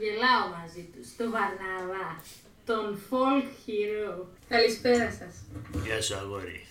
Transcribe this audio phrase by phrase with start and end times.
[0.00, 1.16] Γελάω μαζί τους.
[1.16, 2.22] Το Βαρνάβα.
[2.66, 4.24] Τον folk hero.
[4.48, 5.34] Καλησπέρα σας.
[5.84, 6.66] Γεια σου αγόρι.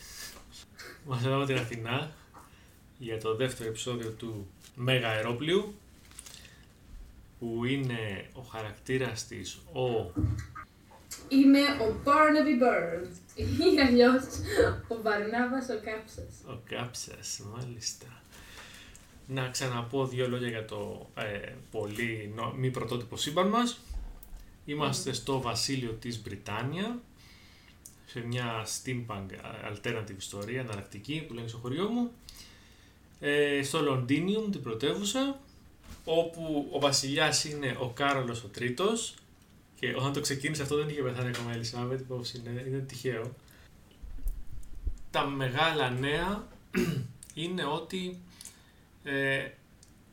[1.05, 2.11] Μας εδώ την Αθηνά
[2.97, 5.75] για το δεύτερο επεισόδιο του Μέγα Αερόπλιου
[7.39, 10.11] που είναι ο χαρακτήρας της ο
[11.27, 14.23] Είμαι ο Barnaby Burns ή αλλιώς
[14.87, 16.33] ο Βαρνάβας ο Κάψας.
[16.47, 18.05] Ο Κάψας, μάλιστα.
[19.31, 23.79] Να ξαναπώ δύο λόγια για το ε, πολύ νο- μη πρωτότυπο σύμπαν μας.
[24.65, 26.99] Είμαστε στο βασίλειο της Βρυτάνια,
[28.05, 29.25] σε μια steampunk
[29.71, 32.11] alternative ιστορία, εναλλακτική που λένε στο χωριό μου,
[33.19, 35.39] ε, στο Λονδίνιουμ, την πρωτεύουσα,
[36.05, 39.13] όπου ο βασιλιάς είναι ο Κάρολος ο Τρίτος
[39.79, 43.35] και όταν το ξεκίνησε αυτό δεν είχε πεθάνει ακόμα η Ελισάβετ, πώς είναι, είναι τυχαίο.
[45.11, 46.47] Τα μεγάλα νέα
[47.33, 48.19] είναι ότι
[49.11, 49.51] ε,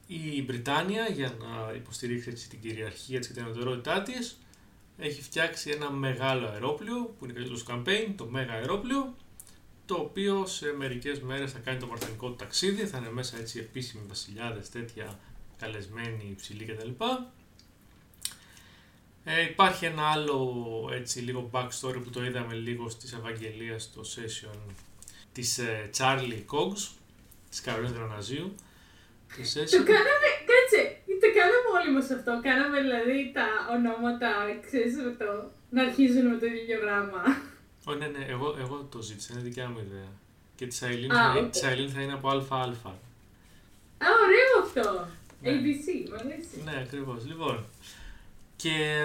[0.06, 4.38] η Βρυτάνια για να υποστηρίξει έτσι, την κυριαρχία της και την ανωτερότητά της
[4.98, 9.14] έχει φτιάξει ένα μεγάλο αερόπλιο που είναι καλύτερος στο campaign, το Μέγα Αερόπλιο
[9.86, 13.58] το οποίο σε μερικές μέρες θα κάνει το παρτενικό του ταξίδι, θα είναι μέσα έτσι
[13.58, 15.18] επίσημοι βασιλιάδες, τέτοια
[15.58, 16.90] καλεσμένοι, υψηλοί κτλ.
[19.24, 24.74] Ε, υπάρχει ένα άλλο έτσι λίγο backstory που το είδαμε λίγο στις Ευαγγελίες στο session
[25.32, 26.88] της ε, Charlie Cogs,
[27.50, 28.54] της Καρολίνας Γραναζίου.
[29.36, 29.84] Το Το session...
[29.92, 30.80] κάναμε, κάτσε,
[31.22, 32.30] το κάναμε όλοι μας αυτό.
[32.48, 34.30] Κάναμε δηλαδή τα ονόματα,
[34.66, 35.28] ξέρεις με το,
[35.74, 37.20] να αρχίζουν με το ίδιο γράμμα.
[37.88, 40.10] Ω, ναι, ναι, εγώ, εγώ το ζήτησα, είναι δικιά μου ιδέα.
[40.56, 41.50] Και της Αιλίν, Α, θα, οκ.
[41.50, 42.64] της Αιλίν θα είναι από ΑΑ.
[44.06, 45.08] Α, ωραίο αυτό.
[45.42, 45.50] Ναι.
[45.50, 46.56] ABC, μου αρέσει.
[46.64, 47.26] Ναι, ακριβώς.
[47.26, 47.64] Λοιπόν.
[48.56, 49.04] Και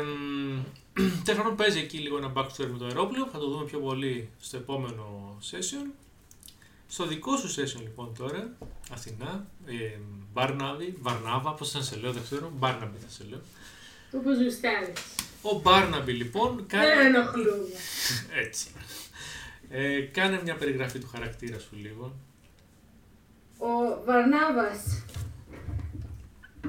[1.23, 3.26] τέλο πάντων παίζει εκεί λίγο ένα backstory με το αερόπλοιο.
[3.26, 5.92] Θα το δούμε πιο πολύ στο επόμενο session.
[6.92, 8.58] Στο δικό σου session λοιπόν τώρα,
[8.92, 9.97] Αθηνά, ε,
[10.34, 13.42] Μπάρναβι, Βαρνάβα, πώς θα σε λέω, δεν ξέρω, Μπάρναμπι θα σε λέω.
[14.11, 14.94] Όπως γουστάρεις.
[15.42, 17.67] Ο Μπάρναμπι λοιπόν Δεν κάνει, ενοχλούμε.
[18.44, 18.67] έτσι,
[19.70, 22.16] ε, κάνε μια περιγραφή του χαρακτήρα σου λίγο.
[23.58, 25.04] Ο Βαρνάβας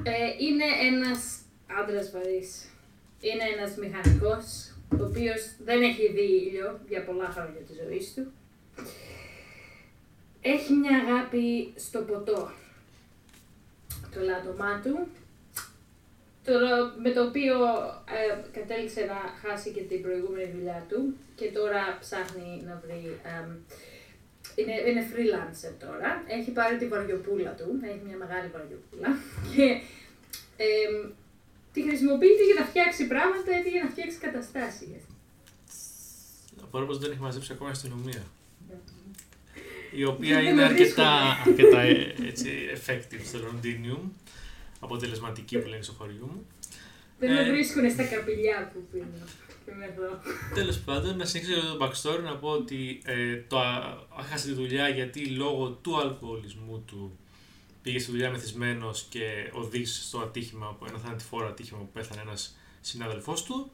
[0.03, 1.37] ε, είναι ένας
[1.81, 2.65] άντρας βαρύς.
[3.19, 8.31] Είναι ένας μηχανικός, ο οποίος δεν έχει δει ήλιο για πολλά χρόνια της ζωής του.
[10.45, 12.51] Έχει μια αγάπη στο ποτό,
[14.13, 15.07] το λάτωμά του,
[16.43, 16.53] το,
[17.03, 17.55] με το οποίο
[18.17, 20.99] ε, κατέληξε να χάσει και την προηγούμενη δουλειά του
[21.35, 23.01] και τώρα ψάχνει να βρει
[23.35, 23.47] εμ,
[24.55, 26.23] είναι, είναι freelancer τώρα.
[26.27, 27.67] Έχει πάρει τη βαριοπούλα του.
[27.89, 29.09] Έχει μια μεγάλη βαριοπούλα.
[29.51, 29.67] Και
[30.67, 30.93] εμ,
[31.73, 35.01] τη χρησιμοποιείται για να φτιάξει πράγματα ή για να φτιάξει καταστάσεις.
[36.63, 38.23] Απορώ πως δεν έχει μαζέψει ακόμα η αστυνομία.
[39.95, 41.11] Η οποία Δεν είναι με αρκετά,
[41.47, 44.09] αρκετά ε, έτσι, effective στο Londinium,
[44.79, 46.45] αποτελεσματική που λένε στο χωριό μου.
[47.19, 47.51] Δεν με Ε.
[47.51, 49.05] βρίσκουν στα καπηλιά που πίνω.
[49.65, 50.19] Και είμαι εδώ.
[50.53, 54.87] Τέλος πάντων, να συνεχίσω το backstory, να πω ότι ε, το α- έχασε τη δουλειά
[54.89, 57.17] γιατί λόγω του αλκοολισμού του
[57.81, 63.43] πήγε στη δουλειά μεθυσμένος και οδήγησε στο ατύχημα, ένα θανατηφόρο ατύχημα που πέθανε ένας συνάδελφός
[63.43, 63.71] του.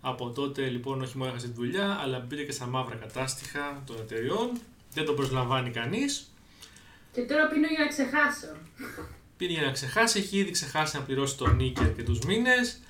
[0.00, 3.96] Από τότε λοιπόν όχι μόνο έχασε τη δουλειά, αλλά μπήκε και στα μαύρα κατάστοιχα των
[4.00, 4.50] εταιριών.
[4.94, 6.32] Δεν τον προσλαμβάνει κανείς.
[7.12, 8.46] Και τώρα πίνω για να ξεχάσω.
[9.36, 12.80] Πήρε για να ξεχάσει, έχει ήδη ξεχάσει να πληρώσει τον νίκερ και τους μήνες.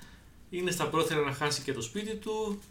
[0.50, 2.62] Είναι στα πρόθυρα να χάσει και το σπίτι του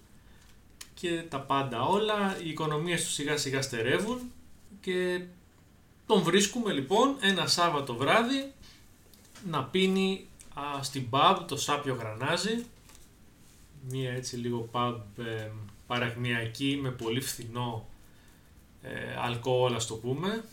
[0.93, 2.37] και τα πάντα όλα.
[2.43, 4.31] Οι οικονομίες του σιγά σιγά στερεύουν
[4.81, 5.21] και
[6.05, 8.51] τον βρίσκουμε λοιπόν ένα Σάββατο βράδυ
[9.49, 12.65] να πίνει α, στην pub το Σάπιο Γρανάζι.
[13.89, 15.49] Μία έτσι λίγο pub ε,
[15.87, 17.92] παρακμιακή με πολύ φθηνό ε,
[19.23, 20.43] αλκοόλ ας το πούμε.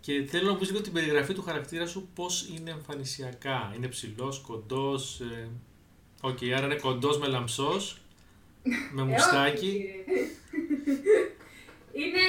[0.00, 3.72] Και θέλω να πεις λίγο την περιγραφή του χαρακτήρα σου πώς είναι εμφανισιακά.
[3.76, 5.20] Είναι ψηλός, κοντός.
[5.20, 5.48] Ε...
[6.20, 7.98] Οκ, άρα είναι κοντός μελαμψός,
[8.92, 9.66] με Ε, μουστάκι.
[9.66, 10.04] όχι, κύριε.
[11.92, 12.24] Είναι...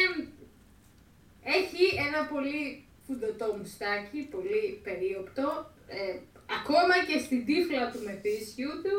[1.43, 5.71] Έχει ένα πολύ φουντωτό μουστάκι, πολύ περίοπτο.
[5.87, 6.19] Ε,
[6.59, 8.95] ακόμα και στην τύφλα του μεθύσιου του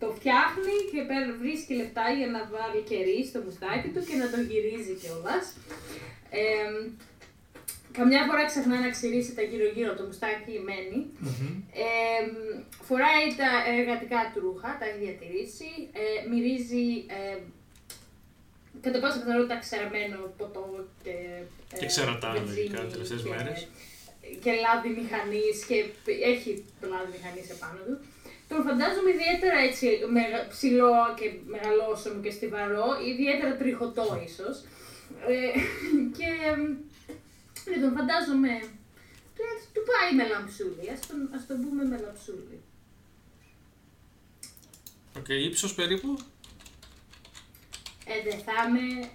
[0.00, 4.26] το φτιάχνει και παίρνει- βρίσκει λεφτά για να βάλει κερί στο μουστάκι του και να
[4.32, 5.44] το γυρίζει κιόλας.
[6.30, 6.68] Ε,
[7.98, 11.00] καμιά φορά ξεχνά να ξυρίσει τα γύρω-γύρω το μουστάκι μένει.
[11.18, 11.52] Μμμ.
[11.86, 12.20] Ε,
[12.88, 15.70] φοράει τα εργατικά του ρούχα, τα έχει διατηρήσει.
[16.02, 16.86] Ε, μυρίζει
[17.18, 17.36] ε,
[18.84, 20.62] κατά πάσα πιθανότητα ξεραμένο ποτό
[21.04, 21.14] και.
[21.74, 23.58] ε, Και ξερατά, βενζίνη λογικά, τις τελευταίες και- μέρες.
[24.42, 25.76] Και λάδι μηχανής και
[26.32, 26.50] έχει
[26.92, 27.96] λάδι μηχανής επάνω του.
[28.48, 34.56] Τον φαντάζομαι ιδιαίτερα έτσι μεγα- ψηλό και μεγαλόσωμο και στιβαρό, ιδιαίτερα τριχωτό ίσως.
[35.28, 35.50] Ε,
[36.16, 36.28] και
[37.74, 38.52] ε, τον φαντάζομαι
[39.36, 42.60] του, του πάει με λαμψούλι, ας τον, ας τον πούμε με λαμψούλι.
[45.18, 46.18] Οκ, ύψος περίπου;
[48.06, 49.08] Ε, δεν θα είμαι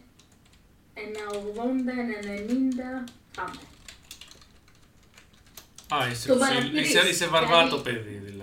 [0.93, 3.59] ένα 80, ένα 90, πάμε.
[6.03, 8.40] Α, είσαι, Τον είσαι, παρατηρείς, είσαι, είσαι βαρβάτο δηλαδή- παιδί δηλαδή.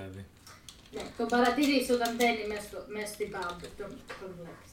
[0.99, 3.89] Ναι, τον παρατηρείς όταν μπαίνει μέσα, στο, μέσα στην pub, τον,
[4.21, 4.71] τον βλέπεις.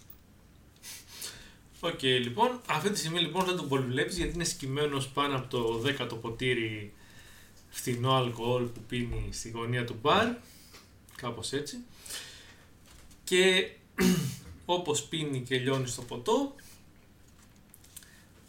[1.80, 5.48] Οκ, λοιπόν, αυτή τη στιγμή λοιπόν δεν τον πολύ βλέπεις γιατί είναι σκυμμένος πάνω από
[5.48, 6.94] το 10ο ποτήρι
[7.70, 10.28] φθηνό αλκοόλ που πίνει στη γωνία του μπαρ.
[11.16, 11.78] Κάπως έτσι.
[13.24, 13.72] Και
[14.66, 16.56] όπως πίνει και λιώνει στο ποτό,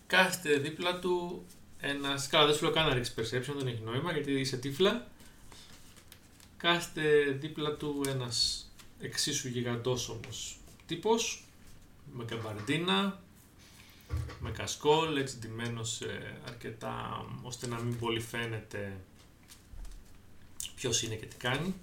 [0.06, 1.46] κάθεται δίπλα του
[1.80, 2.26] ένας...
[2.26, 5.06] Καλά, δεν σου λέω καν να ρίξεις perception, δεν έχει νόημα γιατί είσαι τύφλα.
[6.66, 11.44] Κάθεται δίπλα του ένας εξίσου γιγαντός όμως τύπος,
[12.12, 13.22] με καμπαρντίνα,
[14.40, 19.00] με κασκόλ, έτσι ντυμένος ε, αρκετά ώστε να μην πολύ φαίνεται
[20.76, 21.74] ποιος είναι και τι κάνει.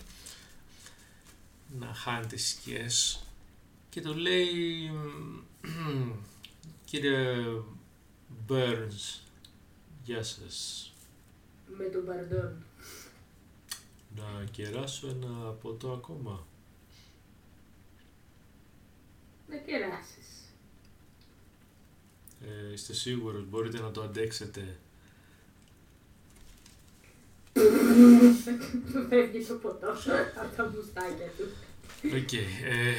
[1.80, 3.24] Να χάνει τις σκιές
[3.90, 4.92] και του λέει
[6.86, 7.46] κύριε
[8.48, 9.22] Burns,
[10.04, 10.92] γεια σας.
[11.78, 12.64] Με τον παρντόν.
[14.16, 16.48] Να κεράσω ένα ποτό ακόμα.
[19.50, 20.28] Να κεράσεις.
[22.42, 24.78] Ε, είστε σίγουρος, μπορείτε να το αντέξετε.
[27.54, 29.88] Του φεύγει το ποτό
[30.42, 31.44] από τα μουστάκια του.
[32.18, 32.34] Οκ.
[32.34, 32.94] ε,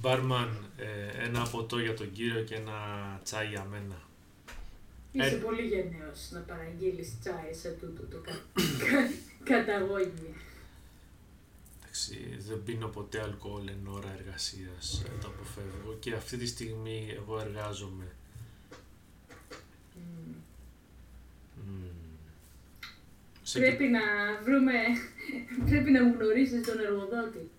[0.00, 2.72] Μπάρμαν, ε, ένα ποτό για τον κύριο και ένα
[3.24, 4.02] τσάι για μένα.
[5.12, 5.38] Είσαι Ε.
[5.38, 8.32] πολύ γενναίος να παραγγείλεις τσάι σε τούτο το κα...
[9.44, 10.34] κα- καταγώγι.
[11.82, 17.12] Εντάξει, δεν πίνω ποτέ αλκοόλ εν ώρα εργασίας, ε, το αποφεύγω και αυτή τη στιγμή
[17.16, 18.04] εγώ εργάζομαι.
[19.94, 20.34] Μμμ.
[21.66, 21.86] Μμμ.
[23.42, 24.00] Σε Πρέπει να
[24.42, 24.72] βρούμε,
[25.70, 27.50] πρέπει να μου γνωρίσεις τον εργοδότη.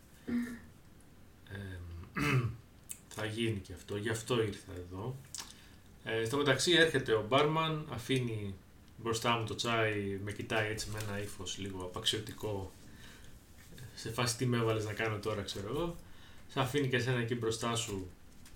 [1.52, 1.78] Ε,
[3.16, 5.16] θα γίνει και αυτό, γι' αυτό ήρθα εδώ.
[6.04, 8.56] Ε, στο μεταξύ έρχεται ο μπάρμαν, αφήνει
[9.04, 12.72] μπροστά μου το τσάι, με κοιτάει έτσι με ένα ύφος λίγο απαξιωτικό.
[13.96, 15.96] Σε φάση τι με έβαλες να κάνω τώρα, ξέρω εγώ.
[16.48, 18.10] Σε αφήνει και εσένα εκεί μπροστά σου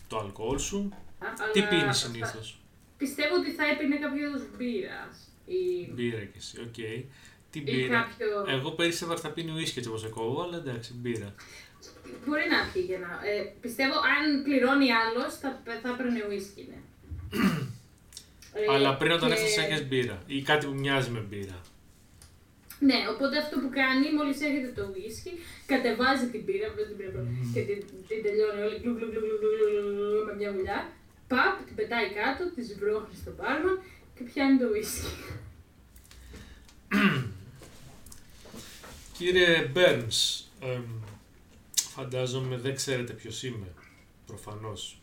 [0.08, 0.92] το αλκοόλ σου.
[1.20, 2.60] Α, Τι αλλά πίνεις θα- συνήθως;
[2.98, 5.16] Πιστεύω ότι θα έπινε κάποιο είδους μπύρας.
[5.46, 6.74] Ή, Μπύρα κι εσύ, οκ.
[7.52, 8.56] Τι ή μπύρα; κάποιο...
[8.56, 11.34] Εγώ πέρυσι θα πίνει ουίσκι έτσι όπως σε κόβω, αλλά εντάξει, μπύρα.
[12.26, 13.08] Μπορεί να πει για να...
[13.30, 16.80] Ε, πιστεύω αν πληρώνει άλλος θα, θα έπαιρνε ουίσκι, ναι.
[18.70, 19.36] Αλλά πριν όταν και...
[19.36, 21.62] έφτασε έχεις μπύρα ή κάτι που μοιάζει με μπύρα.
[22.80, 25.34] Ναι, οπότε αυτό που κάνει, μόλις έρχεται το ουίσκι,
[25.66, 27.12] κατεβάζει την πύρα, την πύρα
[27.54, 30.80] και την, την τελειώνει όλη γλου, γλου, γλου, με μια βουλιά.
[31.28, 33.72] Παπ, την πετάει κάτω, τη βρώχνει στο πάρμα
[34.16, 35.10] και πιάνει το whisky.
[39.18, 40.80] Κύριε Μπέρνς, ε,
[41.74, 43.68] φαντάζομαι δεν ξέρετε ποιος είμαι,
[44.26, 45.00] προφανώς.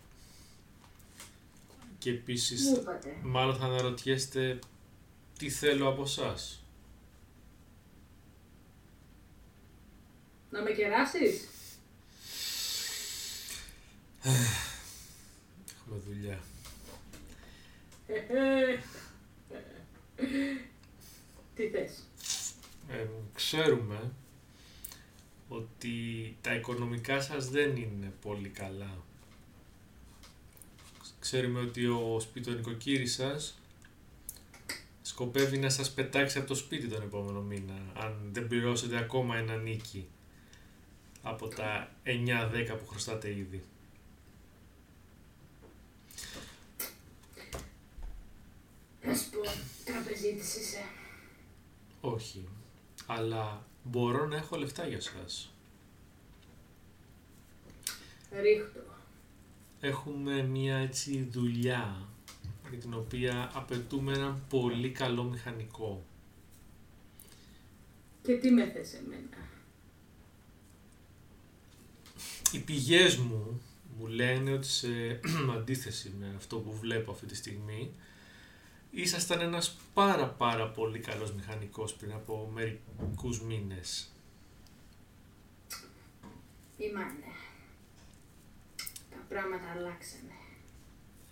[2.05, 3.17] Και επίσης, Μου είπατε.
[3.23, 4.59] μάλλον θα αναρωτιέστε
[5.39, 6.65] τι θέλω από σας.
[10.51, 11.49] Να με κεράσεις.
[15.77, 16.39] Έχουμε δουλειά.
[21.55, 22.03] Τι θες.
[22.89, 24.13] Εμ, ξέρουμε
[25.49, 25.93] ότι
[26.41, 29.03] τα οικονομικά σας δεν είναι πολύ καλά.
[31.25, 33.59] Ξέρουμε ότι ο σπιτονικοκύρης σας
[35.03, 39.57] σκοπεύει να σας πετάξει από το σπίτι τον επόμενο μήνα, αν δεν πληρώσετε ακόμα ένα
[39.57, 40.07] νίκη
[41.23, 43.65] από τα 9-10 που χρωστάτε ήδη.
[49.03, 49.41] Να σου πω,
[49.85, 50.85] τραπεζίτης είσαι.
[52.01, 52.49] Όχι,
[53.07, 55.55] αλλά μπορώ να έχω λεφτά για σας.
[58.31, 58.94] Ρίχτω.
[59.85, 62.09] Έχουμε μια έτσι δουλειά
[62.71, 66.05] για την οποία απαιτούμε έναν πολύ καλό μηχανικό.
[68.23, 69.37] Και τι με θες εμένα;
[72.53, 73.63] Οι πηγές μου
[73.99, 75.21] μου λένε ότι σε
[75.59, 77.95] αντίθεση με αυτό που βλέπω αυτή τη στιγμή
[78.91, 84.09] ήσασταν ένας πάρα πάρα πολύ καλός μηχανικός πριν από μερικούς μήνες.
[86.79, 87.21] Είμαστε.
[87.21, 87.34] Τα
[89.29, 90.33] πράγματα αλλάξανε.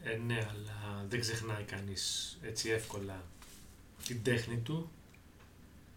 [0.03, 3.25] Ε, ναι, αλλά δεν ξεχνάει κανείς έτσι εύκολα
[4.07, 4.91] την τέχνη του.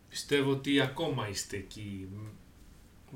[0.10, 2.25] Πιστεύω ότι ακόμα είστε εκεί μ,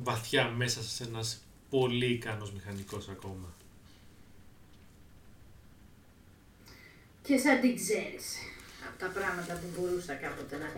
[0.04, 3.54] βαθιά μέσα σε ένας πολύ ικανός μηχανικός ακόμα.
[7.22, 8.36] Και σαν την ξέρεις.
[8.88, 10.74] Από τα πράγματα που μπορούσα κάποτε να,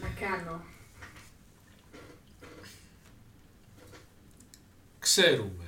[0.00, 0.64] να κάνω.
[5.08, 5.67] ξέρουμε,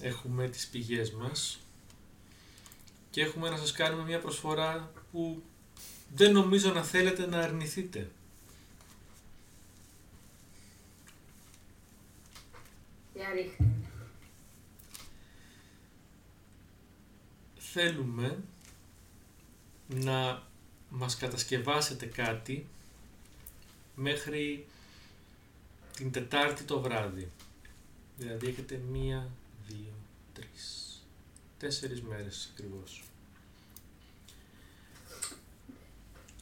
[0.00, 1.58] έχουμε τις πηγές μας
[3.10, 5.42] και έχουμε να σας κάνουμε μια προσφορά που
[6.14, 8.10] δεν νομίζω να θέλετε να αρνηθείτε.
[13.14, 13.66] Για ρίχνε.
[17.58, 18.38] Θέλουμε
[19.88, 20.42] να
[20.88, 22.66] μας κατασκευάσετε κάτι
[23.94, 24.66] μέχρι
[25.96, 27.30] την Τετάρτη το βράδυ.
[28.16, 29.30] Δηλαδή έχετε μία,
[29.70, 29.94] δύο,
[30.32, 30.64] τρεις,
[31.58, 33.04] τέσσερις μέρες ακριβώς.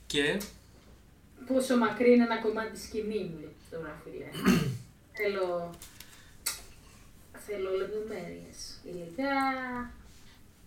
[0.06, 0.40] Και
[1.46, 4.26] Πόσο μακρύ είναι ένα κομμάτι της σκηνής μου, λέει το γραφείο.
[5.18, 5.70] θέλω...
[7.50, 8.80] Θέλω λεπτομέρειες.
[8.84, 9.34] Υλικά,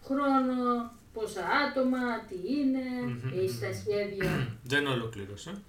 [0.03, 3.39] χρόνο, πόσα άτομα, τι είναι, Μμμ.
[3.39, 4.48] έχεις τα σχέδια.
[4.72, 5.62] δεν ολοκλήρωσα.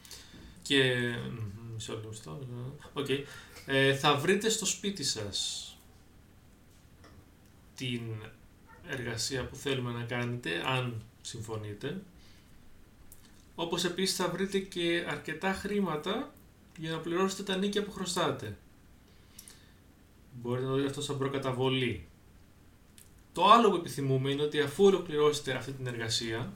[0.62, 0.94] Και...
[1.30, 2.46] μ, Μισό λεπτό.
[2.92, 3.08] Οκ.
[3.66, 5.66] Ε, θα βρείτε στο σπίτι σας
[7.76, 8.00] την
[8.88, 12.02] εργασία που θέλουμε να κάνετε, αν συμφωνείτε.
[13.54, 16.34] Όπως επίσης θα βρείτε και αρκετά χρήματα
[16.78, 18.56] για να πληρώσετε τα νοίκια που χρωστάτε.
[20.32, 22.06] Μπορείτε να το δείτε αυτό σαν προκαταβολή.
[23.32, 26.52] Το άλλο που επιθυμούμε είναι ότι αφού ολοκληρώσετε αυτή την εργασία,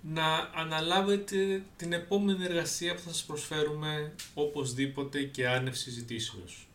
[0.00, 6.66] να αναλάβετε την επόμενη εργασία που θα σας προσφέρουμε οπωσδήποτε και άνευ συζητήσεως.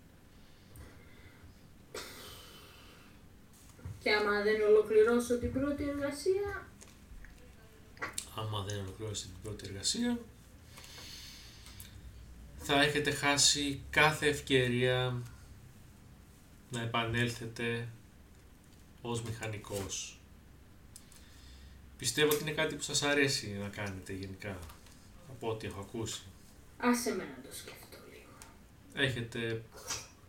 [4.09, 6.67] Και άμα δεν ολοκληρώσω την πρώτη εργασία,
[8.35, 10.19] άμα δεν ολοκληρώσετε την πρώτη εργασία,
[12.57, 15.21] θα έχετε χάσει κάθε ευκαιρία
[16.69, 17.87] να επανέλθετε
[19.01, 20.19] ως μηχανικός.
[21.97, 24.59] Πιστεύω ότι είναι κάτι που σας αρέσει να κάνετε γενικά,
[25.29, 26.23] από ό,τι έχω ακούσει.
[26.77, 28.31] άσε με να το σκεφτώ λίγο.
[29.05, 29.63] Έχετε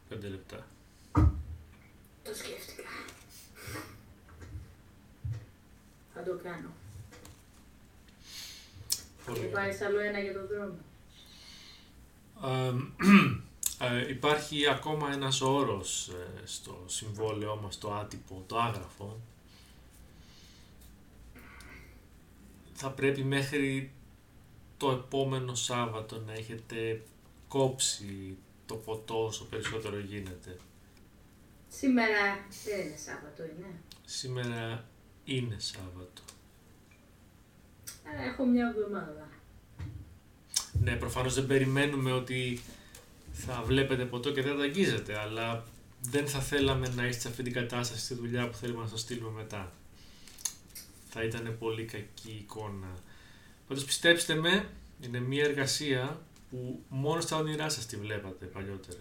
[0.09, 0.67] πέντε λεπτά.
[2.23, 3.10] Το σκέφτηκα.
[6.25, 6.69] Θα το κάνω.
[9.27, 9.61] Πολύ Και ωραία.
[9.61, 10.79] πάρεις άλλο ένα για τον δρόμο.
[13.81, 19.21] Ε, ε, υπάρχει ακόμα ένας όρος ε, στο συμβόλαιό μας, το άτυπο, το άγραφο.
[22.73, 23.93] Θα πρέπει μέχρι
[24.77, 27.03] το επόμενο Σάββατο να έχετε
[27.49, 28.37] κόψει
[28.67, 30.57] το ποτό όσο περισσότερο γίνεται.
[31.69, 33.81] Σήμερα δεν είναι Σάββατο, είναι.
[34.05, 34.85] Σήμερα
[35.31, 36.23] είναι Σάββατο.
[38.13, 39.29] Άρα έχω μια εβδομάδα.
[40.73, 42.61] Ναι, προφανώς δεν περιμένουμε ότι
[43.33, 45.65] θα βλέπετε ποτό και δεν θα αγγίζετε, αλλά
[46.03, 49.01] δεν θα θέλαμε να είστε σε αυτή την κατάσταση στη δουλειά που θέλουμε να σας
[49.01, 49.73] στείλουμε μετά.
[51.11, 52.95] Θα ήταν πολύ κακή εικόνα.
[53.69, 54.69] Πάντως πιστέψτε με,
[55.01, 56.21] είναι μια εργασία
[56.51, 59.01] που μόνο στα όνειρά σας τη βλέπατε παλιότερα.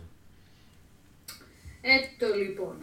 [1.82, 2.76] Έτω λοιπόν.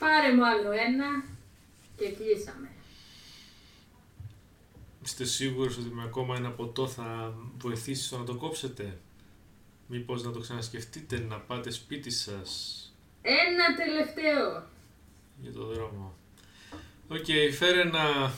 [0.00, 1.24] Πάρε μου άλλο ένα
[2.00, 2.70] και κλείσαμε.
[5.04, 8.98] Είστε σίγουροι ότι με ακόμα ένα ποτό θα βοηθήσει στο να το κόψετε;
[9.86, 12.84] Μήπως να το ξανασκεφτείτε, να πάτε σπίτι σας,
[13.22, 14.68] Ένα τελευταίο.
[15.40, 16.14] για το δρόμο.
[17.08, 17.24] Οκ,
[17.56, 18.34] φέρε ένα...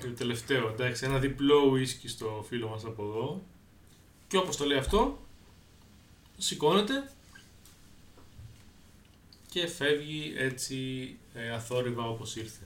[0.00, 3.42] Το τελευταίο, εντάξει, ένα διπλό ουίσκι στο φίλο μας από εδώ.
[4.28, 5.26] Και όπως το λέει αυτό,
[6.36, 7.10] σηκώνεται
[9.60, 12.62] και φεύγει έτσι ε, αθόρυβα όπως ήρθε.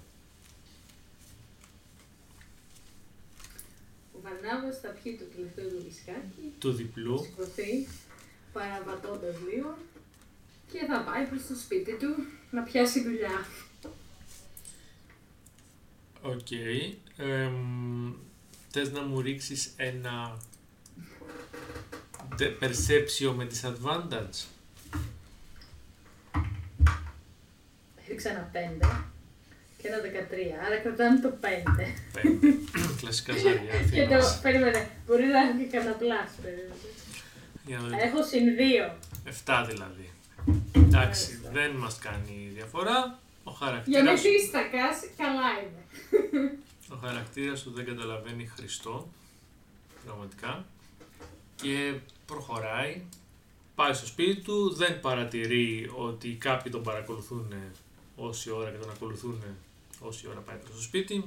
[4.15, 7.19] Ο Βαρνάβας θα πιει το τελευταίο του βισκάκι, Του διπλού.
[7.19, 7.89] θα σηκωθεί
[8.53, 9.79] παραβατώντας λίγο
[10.73, 12.15] και θα πάει προς το σπίτι του
[12.51, 13.47] να πιάσει δουλειά.
[16.23, 16.51] Οκ.
[17.17, 18.13] Εμ,
[18.71, 20.39] θες να μου ρίξεις ένα
[22.39, 24.45] de- perception με disadvantage.
[28.25, 28.51] Έριξα ένα
[28.81, 29.05] 5
[29.79, 31.35] και ένα 13, άρα κρατάμε το 5.
[31.41, 31.95] Πέντε.
[33.01, 34.41] Κλασικά ζάρια Και το, Αθήνας.
[34.41, 36.75] περίμενε, μπορεί να έχει και κανένα πλάσ, περίμενε.
[37.67, 38.03] Για να δείτε.
[38.03, 38.45] Έχω συν
[39.47, 39.63] 2.
[39.63, 40.11] 7 δηλαδή.
[40.75, 41.51] Εντάξει, Μάλιστα.
[41.53, 43.19] δεν μας κάνει διαφορά.
[43.45, 45.83] Ο Για χαρακτήρας, με φύστακας, καλά είναι.
[46.93, 49.09] ο χαρακτήρας σου δεν καταλαβαίνει Χριστό,
[50.05, 50.65] πραγματικά,
[51.57, 51.95] και
[52.27, 53.03] προχωράει,
[53.75, 57.55] πάει στο σπίτι του, δεν παρατηρεί ότι κάποιοι τον παρακολουθούν
[58.17, 59.43] όση ώρα και τον ακολουθούν
[60.01, 61.25] όση ώρα πάει προς το σπίτι.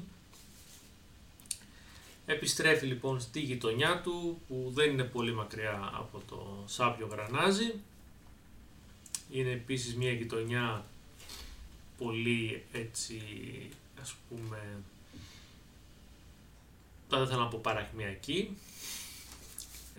[2.26, 7.74] Επιστρέφει λοιπόν στη γειτονιά του που δεν είναι πολύ μακριά από το Σάπιο Γρανάζι.
[9.32, 10.86] Είναι επίσης μια γειτονιά
[11.98, 13.22] πολύ έτσι
[14.02, 14.84] ας πούμε
[17.10, 18.58] δεν θέλω να πω παρακμιακή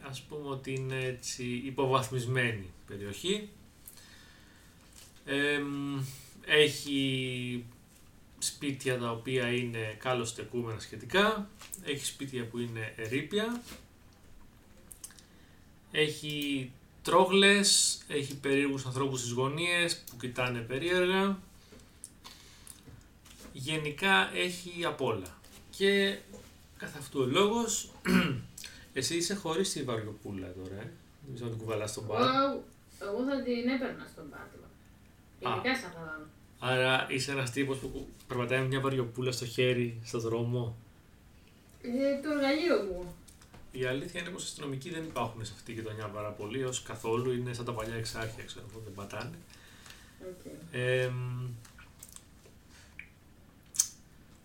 [0.09, 3.49] Ας πούμε ότι είναι έτσι υποβαθμισμένη περιοχή.
[5.25, 6.01] Εμ,
[6.47, 7.65] έχει
[8.39, 11.51] σπίτια τα οποία είναι κάλως στεκούμενα σχετικά.
[11.85, 13.63] Έχει σπίτια που είναι ερήπια.
[15.91, 16.71] Έχει
[17.03, 21.39] τρόγλες, έχει περίεργους ανθρώπους στις γωνίες που κοιτάνε περίεργα.
[23.53, 25.39] Γενικά έχει απ' όλα.
[25.71, 26.19] Και
[26.77, 27.91] καθ' αυτού ο λόγος,
[28.93, 30.93] εσύ είσαι χωρίς τη βαριοπούλα τώρα, ε.
[31.27, 32.21] Νομίζω να την κουβαλάς στον μπαρ.
[32.21, 32.65] Εγώ,
[33.01, 34.69] εγώ θα την έπαιρνα στον πάτημα.
[35.39, 40.21] Ειδικά σαν θα Άρα είσαι ένας τύπος που περπατάει με μια βαριοπούλα στο χέρι, στο
[40.21, 40.77] δρόμο.
[41.83, 43.15] ε, Το εργαλείο μου.
[43.73, 46.83] Η αλήθεια είναι πως οι αστυνομικοί δεν υπάρχουν σε αυτή τη γειτονιά πάρα πολύ, ως
[46.83, 49.39] καθόλου είναι σαν τα παλιά εξάρχεια, ξέρω εγώ, δεν πατάνε.
[50.23, 50.77] Okay.
[50.77, 51.49] Εμ,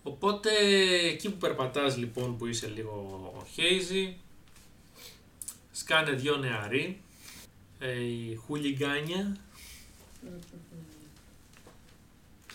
[0.04, 0.50] οπότε
[1.06, 4.14] εκεί που περπατάς λοιπόν που είσαι λίγο hazy,
[5.72, 7.02] σκάνε δυο νεαροί,
[7.80, 9.36] ε, η χουλιγκάνια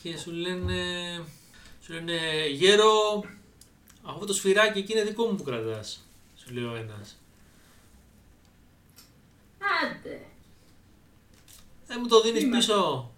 [0.03, 0.83] και σου λένε,
[1.83, 3.25] σου λένε γέρο,
[4.03, 6.05] αυτό το σφυράκι εκεί είναι δικό μου που κρατάς,
[6.37, 7.19] σου λέει ο ένας.
[9.59, 10.21] Άντε.
[11.87, 13.11] Δεν μου το δίνεις Τι πίσω,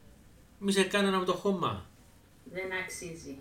[0.59, 1.87] μη σε κάνω ένα με το χώμα.
[2.45, 3.39] Δεν αξίζει.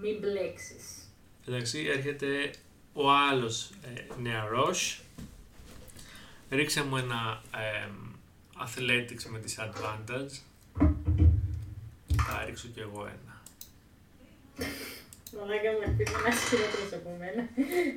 [0.00, 1.10] Μην μπλέξεις.
[1.46, 2.54] Εντάξει, έρχεται
[2.92, 5.02] ο άλλος ε, νεαρός.
[6.50, 7.88] Ρίξε μου ένα ε,
[8.64, 10.30] athletics με disadvantage.
[12.32, 13.34] Θα ρίξω κι εγώ ένα.
[15.36, 17.42] Μαλάκα μου ελπίζω να είσαι χειρότερος από μένα.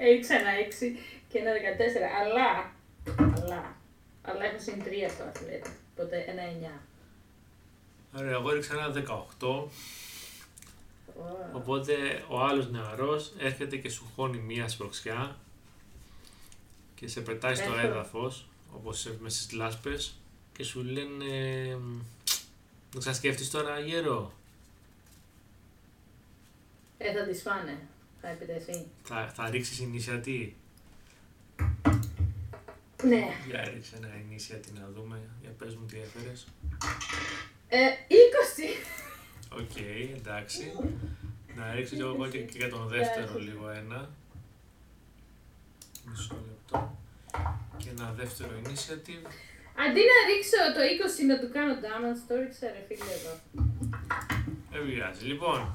[0.05, 0.97] Έριξα ένα 6
[1.29, 1.57] και ένα 14.
[2.21, 2.47] Αλλά,
[3.37, 3.75] αλλά,
[4.21, 5.69] αλλά έχω συν 3 στο αθλέτη.
[5.91, 6.43] Οπότε ένα
[8.13, 8.17] 9.
[8.17, 8.91] Ωραία, εγώ ρίξα ένα
[9.39, 9.47] 18.
[9.47, 9.71] Ω.
[11.53, 15.37] Οπότε ο άλλος νεαρός έρχεται και σου χώνει μία σπροξιά
[16.95, 17.87] και σε πετάει στο Έχω.
[17.87, 20.15] έδαφος, όπως είσαι μέσα στις λάσπες
[20.57, 21.25] και σου λένε
[22.93, 24.33] «Δεν ξανασκέφτεις τώρα γέρο,
[26.97, 27.77] Ε, θα τις φάνε.
[28.21, 28.85] Θα επιτεθεί.
[29.03, 30.49] θα, θα ρίξεις initiative».
[33.03, 33.25] Ναι.
[33.47, 36.47] Για ρίξε ένα initiative να δούμε, για πες μου τι έφερες.
[37.67, 37.77] Ε,
[38.07, 38.85] 20.
[39.59, 39.75] Οκ,
[40.17, 40.71] εντάξει.
[41.55, 44.09] Να ρίξω κι εγώ και, και για τον δεύτερο λίγο ένα.
[46.05, 46.97] Μισό λεπτό.
[47.77, 49.27] Και ένα δεύτερο initiative.
[49.75, 50.81] Αντί να ρίξω το
[51.23, 53.33] 20 να του κάνω damage, το ρίξα ρε φίλε εδώ.
[54.71, 55.25] Δεν πειράζει.
[55.25, 55.73] Λοιπόν.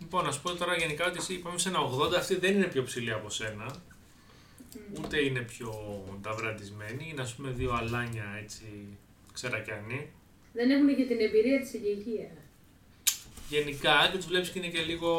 [0.00, 2.66] Λοιπόν, να σου πω τώρα γενικά ότι εσύ είπαμε σε ένα 80, αυτή δεν είναι
[2.66, 3.74] πιο ψηλή από σένα.
[4.98, 5.72] Ούτε είναι πιο
[6.22, 7.08] ταυραντισμένη.
[7.10, 8.98] Είναι ας πούμε δύο αλάνια έτσι
[9.32, 10.10] ξερακιανοί.
[10.52, 12.30] Δεν έχουν και την εμπειρία της ηλικία.
[13.48, 15.10] Γενικά και τους βλέπεις και είναι και λίγο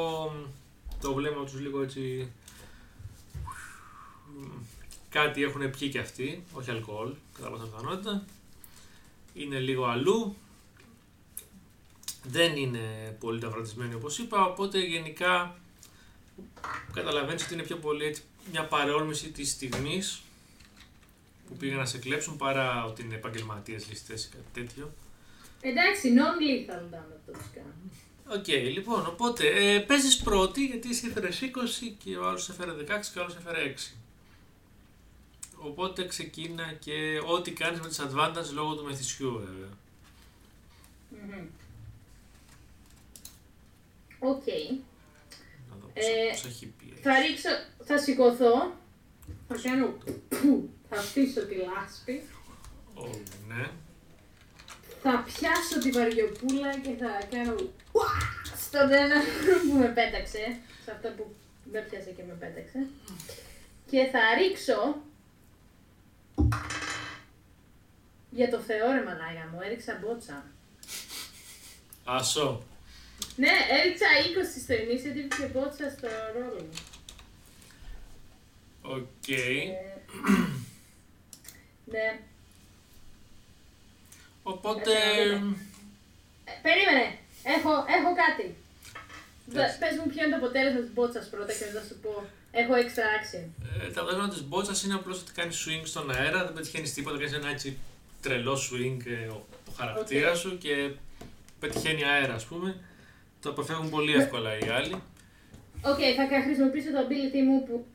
[1.01, 2.31] το βλέμμα τους λίγο έτσι
[5.09, 8.25] κάτι έχουν πιει και αυτοί, όχι αλκοόλ, κατά πάσα πιθανότητα.
[9.33, 10.35] Είναι λίγο αλλού.
[12.23, 15.55] Δεν είναι πολύ ταυρατισμένοι όπως είπα, οπότε γενικά
[16.93, 20.21] καταλαβαίνεις ότι είναι πιο πολύ έτσι, μια παρόρμηση της στιγμής
[21.47, 24.93] που πήγαν να σε κλέψουν παρά ότι είναι επαγγελματίες ληστές ή κάτι τέτοιο.
[25.61, 28.39] Εντάξει, non-lethal damage το τους κάνω.
[28.39, 32.85] Οκ, λοιπόν, οπότε ε, παίζεις πρώτη γιατί εσύ έφερες 20 και ο άλλος έφερε 16
[33.13, 33.95] και ο άλλος έφερε 6.
[35.63, 39.69] Οπότε ξεκίνα και ό,τι κάνεις με disadvantage λόγω του μεθυσιού βέβαια.
[41.09, 41.47] Μμμ.
[44.19, 44.43] Οκ.
[45.69, 46.99] Να δω Ε, πώς έχει πει.
[47.01, 47.49] Θα ρίξω,
[47.83, 48.75] θα σηκωθώ,
[49.47, 49.87] θα κάνω
[50.29, 52.23] που, θα αφήσω τη λάσπη,
[52.95, 53.07] Ω,
[53.47, 53.69] ναι.
[55.01, 57.53] θα πιάσω τη βαριοπούλα και θα κάνω
[57.91, 58.11] ουα,
[58.57, 59.15] στον ένα
[59.67, 61.35] που με πέταξε, σε αυτό που
[61.71, 62.87] με πιάσε και με πέταξε.
[63.89, 65.01] Και θα ρίξω
[68.29, 70.45] για το Θεό ρε μαλάκα μου, έριξα μπότσα.
[72.03, 72.63] Άσο.
[73.35, 74.05] Ναι, έριξα
[74.57, 76.69] 20 στο initiative και μπότσα στο roll μου.
[78.81, 79.27] Οκ.
[79.27, 79.65] Ε,
[81.85, 82.19] ναι,
[84.43, 84.91] Οπότε...
[86.43, 87.17] Ε, περίμενε!
[87.43, 88.55] Έχω, έχω κάτι.
[89.53, 89.77] Πες.
[89.79, 92.23] Πες μου ποιο είναι το αποτέλεσμα της μπότσας πρώτα και μετά σου πω.
[92.51, 93.45] Έχω extra action.
[93.87, 97.17] Ε, τα αποτέλεσμα της μπότσας είναι απλώς ότι κάνει swing στον αέρα, δεν πετυχαίνεις τίποτα,
[97.17, 97.77] κάνεις ένα έτσι
[98.21, 100.51] τρελό swing ε, ο, ο χαρακτήρας Οκ.
[100.51, 100.91] σου και
[101.59, 102.75] πετυχαίνει αέρα ας πούμε.
[103.41, 104.93] Το αποφεύγουν πολύ εύκολα οι άλλοι.
[105.81, 105.99] Οκ,
[106.31, 107.85] θα χρησιμοποιήσω το ability μου που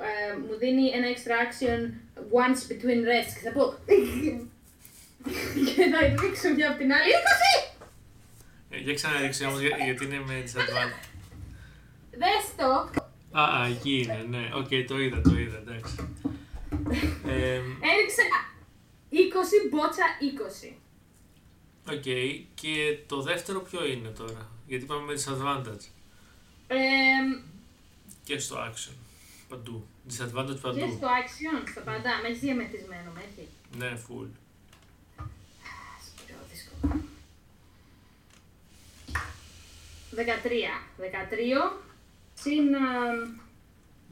[0.00, 1.80] ε, μου δίνει ένα extra action
[2.40, 3.74] once between rests και θα πω.
[5.74, 7.12] και θα ρίξω μια από την άλλη.
[7.12, 7.74] 20!
[8.70, 11.08] Ε, για ξαναρίξε όμως για- γιατί είναι με disadvantage.
[12.10, 12.90] Δες το.
[13.36, 14.50] Α, α, εκεί είναι, ναι.
[14.54, 15.94] Οκ, το είδα, το είδα, εντάξει.
[17.26, 17.54] Ε,
[17.90, 18.22] Έριξε
[19.10, 19.16] 20
[19.70, 20.02] μπότσα
[20.70, 20.72] 20.
[21.92, 22.02] Οκ,
[22.54, 25.84] και το δεύτερο ποιο είναι τώρα, γιατί πάμε με disadvantage
[26.66, 26.76] Ε,
[28.24, 28.92] και στο action,
[29.48, 29.86] παντού.
[30.08, 30.78] Disadvantage και παντού.
[30.96, 33.48] στο action, στα πάντα, με έχει διαμεθυσμένο, με έχει.
[33.76, 34.28] Ναι, full.
[36.06, 37.00] Σκληρό, δύσκολο.
[40.16, 40.18] 13.
[40.98, 41.72] 13.
[42.34, 42.74] Συν.
[42.74, 42.78] α,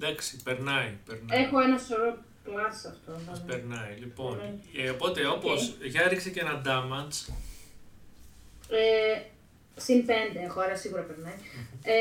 [0.01, 1.43] Εντάξει, περνάει, περνάει.
[1.45, 3.13] Έχω ένα σωρό plus αυτό.
[3.13, 3.45] Μας θα δω.
[3.47, 3.95] περνάει.
[3.99, 4.87] Λοιπόν, Ωραία.
[4.87, 7.33] ε, οπότε όπως, για ρίξε και ένα damage.
[8.69, 9.21] Ε,
[9.77, 10.11] συν 5
[10.45, 11.35] έχω, άρα σίγουρα περνάει.
[11.83, 11.93] Ε,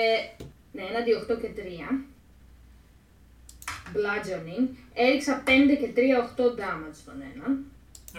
[0.71, 2.05] ναι, έναντι 8 και 3.
[3.93, 4.67] Bludgeoning.
[4.93, 5.99] Έριξα 5 και 3,
[6.38, 7.65] 8 damage στον έναν.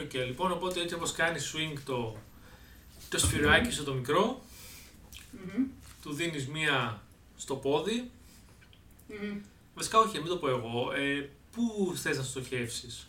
[0.02, 2.16] Οκ, λοιπόν, οπότε έτσι όπως κάνει swing το,
[3.08, 4.42] το σφυράκι σου το μικρό,
[5.30, 5.64] Μμμ.
[6.02, 7.02] του δίνεις μία
[7.42, 8.10] στο πόδι.
[9.08, 9.40] Μμμ.
[9.74, 10.92] Βασικά όχι, μην το πω εγώ.
[10.92, 13.06] Ε, πού θες να στοχεύσεις;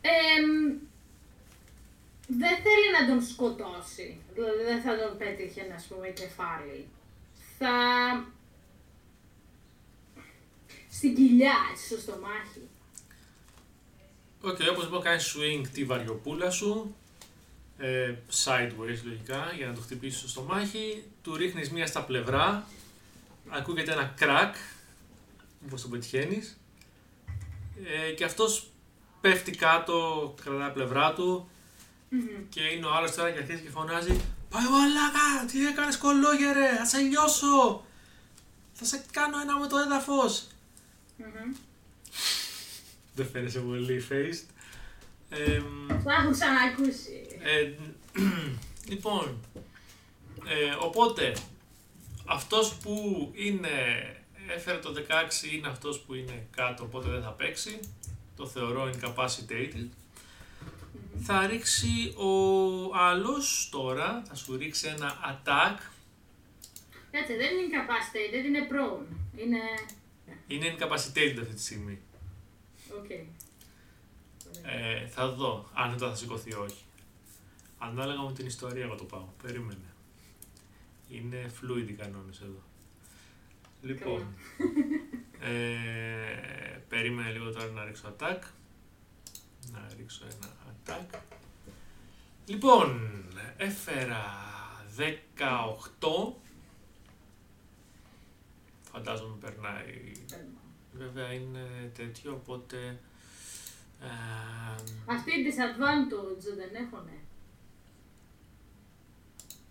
[0.00, 0.78] Εμ,
[2.26, 4.20] δεν θέλει να τον σκοτώσει.
[4.34, 6.86] Δηλαδή δεν θα τον πέτυχε, ας πούμε, κεφάλι.
[7.58, 7.70] Θα...
[10.90, 12.60] Στην κοιλιά, έτσι, στο στομάχι.
[14.40, 16.94] Οκ, όπως λοιπόν κάνεις swing τη βαριοπούλα σου,
[17.78, 22.66] ε, sideways λογικά, για να το χτυπήσεις στο στομάχι, του ρίχνεις μία στα πλευρά,
[23.50, 24.54] ακούγεται ένα crack,
[25.66, 26.60] όπως τον πετυχαίνεις,
[28.08, 28.70] ε, και αυτός
[29.20, 31.50] πέφτει κάτω, κρατάει τα πλευρά του,
[32.08, 32.48] Μμμ.
[32.48, 36.84] και είναι ο άλλος τώρα και αρχίζει και φωνάζει Πάει μαλάκα, τι έκανες κωλόγερε, θα
[36.84, 37.84] σε λιώσω,
[38.72, 40.46] θα σε κάνω ένα με το έδαφος.
[41.16, 41.54] Μμμ.
[43.14, 44.44] Δεν φαίνεσαι πολύ faced.
[45.30, 47.38] Ε, Το έχω ξανακούσει.
[47.42, 47.70] Ε,
[48.90, 49.40] λοιπόν,
[50.48, 51.32] ε, οπότε,
[52.30, 52.94] αυτός που
[53.34, 53.68] είναι,
[54.48, 57.80] έφερε το 16 είναι αυτός που είναι κάτω, οπότε δεν θα παίξει.
[58.36, 59.88] Το θεωρώ incapacitated.
[61.22, 62.32] Θα ρίξει ο
[62.96, 65.78] άλλος τώρα, θα σου ρίξει ένα attack.
[67.10, 69.06] Κάτσε, δεν είναι incapacitated, είναι prone.
[69.36, 69.60] Είναι...
[70.46, 71.98] Είναι incapacitated αυτή τη στιγμή.
[72.98, 73.10] Οκ.
[74.62, 76.84] Ε, θα δω αν μετά θα σηκωθεί ή όχι.
[77.78, 79.26] Ανάλογα με την ιστορία εγώ το πάω.
[79.42, 79.89] Περίμενε.
[81.10, 82.62] Είναι fluid οι κανόνες εδώ.
[83.82, 84.26] Λοιπόν,
[85.40, 88.38] ε, περίμενε λίγο τώρα να ρίξω attack.
[89.72, 91.18] Να ρίξω ένα attack.
[92.46, 93.10] Λοιπόν,
[93.56, 94.24] έφερα
[95.38, 96.32] 18.
[98.92, 100.12] Φαντάζομαι περνάει.
[100.92, 103.00] Βέβαια είναι τέτοιο, οπότε...
[104.00, 107.18] ε, Αυτή η disadvantage δεν έχουνε.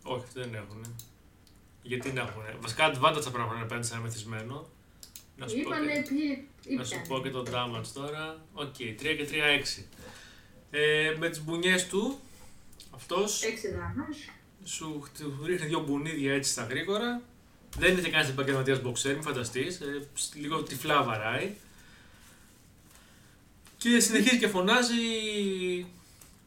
[0.04, 0.96] Όχι, αυτοί δεν έχουν.
[1.82, 2.42] Γιατί να έχουν.
[2.62, 4.70] Βασικά advantage θα πρέπει να έχουν απέναντι σε ένα μεθυσμένο.
[5.38, 7.08] Να σου, πω Είπανε και, ποιοι να σου ήταν.
[7.08, 8.46] πω και το damage τώρα.
[8.54, 9.84] Οκ, 3 και 3, 6.
[10.72, 12.20] Ε, με τις μπουνιές του,
[12.96, 14.32] αυτός 6 damage.
[14.64, 17.22] σου χτ- ρίχνει δύο μπουνίδια έτσι στα γρήγορα.
[17.78, 19.80] Δεν είναι και κανένα επαγγελματίας μποξέρ, μην φανταστείς.
[19.82, 21.54] Ε, σ- λίγο τυφλά βαράει.
[23.78, 24.96] Και συνεχίζει και φωνάζει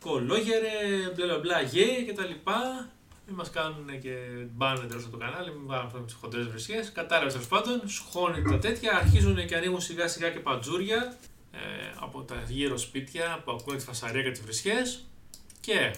[0.00, 0.68] κολόγερε,
[1.14, 2.88] μπλα μπλα μπλα, γε και τα λοιπά.
[3.32, 4.14] Μην μας κάνουν και
[4.50, 6.84] μπάνε τέλο από το κανάλι, μην βάλουν αυτό με τις χοντρές βρισιέ.
[6.92, 11.16] Κατάλαβες τέλος πάντων, σχώνει τα τέτοια, αρχίζουν και ανοίγουν σιγά σιγά και πατζούρια
[11.52, 11.58] ε,
[12.00, 14.74] από τα γύρω σπίτια που ακούνε τη φασαρία και τις βρισιέ.
[15.60, 15.94] Και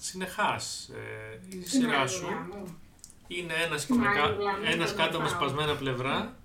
[0.00, 2.26] συνεχάς ε, η σειρά σου
[3.28, 5.34] είναι ένας, και με κα- Μάγουλα, μην ένας το κάτω με πάω.
[5.34, 6.36] σπασμένα πλευρά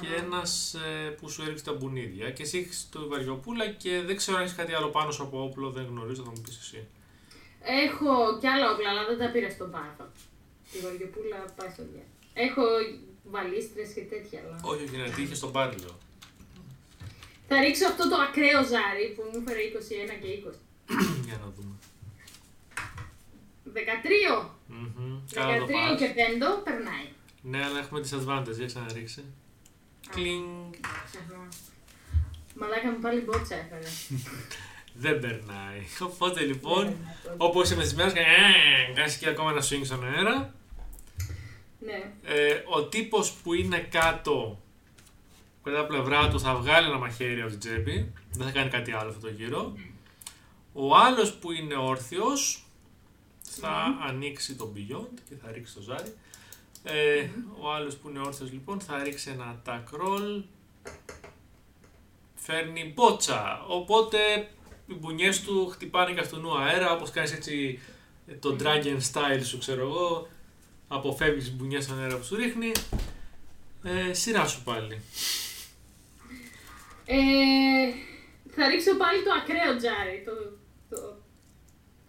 [0.00, 2.30] και ένας ε, που σου έριξε τα μπουνίδια.
[2.30, 5.42] Και εσύ έχεις το βαριοπούλα και δεν ξέρω αν έχεις κάτι άλλο πάνω σου από
[5.42, 6.86] όπλο, δεν γνωρίζω, θα μου πεις εσύ.
[7.84, 10.06] Έχω κι άλλα όπλα, αλλά δεν τα πήρα στον πάθο.
[10.72, 12.06] Η βαριοπούλα πάει στο διά.
[12.34, 12.62] Έχω
[13.34, 14.60] βαλίστρες και τέτοια, αλλά...
[14.62, 15.98] Όχι, όχι, ναι, τι είχε στον πάριλο.
[17.48, 19.60] Θα ρίξω αυτό το ακραίο ζάρι που μου έφερε
[20.08, 20.54] 21 και 20.
[21.26, 21.74] Για να δούμε.
[23.74, 24.48] 13!
[24.66, 26.00] Μμμ, Καλά το 13 πας.
[26.00, 26.08] και
[26.60, 27.08] 5 περνάει.
[27.42, 29.24] Ναι, αλλά έχουμε disadvantage, για ξαναρίξε.
[30.10, 30.72] Κλινγκ.
[31.10, 31.48] Ξεχνώ.
[32.54, 33.88] Μαλάκα μου πάλι μπότσα έφερε.
[34.94, 35.82] Δεν περνάει.
[36.00, 36.94] Οπότε λοιπόν, Ναι,
[37.36, 38.12] όπως είσαι μεθυσμένος,
[38.94, 40.54] κάνεις και ακόμα ένα swing στον αέρα.
[41.78, 42.12] Ναι.
[42.22, 44.60] Ε, ο τύπος που είναι κάτω
[45.62, 48.12] κατά τα πλευρά του θα βγάλει ένα μαχαίρι από την τσέπη.
[48.30, 49.74] Δεν θα κάνει κάτι άλλο αυτό το γύρο.
[50.72, 52.64] Ο άλλος που είναι όρθιος
[53.42, 56.14] θα ανοίξει τον Beyond και θα ρίξει το ζάρι.
[56.82, 57.28] Ε,
[57.60, 60.42] Ο άλλος που είναι όρθιος λοιπόν θα ρίξει ένα attack roll.
[62.34, 63.64] Φέρνει μπότσα.
[63.68, 64.18] Οπότε
[64.86, 67.78] οι μπουνιές του χτυπάνε και αυτού αέρα όπως κάνεις έτσι
[68.40, 70.28] το dragon style σου ξέρω εγώ.
[70.88, 72.72] αποφεύγεις μπουνιές στον αέρα που σου ρίχνει.
[73.82, 75.00] Ε, σειρά σου πάλι.
[77.04, 77.16] Ε,
[78.54, 80.32] θα ρίξω πάλι το ακραίο τζάρι, το,
[80.96, 81.16] το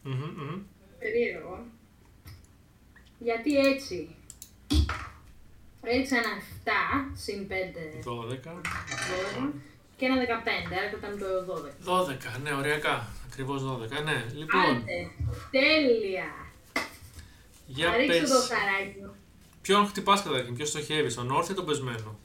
[0.02, 0.62] Μμμ, μμμ.
[1.00, 1.66] περίεργο.
[3.20, 4.16] Γιατί έτσι.
[5.86, 6.28] Έριξα ένα
[6.66, 6.70] 7
[7.14, 7.54] συν 5
[8.06, 8.62] 12.
[9.98, 10.20] Και ένα 15,
[10.78, 12.38] άρα κρατάμε το 12.
[12.38, 13.08] 12, ναι, ωριακά.
[13.28, 14.04] Ακριβώς 12.
[14.04, 15.10] Ναι, λοιπόν, Άντε,
[15.52, 16.26] τέλεια.
[17.66, 18.30] για θα ρίξω πες.
[18.30, 19.16] το χαράκι μου.
[19.62, 22.20] Ποιον χτυπάς καταρχήν, ποιος στοχεύεις, τον όρθιο ή τον πεσμένο;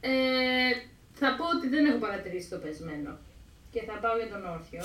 [0.00, 0.10] Ε,
[1.12, 3.18] θα πω ότι δεν έχω παρατηρήσει το πεσμένο.
[3.70, 4.84] Και θα πάω για τον όρθιο.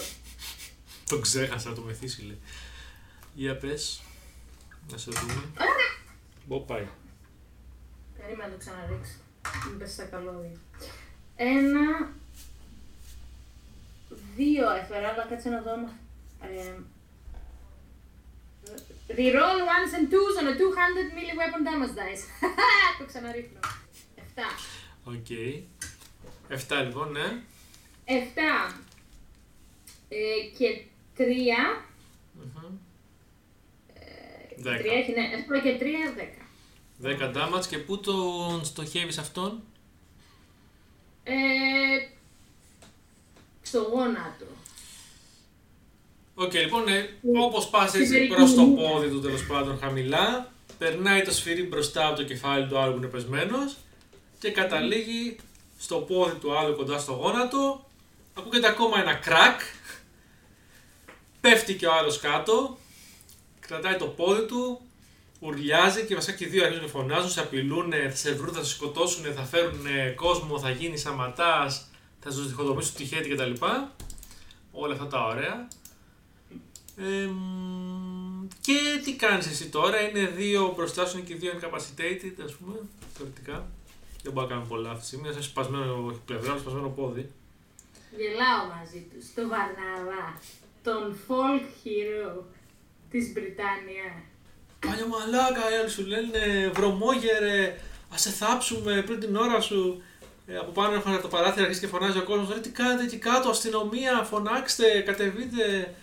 [1.09, 2.39] Τον ξέχασα, το μεθύσει λέει.
[3.33, 4.01] Για πες.
[4.91, 5.43] Να σε δούμε.
[6.45, 6.87] Μπο πάει.
[8.17, 9.13] Περίμενα να το ξαναρίξω.
[9.69, 10.57] Μην πέσει στα καλώδια.
[11.43, 12.13] Ένα.
[14.35, 15.71] Δύο έφερα, αλλά κάτσε να δω.
[15.71, 15.99] άμα-
[16.41, 16.73] Ε,
[19.17, 22.23] reroll ones and twos on a two-handed melee weapon damage dice.
[22.99, 23.59] το ξαναρίχνω.
[24.15, 24.45] Εφτά.
[25.03, 25.27] Οκ.
[26.79, 27.41] 7 λοιπόν, ναι.
[28.05, 28.79] Εφτά.
[30.09, 30.83] Ε, και
[31.15, 31.85] τρία.
[32.33, 32.77] Μμμ.
[33.93, 34.77] Ε, Δέκα.
[34.77, 35.29] Τρία έχει, ναι.
[35.33, 36.39] Εφτά και τρία, δέκα.
[37.03, 39.63] 10 damage και πού τον στοχεύεις αυτόν;
[41.23, 41.33] Ε,
[43.71, 44.45] στο γόνατο.
[46.35, 47.09] Οκ, λοιπόν, ναι,
[47.41, 48.75] όπως πας Στην έτσι περίπου προς το μου.
[48.75, 52.97] πόδι του τέλος πάντων χαμηλά, περνάει το σφυρί μπροστά από το κεφάλι του άλλου που
[52.97, 53.77] είναι πεσμένος
[54.39, 55.35] και καταλήγει
[55.79, 57.85] στο πόδι του άλλου κοντά στο γόνατο.
[58.37, 59.61] Ακούγεται ακόμα ένα κρακ.
[61.41, 62.77] Πέφτει και ο άλλος κάτω.
[63.59, 64.81] Κρατάει το πόδι του.
[65.39, 68.63] Ουρλιάζει και βασικά και οι δύο αρχίζουν να φωνάζουν, σε απειλούν, θα σε βρουν, θα
[68.63, 71.90] σε σκοτώσουν, θα φέρουν κόσμο, θα γίνεις σαματάς,
[72.23, 73.51] θα σου διχοτομήσουν τη χέτη κτλ.
[74.71, 75.67] Όλα αυτά τα ωραία.
[76.97, 82.43] Ε, μ, και τι κάνεις εσύ τώρα, είναι δύο μπροστά σου είναι και δύο incapacitated,
[82.45, 82.79] ας πούμε,
[83.13, 83.67] θεωρητικά.
[84.23, 87.31] Δεν μπορώ να κάνω πολλά αυτή τη στιγμή, είσαι σπασμένο όχι πλευρά, σπασμένο πόδι.
[88.17, 89.25] Γελάω μαζί τους.
[89.25, 90.39] Στο Βαρναβά.
[90.83, 92.43] Τον folk hero
[93.09, 94.23] της Βρυτάνια.
[94.79, 97.79] Παλιό μαλάκα, οι άλλοι σου λένε βρωμόγερε,
[98.13, 100.01] ας σε θάψουμε πριν την ώρα σου.
[100.51, 102.61] Ε, από πάνω έχουν το παράθυρο, αρχίζει και φωνάζει ο κόσμος.
[102.61, 105.95] Τι κάνετε εκεί κάτω, αστυνομία, φωνάξτε, κατεβείτε.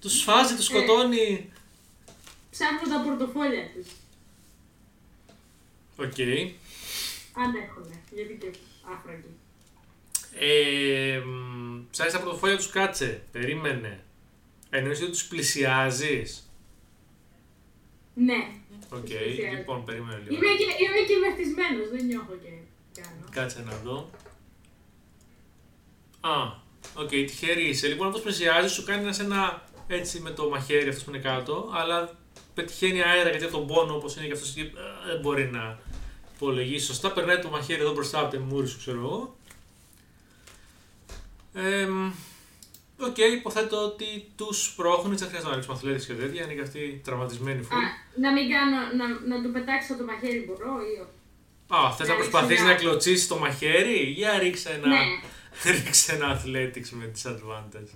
[0.00, 1.52] Τους σφάζει, τους σκοτώνει.
[2.50, 3.86] Ψάχνουν τα πορτοφόλια τους.
[5.96, 6.18] Οκ.
[7.42, 8.00] Αν έχουνε.
[8.10, 8.50] Γιατί και
[8.94, 9.34] άφραγγοι.
[10.38, 14.00] Ε, μ, ψάχνεις τα πορτοφόλια τους κάτσε, περίμενε.
[14.70, 16.50] Εννοείς ότι τους πλησιάζεις;
[18.14, 18.46] Ναι.
[18.88, 19.56] Οκ, πλησιάζω.
[19.56, 20.34] λοιπόν, περίμενε λίγο.
[20.34, 21.88] Είμαι και, είμαι και μεθυσμένος.
[21.90, 22.48] Δεν νιώθω και
[22.94, 23.24] κάνω.
[23.30, 24.10] Κάτσε να δω.
[26.20, 26.52] Α,
[26.94, 27.86] οκ, τυχερή είσαι.
[27.86, 31.18] Λοιπόν, αυτός πλησιάζεις, σου κάνει ένα σε ένα έτσι με το μαχαίρι αυτός που είναι
[31.18, 32.16] κάτω, αλλά
[32.54, 35.78] πετυχαίνει αέρα γιατί από τον πόνο όπως είναι και αυτός εκεί, ε, δεν μπορεί να
[36.34, 37.12] υπολογίσει σωστά.
[37.12, 39.36] Περνάει το μαχαίρι εδώ μπροστά από τη μούρη σου, ξέρω εγώ.
[41.54, 42.12] Ε, μ,
[43.02, 47.00] Οκ, υποθέτω ότι τους σπρώχνουν, δεν χρειάζεται να ρίξουμε athletics και τέτοια, είναι και αυτοί
[47.04, 47.78] τραυματισμένοι Α, φουλ.
[48.22, 51.18] να μην κάνω, να, να του πετάξω το μαχαίρι μπορώ ή όχι;
[51.76, 54.98] Α, θες να να προσπαθείς ρίξω να ένα- κλωτσήσεις το μαχαίρι, για ρίξε ένα, Ναι.
[55.84, 57.92] ρίξε ένα athletics με disadvantage.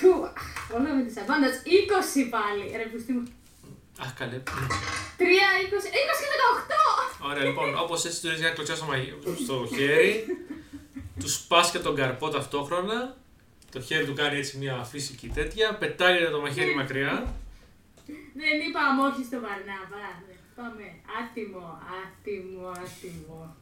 [0.00, 0.32] Του,
[0.74, 1.56] όλα με τις advantage.
[1.66, 2.76] 20 πάλι.
[2.76, 3.28] Ρε πουστή μου.
[4.00, 4.42] Αχ, καλέ.
[4.42, 4.42] 3, 20,
[5.22, 6.28] 20 και
[7.22, 7.30] 18.
[7.30, 9.12] Ωραία, λοιπόν, όπως έτσι του ρίχνει ένα κλωτσιά στο, μαγι-
[9.44, 10.24] στο χέρι,
[11.20, 13.16] του σπάς και τον καρπό ταυτόχρονα.
[13.72, 17.34] Το χέρι του κάνει έτσι μια φυσική τέτοια, πετάγεται το μαχαίρι μακριά.
[18.34, 20.06] Δεν είπαμε όχι στο Βαρναβά.
[20.28, 20.29] Ναι.
[20.60, 20.86] Πάμε.
[21.20, 23.56] Άτιμο, άτιμο, άτιμο.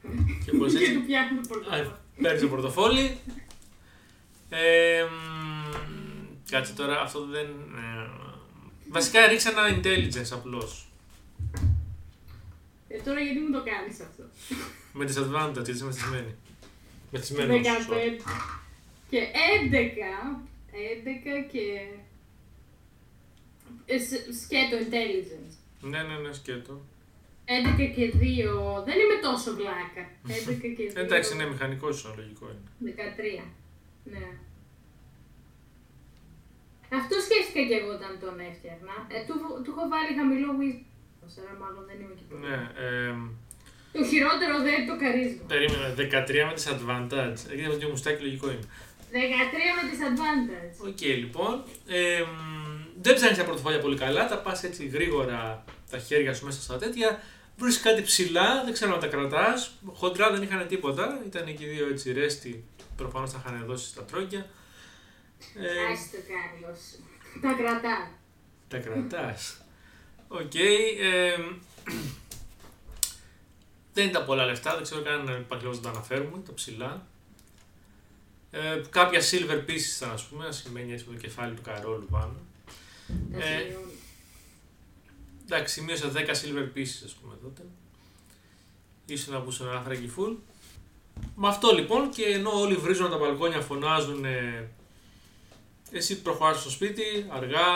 [0.44, 1.90] Και πώς Και έτσι του πιάνει το πορτοφόλι.
[2.22, 3.16] παίρνεις το πορτοφόλι.
[4.50, 7.46] Ε, μ, κάτσε τώρα, αυτό δεν.
[7.46, 8.11] ε,
[8.88, 10.88] βασικά ρίξε ένα intelligence απλώς.
[12.88, 14.22] Ε, τώρα γιατί μου το κάνεις αυτό;
[14.92, 16.34] Με disadvantage, γιατί είσαι μεθυσμένη.
[17.11, 17.54] Μεθυσμένο.
[17.54, 17.58] 15
[19.11, 19.18] και
[19.70, 20.44] 11.
[20.72, 21.88] 11 και.
[23.87, 25.54] Ε, σ- σκέτο intelligence.
[25.80, 26.80] Ναι, ναι, ναι, σκέτο.
[27.46, 28.84] 11 και 2.
[28.88, 30.02] Δεν είμαι τόσο βλάκα.
[30.48, 30.96] 11 και 2.
[31.04, 32.94] Εντάξει, ναι, μηχανικός είσαι, λογικό είναι.
[33.40, 33.44] 13.
[34.04, 34.26] Ναι.
[37.00, 38.96] Αυτό σκέφτηκα και εγώ όταν τον έφτιαχνα.
[39.14, 40.86] Ε, του, του έχω βάλει χαμηλό wisdom.
[41.42, 42.40] Άρα μάλλον δεν είμαι και πολύ.
[42.46, 43.12] Ναι, ε,
[43.96, 45.42] Το χειρότερο δεν είναι το charisma.
[45.52, 47.40] περίμενα, 13 με disadvantage.
[47.54, 48.66] Γιατί με τέτοιο μουστάκι λογικό είναι.
[49.12, 50.74] 13 με disadvantage.
[50.88, 51.54] Οκ, λοιπόν.
[51.98, 52.57] Ε, μ,
[53.00, 56.76] δεν ψάχνεις τα πορτοφόλια πολύ καλά, τα πας έτσι γρήγορα τα χέρια σου μέσα στα
[56.78, 57.22] τέτοια.
[57.56, 59.70] Βρίσκεις κάτι ψηλά, δεν ξέρω αν τα κρατάς.
[59.92, 61.22] Χοντρά δεν είχαν τίποτα.
[61.26, 62.64] Ήταν και οι δύο έτσι ρέστι.
[62.96, 64.46] Προφανώς τα είχαν δώσει στα τρόκια.
[65.58, 67.02] Ε, Άσε το κάριο σου.
[67.40, 68.08] Τα κρατάς.
[68.68, 69.61] τα κρατάς.
[70.28, 70.54] Οκ.
[70.54, 71.37] ε,
[73.92, 77.06] δεν ήταν πολλά λεφτά, δεν ξέρω καν υπάρχει λόγος να τα αναφέρουμε, τα ψηλά.
[78.50, 82.34] Ε, κάποια silver pieces ήταν, ας πούμε, σημαίνει έτσι με το κεφάλι του Καρόλου πάνω.
[83.32, 83.86] Τα Ε, σημειώνω.
[85.44, 87.62] Εντάξει, σημείωσα 10 silver pieces, ας πούμε, τότε.
[89.06, 90.36] Ήσουν να πούσε ένα φράγκι full.
[91.36, 94.68] Με αυτό λοιπόν και ενώ όλοι βρίζουν από τα μπαλκόνια, φωνάζουν ε,
[95.90, 97.66] εσύ προχωράς στο σπίτι, αργά,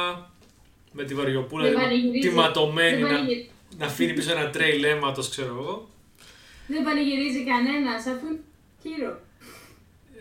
[0.92, 2.28] με τη βαριοπούλα Δεν τη- πανηγυρίζει.
[2.28, 5.88] τιματωμένη Δεν να, πανηγυ- να αφήνει πίσω ένα τρέιλ αίματος, ξέρω εγώ.
[6.66, 8.40] Δεν πανηγυρίζει κανένας αφού είναι
[8.82, 9.20] χείρο.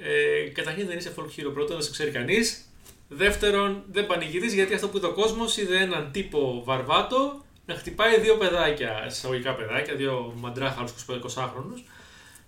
[0.03, 2.65] Ε, καταρχήν δεν είσαι folk hero πρώτον, δεν σε ξέρει κανείς.
[3.13, 8.19] Δεύτερον, δεν πανηγυρίζει γιατί αυτό που είδε ο κόσμος είδε έναν τύπο βαρβάτο να χτυπάει
[8.19, 11.83] δύο παιδάκια, εισαγωγικά παιδάκια, δύο μαντράχαλου 25-20χρονου.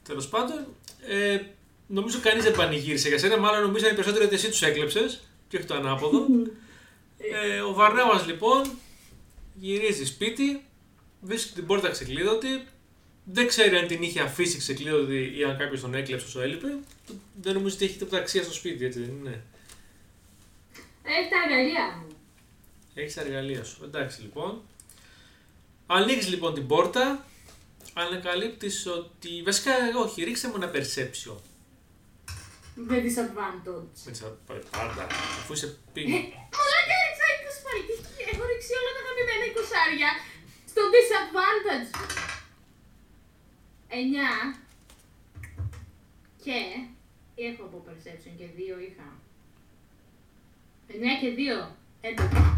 [0.04, 0.66] Τέλος πάντων,
[1.08, 1.40] ε,
[1.88, 5.58] νομίζω κανείς δεν πανηγύρισε για σένα, μάλλον νομίζω είναι περισσότερο ότι εσύ τους έκλεψες και
[5.58, 6.26] όχι το ανάποδο.
[7.56, 8.62] ε, ο Βαρνάβας λοιπόν
[9.54, 10.64] γυρίζει σπίτι,
[11.22, 12.68] βρίσκει την πόρτα ξεκλείδωτη,
[13.24, 16.68] δεν ξέρει αν την είχε αφήσει ξεκλείδωτη ή αν κάποιος τον έκλεψε όσο έλειπε.
[17.42, 19.44] Δεν νομίζω ότι έχει τίποτα αξία στο σπίτι, έτσι δεν είναι.
[21.04, 22.08] Έχει τα αγκαλιά μου.
[22.94, 23.84] Έχεις τα εργαλεία σου.
[23.84, 24.62] Εντάξει λοιπόν.
[25.88, 27.26] Ανοίγει λοιπόν την πόρτα,
[27.94, 29.44] ανακαλύπτεις ότι.
[29.46, 29.72] Βασικά,
[30.04, 31.38] όχι, ρίξτε μου ένα perception.
[32.76, 33.88] Με disadvantage.
[34.06, 34.38] Με τις α-
[34.72, 35.06] πάντα,
[35.40, 36.02] αφού έχεις πιει.
[36.58, 37.82] Μαλάκα ρίξα 20 πάλι.
[37.88, 40.10] Τι- τι- Έχω ρίξει όλα τα γαμημένα 20
[40.72, 41.90] στο disadvantage.
[43.90, 44.60] 9
[46.44, 46.58] και
[47.36, 49.08] έχω από perception και 2 είχα.
[50.94, 51.76] 9 και 2.
[52.02, 52.58] 11.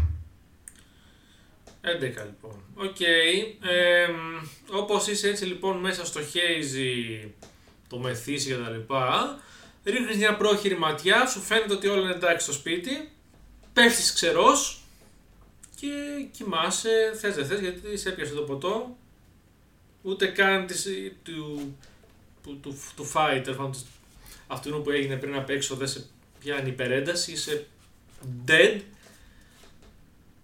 [1.82, 2.62] 11 λοιπόν.
[2.74, 3.00] Οκ.
[3.00, 4.08] Ε,
[4.72, 7.28] όπως είσαι έτσι λοιπόν μέσα στο hazy,
[7.88, 9.38] το μεθύσι και τα λοιπά,
[9.84, 13.08] ρίχνεις μια πρόχειρη ματιά, σου φαίνεται ότι όλα είναι εντάξει στο σπίτι,
[13.72, 14.80] πέφτεις ξερός
[15.80, 15.88] και
[16.30, 18.96] κοιμάσαι, θες δεν θες γιατί σε έπιασε το ποτό,
[20.02, 20.86] ούτε καν της,
[21.22, 21.76] του,
[22.42, 23.86] του, του, του fight, τέλος πάντων, της-
[24.46, 26.06] αυτού που έγινε πριν απ' έξω δεν σε
[26.40, 27.66] πιάνει υπερένταση, είσαι
[28.46, 28.80] dead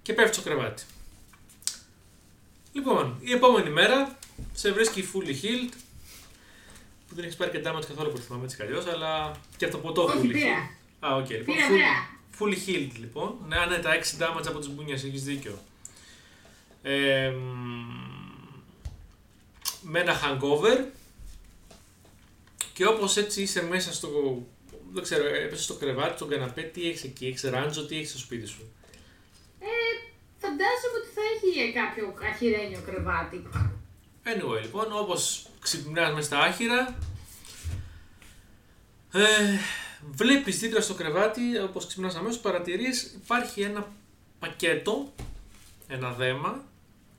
[0.02, 0.82] και πέφτεις στο κρεβάτι.
[2.72, 4.18] Λοιπόν, η επόμενη μέρα
[4.52, 5.72] σε βρίσκει fully healed.
[7.08, 9.74] Που δεν έχεις πάρει και damage καθόλου που θυμάμαι έτσι κι αλλιώς, αλλά και από
[9.74, 10.46] το ποτό Όχι, fully πήρα.
[10.46, 11.06] healed.
[11.08, 11.54] Α, οκ, λοιπόν.
[11.54, 12.08] Πήρα, Fully, πήρα.
[12.38, 13.34] fully healed λοιπόν.
[13.48, 15.58] Ναι, α, ναι, τα 6 damage από τις μπουνιές, έχεις δίκιο.
[16.82, 17.40] Ε, μ,
[19.82, 20.84] με ένα hangover
[22.72, 24.08] και όπως έτσι είσαι μέσα στο,
[24.92, 28.18] δεν ξέρω, έπεσε στο κρεβάτι, στον καναπέ, τι έχεις εκεί, έχεις ράντζο, τι έχεις στο
[28.18, 28.72] σπίτι σου;
[29.58, 29.66] Ε,
[30.38, 33.48] φαντάζομαι ότι θα έχει κάποιο αχυρένιο κρεβάτι.
[34.24, 36.98] Anyway, λοιπόν, όπως ξυπνάς μες στα άχυρα,
[39.12, 39.58] ε,
[40.10, 43.92] βλέπεις δίπλα στο κρεβάτι, όπως ξυπνάς αμέσως, παρατηρείς υπάρχει ένα
[44.38, 45.12] πακέτο,
[45.88, 46.64] ένα δέμα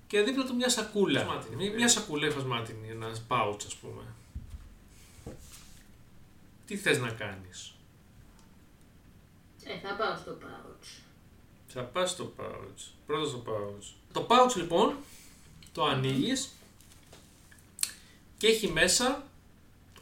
[0.07, 1.19] και δίπλα του μια σακούλα.
[1.19, 4.03] Φασμάτινη, μια, μια σακούλα φασμάτινη, ένας pouch ας πούμε.
[6.65, 7.75] Τι θες να κάνεις;
[9.63, 11.01] Ε, θα πάω στο pouch.
[11.67, 12.91] Θα πας στο pouch.
[13.05, 13.93] Πρώτα στο pouch.
[14.11, 14.95] Το pouch λοιπόν
[15.71, 16.49] το ανοίγεις
[18.37, 19.23] και έχει μέσα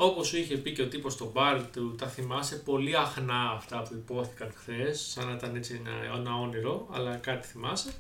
[0.04, 3.82] όπως σου είχε πει και ο τύπος στο μπαρ του, τα θυμάσαι πολύ αχνά αυτά
[3.82, 7.94] που υπόθηκαν χθες, σαν να ήταν έτσι ένα, ένα όνειρο, αλλά κάτι θυμάσαι.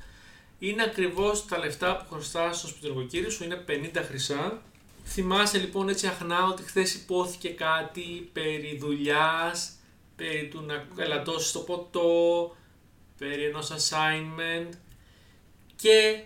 [0.60, 4.62] Είναι ακριβώς τα λεφτά που χρωστάς στο σπιτροκοκύρι σου, είναι 50 χρυσά.
[5.06, 9.72] Θυμάσαι λοιπόν έτσι αχνά ότι χθες υπόθηκε κάτι περί δουλειάς,
[10.16, 12.56] περί του να ελαττώσεις το ποτό,
[13.18, 14.70] περί ενός assignment
[15.76, 16.24] και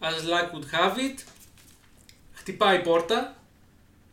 [0.00, 1.24] as luck would have it
[2.32, 3.36] χτυπάει η πόρτα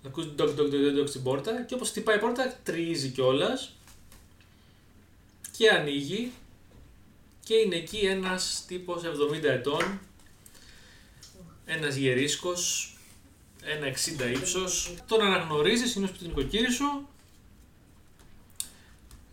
[0.05, 3.75] ακούς ντοκ ντοκ ντοκ ντοκ στην πόρτα και όπως χτυπάει η πόρτα τρίζει κιόλας
[5.57, 6.31] και ανοίγει
[7.43, 9.99] και είναι εκεί ένας τύπος 70 ετών
[11.65, 12.93] ένας γερίσκος
[13.63, 14.93] ένα 60 ύψος.
[15.07, 17.07] Τον αναγνωρίζεις, είναι ο σπιτονοικοκύρης σου.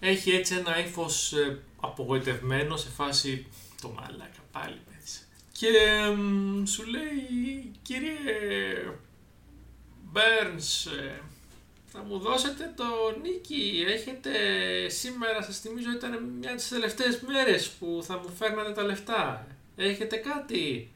[0.01, 1.35] Έχει έτσι ένα ύφος
[1.81, 3.47] απογοητευμένο σε φάση
[3.81, 5.21] το μαλάκα πάλι έτσι.
[5.53, 5.71] Και
[6.17, 8.15] μ, σου λέει κύριε
[10.13, 11.23] Μπέρνς ε,
[11.87, 12.85] θα μου δώσετε το
[13.23, 13.85] νίκη.
[13.87, 14.31] Έχετε
[14.89, 19.47] σήμερα σας θυμίζω ήταν μια από τις τελευταίες μέρες που θα μου φέρνατε τα λεφτά.
[19.77, 20.91] Έχετε κάτι;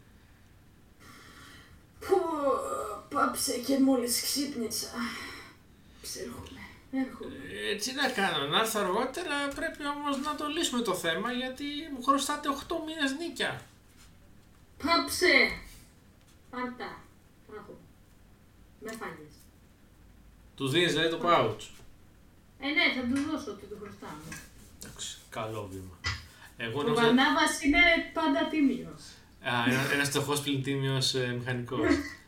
[2.01, 2.17] Πω,
[3.11, 4.89] πάψε και μόλις ξύπνησα.
[6.03, 6.61] Ψέρχομαι.
[6.93, 7.35] Έρχομαι.
[7.73, 12.03] έτσι να κάνω να έρθω αργότερα πρέπει όμως να το λύσουμε το θέμα γιατί μου
[12.03, 13.61] χρωστάτε 8 μήνες νίκια
[14.85, 15.35] Πάψε!
[16.51, 17.03] Πάρτα.
[17.59, 17.77] Άκου.
[18.81, 19.35] Με φάγες.
[20.57, 21.63] του δίνεις δηλαδή το pouch
[22.61, 24.23] Ε, ναι, θα του δώσω ότι του χρωστάμε.
[24.83, 25.97] Εντάξει, καλό βήμα.
[26.57, 27.81] Εγώ Ο νόμιζα, Βαρνάβας είναι
[28.13, 29.03] πάντα τίμιος.
[29.43, 31.81] Α, ένα, ένας φτωχός πλυντήμιος ε, μηχανικός.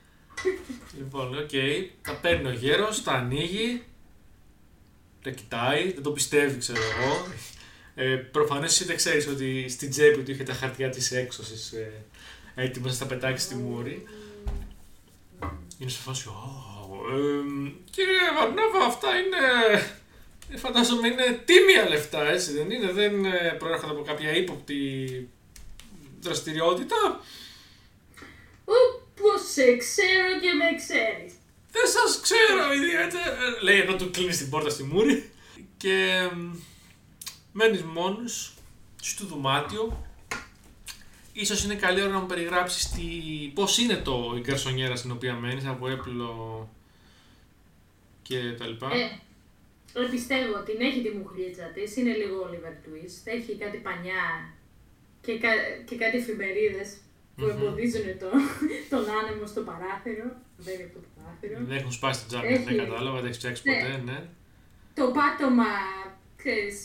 [0.98, 1.50] λοιπόν, οκ.
[2.02, 3.82] Τα παίρνει ο γέρος, τα ανοίγει.
[5.22, 7.26] Τα κοιτάει, δεν το πιστεύει, ξέρω εγώ.
[7.94, 11.92] Ε, Προφανώς εσύ δεν ξέρεις ότι στην τσέπη του είχε τα χαρτιά της έξωσης ε,
[12.54, 14.06] έτοιμος να τα πετάξει στη μούρη.
[15.78, 16.28] Είναι σε φάση.
[16.28, 16.32] «Α,
[17.16, 19.36] ε, κύριε Βαρνάβα, αυτά είναι.
[20.50, 22.92] ε, Φαντάζομαι είναι τίμια λεφτά, έτσι δεν είναι.
[22.92, 25.28] Δεν ε, προέρχονται από κάποια ύποπτη
[26.20, 27.20] δραστηριότητα.
[29.24, 31.32] Όπως σε ξέρω και με ξέρεις.
[31.70, 33.36] Δεν σας ξέρω ιδιαίτερα.
[33.62, 35.30] Λέει ενώ του κλείνεις την πόρτα στη μούρη.
[35.76, 36.28] Και
[37.52, 38.54] μένεις μόνος
[39.02, 40.06] στο δωμάτιο.
[41.32, 43.02] Ίσως είναι καλή ώρα να μου περιγράψεις τι...
[43.54, 46.68] πώς είναι το, η γκαρσονιέρα στην οποία μένεις, από έπλο
[48.22, 48.90] και τα λοιπά.
[48.92, 49.20] Ε,
[50.10, 53.20] πιστεύω ότι την έχει τη μουχλίτσα της, είναι λίγο Oliver Twist.
[53.24, 54.54] Έχει κάτι πανιά
[55.20, 55.48] και, κα,
[55.86, 56.96] και κάτι εφημερίδες
[57.43, 57.57] που Μμμ.
[57.66, 58.28] εμποδίζουν το,
[58.93, 60.26] τον άνεμο στο παράθυρο.
[60.64, 61.57] Δεν είναι από το παράθυρο.
[61.70, 62.64] Δεν έχουν σπάσει την τσάπια, Έχει.
[62.68, 63.74] δεν κατάλαβα, δεν έχει φτιάξει Ναι.
[63.74, 64.18] ποτέ, ναι.
[64.99, 65.70] Το πάτωμα,
[66.40, 66.76] ξέρεις,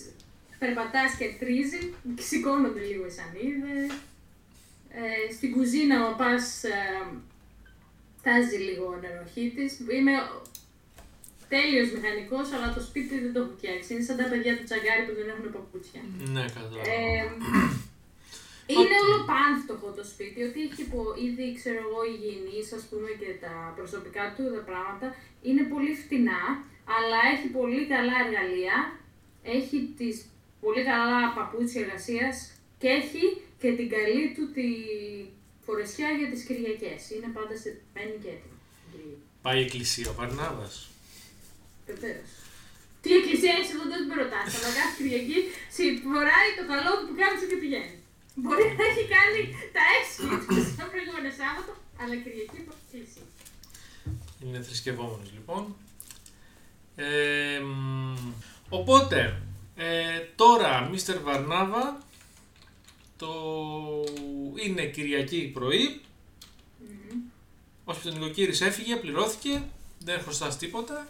[0.62, 1.82] περπατάς και τρίζει,
[2.30, 3.88] σηκώνονται λίγο οι σανίδες.
[5.00, 6.80] Ε, στην κουζίνα ο πας ε,
[8.26, 9.72] τάζει λίγο ο νεροχύτης.
[9.96, 10.14] Είμαι
[11.54, 13.88] τέλειος μηχανικός, αλλά το σπίτι δεν το έχω φτιάξει.
[13.94, 16.02] Είναι σαν τα παιδιά του τσαγκάρι που δεν έχουν παπούτσια.
[16.36, 16.84] Ναι, κατάλαβα.
[16.98, 17.22] Ε,
[18.74, 19.04] είναι Οκ.
[19.04, 23.54] όλο πάμφτωχο το σπίτι, ότι έχει υπο, είδη ξέρω εγώ υγιεινής ας πούμε και τα
[23.78, 25.08] προσωπικά του τα πράγματα
[25.48, 26.42] είναι πολύ φτηνά,
[26.96, 28.78] αλλά έχει πολύ καλά εργαλεία,
[29.58, 30.16] έχει τις
[30.64, 32.36] πολύ καλά παπούτσια εργασίας
[32.82, 33.24] και έχει
[33.62, 34.68] και την καλή του τη
[35.66, 37.00] φορεσιά για τις Κυριακές.
[37.14, 38.58] Είναι πάντα σιδερωμένη και έτοιμη.
[38.82, 39.22] την Κυριακή.
[39.46, 40.76] Πάει εκκλησία ο Βαρνάβας.
[41.90, 42.30] Βεβαίως.
[43.02, 45.38] Τι εκκλησία είσαι εδώ δεν με ρωτάς, αλλά κάθε Κυριακή
[46.14, 48.02] φοράει το καλό του που κάμισε και πηγαίνεις.
[48.42, 49.42] Μπορεί να έχει κάνει
[49.76, 51.72] τα έξι του το προηγούμενο Σάββατο,
[52.02, 53.26] αλλά Κυριακή από εκκλησία.
[54.44, 55.76] Είναι θρησκευόμενος λοιπόν.
[56.96, 58.34] Ε, μ,
[58.70, 59.42] οπότε,
[59.76, 62.02] ε, τώρα Μίστερ Βαρνάβα
[63.18, 63.32] το
[64.66, 66.02] είναι Κυριακή πρωί.
[67.86, 69.64] Ο σπιτονικοκύρης έφυγε, πληρώθηκε,
[70.00, 71.08] δεν χρωστάς τίποτα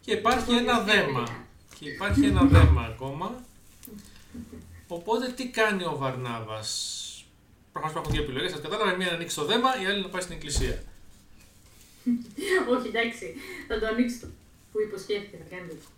[0.00, 1.46] και υπάρχει ένα δέμα.
[1.78, 3.44] Και υπάρχει ένα δέμα ακόμα.
[4.88, 7.02] Οπότε τι κάνει ο Βαρνάβας;
[7.72, 10.08] Προφανώς υπάρχουν δύο επιλογές, σας κατάλαβα, η μία να ανοίξει το δέμα, η άλλη να
[10.08, 10.82] πάει στην εκκλησία.
[12.74, 13.34] Όχι, εντάξει,
[13.68, 14.26] θα το ανοίξει το
[14.72, 15.68] που υποσχέθηκε να κάνει.
[15.68, 15.88] το.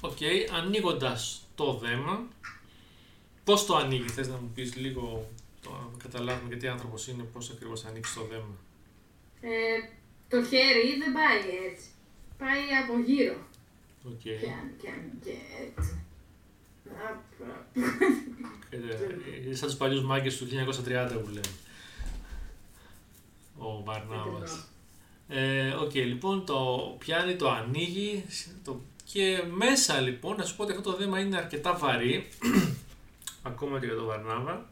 [0.00, 0.18] Οκ,
[0.56, 2.26] ανοίγοντας το δέμα,
[3.44, 5.30] πώς το ανοίγει, θες να μου πεις λίγο,
[5.62, 8.56] το, να καταλάβουμε γιατί άνθρωπος είναι, πώς ακριβώς θα ανοίξει το δέμα;
[9.40, 9.88] Ε,
[10.28, 11.86] το χέρι δεν πάει έτσι.
[12.38, 13.36] Πάει από γύρω.
[14.04, 15.34] Οκ, Και αν και, αν και
[15.66, 16.05] έτσι.
[16.90, 17.76] Απ, απ.
[18.70, 21.40] Ε, σαν τους παλιούς μάγκες του 1930 που λένε.
[23.58, 24.68] Ο Βαρνάβας.
[25.28, 28.24] Ε, Οκ, λοιπόν, το πιάνει, το ανοίγει
[28.64, 28.80] το...
[29.04, 32.28] και μέσα λοιπόν, να σου πω ότι αυτό το δέμα είναι αρκετά βαρύ,
[33.42, 34.68] ακόμα και για τον Βαρνάβα.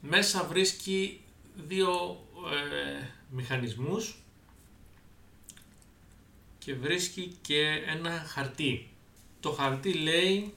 [0.00, 1.20] Μέσα βρίσκει
[1.54, 2.20] δύο
[2.52, 4.16] ε, μηχανισμούς
[6.58, 8.91] και βρίσκει και ένα χαρτί.
[9.42, 10.54] Το χαρτί λέει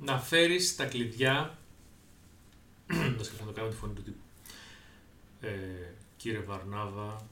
[0.00, 1.58] να φέρεις τα κλειδιά
[2.86, 4.22] δεν σκέφτομαι να το κάνω τη φωνή του τύπου.
[5.40, 5.50] Ε,
[6.16, 7.26] κύριε Βαρνάβα,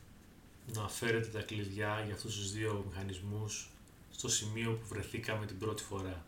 [0.74, 3.70] να φέρετε τα κλειδιά για αυτούς τους δύο μηχανισμούς
[4.10, 6.26] στο σημείο που βρεθήκαμε την πρώτη φορά.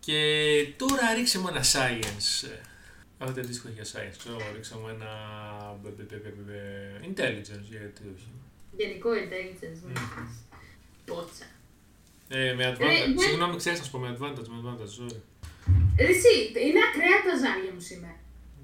[0.00, 2.48] Και τώρα ρίξε μου ένα science.
[3.18, 5.08] Αυτό δεν αντίστοιχο για science, ξέρω, ρίξε μου ένα
[5.82, 8.28] μπε, μπε, μπε, μπε, μπε, intelligence, γιατί όχι.
[8.76, 9.78] Γενικό intelligence.
[9.86, 10.00] ναι.
[10.00, 10.28] Μμμ.
[11.04, 11.44] Πότσα.
[12.34, 13.22] Ε, με Ε, advantage, ναι.
[13.24, 15.18] συγγνώμη, ξέρεις να σου πω με advantage, με advantage, sorry.
[15.96, 16.34] Ε, Εσύ,
[16.66, 18.16] είναι ακραία τα ζάρια μου σήμερα.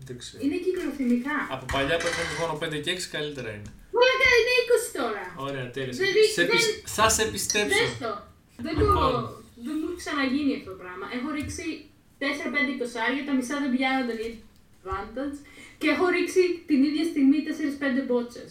[0.06, 0.38] Δεν ξέρω.
[0.44, 1.36] Είναι κυκλοθυμικά.
[1.54, 3.70] Από παλιά που έφερες μόνο 5 και 6 καλύτερα είναι.
[3.96, 5.24] Μαλάκα είναι 20 τώρα.
[5.46, 5.94] Ωραία, τέλεια.
[6.00, 6.06] Δεν-
[6.36, 7.78] Σε δεν- πι- Θα σε πιστέψω.
[7.82, 8.12] Δες το.
[8.64, 8.94] Δεν Λοιπόν.
[8.94, 9.20] μπορώ.
[9.66, 11.04] Δεν μου έχει ξαναγίνει αυτό το πράγμα.
[11.16, 11.66] Έχω ρίξει
[12.22, 14.30] 4-5 εικοσάρια, τα μισά δεν πιάνονται για
[14.78, 15.36] advantage
[15.80, 18.50] και έχω ρίξει την ίδια στιγμή 4-5 μπότσες.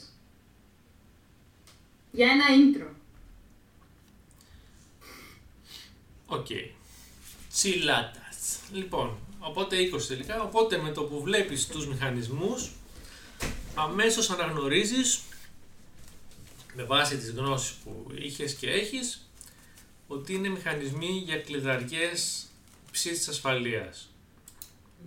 [2.18, 2.88] Για ένα intro.
[6.28, 6.48] Οκ.
[7.52, 8.60] Τσιλάτας.
[8.72, 10.42] Λοιπόν, οπότε 20 τελικά.
[10.42, 12.72] Οπότε με το που βλέπεις τους μηχανισμούς,
[13.76, 15.22] αμέσως αναγνωρίζεις,
[16.74, 19.30] με βάση τις γνώσεις που είχες και έχεις,
[20.08, 22.48] ότι είναι μηχανισμοί για κλειδαριές
[22.88, 24.10] υψίστης ασφαλείας.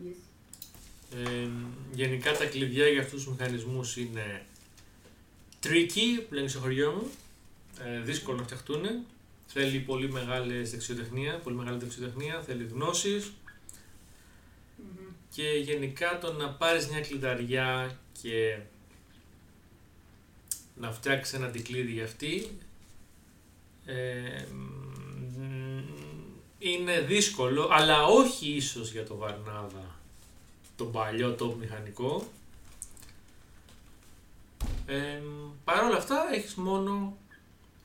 [0.05, 0.31] Yes.
[1.15, 1.49] Ε,
[1.93, 4.47] γενικά τα κλειδιά για αυτούς τους μηχανισμούς είναι
[5.63, 7.11] tricky, που λένε στο χωριό μου,
[7.85, 8.85] ε, δύσκολο να φτιαχτούν.
[9.53, 13.33] Θέλει πολύ μεγάλη δεξιοτεχνία, πολύ μεγάλη δεξιοτεχνία, θέλει γνώσεις.
[14.77, 15.13] Μμμ.
[15.35, 18.59] και γενικά το να πάρεις μια κλειδαριά και
[20.75, 22.59] να φτιάξεις ένα αντικλείδι για αυτή
[23.85, 24.45] ε,
[26.59, 29.99] είναι δύσκολο, αλλά όχι ίσως για το Βαρνάβα,
[30.77, 32.29] τον παλιό το μηχανικό.
[34.87, 35.23] Ε,
[35.65, 37.17] Παρ' όλα αυτά έχεις μόνο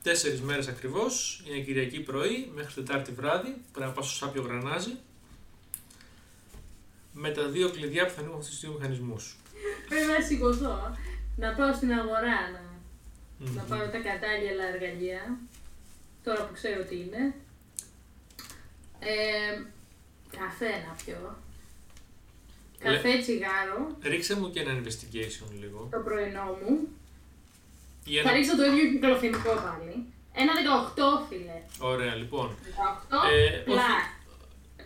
[0.08, 4.96] τέσσερις μέρες ακριβώς, είναι Κυριακή πρωί μέχρι Τετάρτη βράδυ, πρέπει να πας στο Σάπιο Γρανάζι,
[7.12, 9.36] με τα δύο κλειδιά που θα ανοίγουν αυτούς τους δύο μηχανισμούς.
[9.88, 10.96] Πρέπει να σηκωθώ,
[11.36, 12.62] να πάω στην αγορά, να,
[13.38, 13.68] να Μμμ.
[13.68, 15.38] πάρω τα κατάλληλα εργαλεία,
[16.24, 17.34] τώρα που ξέρω τι είναι.
[18.98, 19.60] Ε,
[20.38, 21.36] καφέ να πιω.
[22.78, 25.88] Καφέ τσιγάρο, Ρίξε μου και ένα investigation λίγο.
[25.90, 26.88] το πρωινό μου.
[28.06, 29.94] Για Θα να- ρίξω το ίδιο κυκλοθυμικό πάλι.
[30.42, 31.56] Ένα 18 φίλε.
[31.78, 32.46] Ωραία, λοιπόν.
[33.10, 33.84] 18 Ε, πλάς.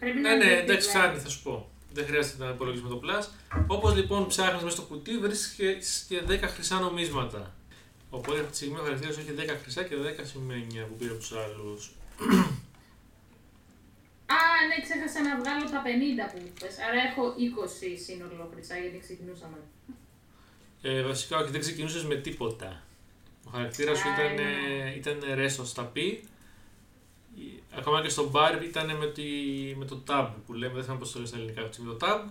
[0.00, 1.00] Πρέπει να Ναι, ναι, είναι εντάξει, πλά.
[1.00, 1.70] φτάνει, θα σου πω.
[1.92, 3.24] Δεν χρειάζεται να υπολογίσουμε το plus.
[3.66, 7.54] Όπως λοιπόν ψάχνεις μέσα στο κουτί, βρίσκεις και 10 χρυσά νομίσματα.
[8.10, 11.18] Οπότε αυτή τη στιγμή ο χαρακτήρας έχει 10 χρυσά και 10 σημαίνια που πήρε από
[11.20, 11.90] τους άλλους.
[14.36, 16.74] Α, ναι, ξέχασα να βγάλω τα 50 που είπες.
[16.86, 19.58] Άρα έχω 20 σύνολο χρυσά γιατί ξεκινούσαμε.
[20.82, 22.82] Ε, βασικά, όχι, δεν ξεκινούσες με τίποτα.
[23.52, 24.92] Ο χαρακτήρας σου Α, ήταν, ναι.
[24.96, 26.24] ήταν ρέστο στα πι.
[27.76, 29.22] Ακόμα και στο μπαρ ήταν με, τη,
[29.76, 31.96] με το tab που λέμε, δεν θυμάμαι πώς το λέει στα ελληνικά, αυτή τη στιγμή,
[31.98, 32.30] το tab.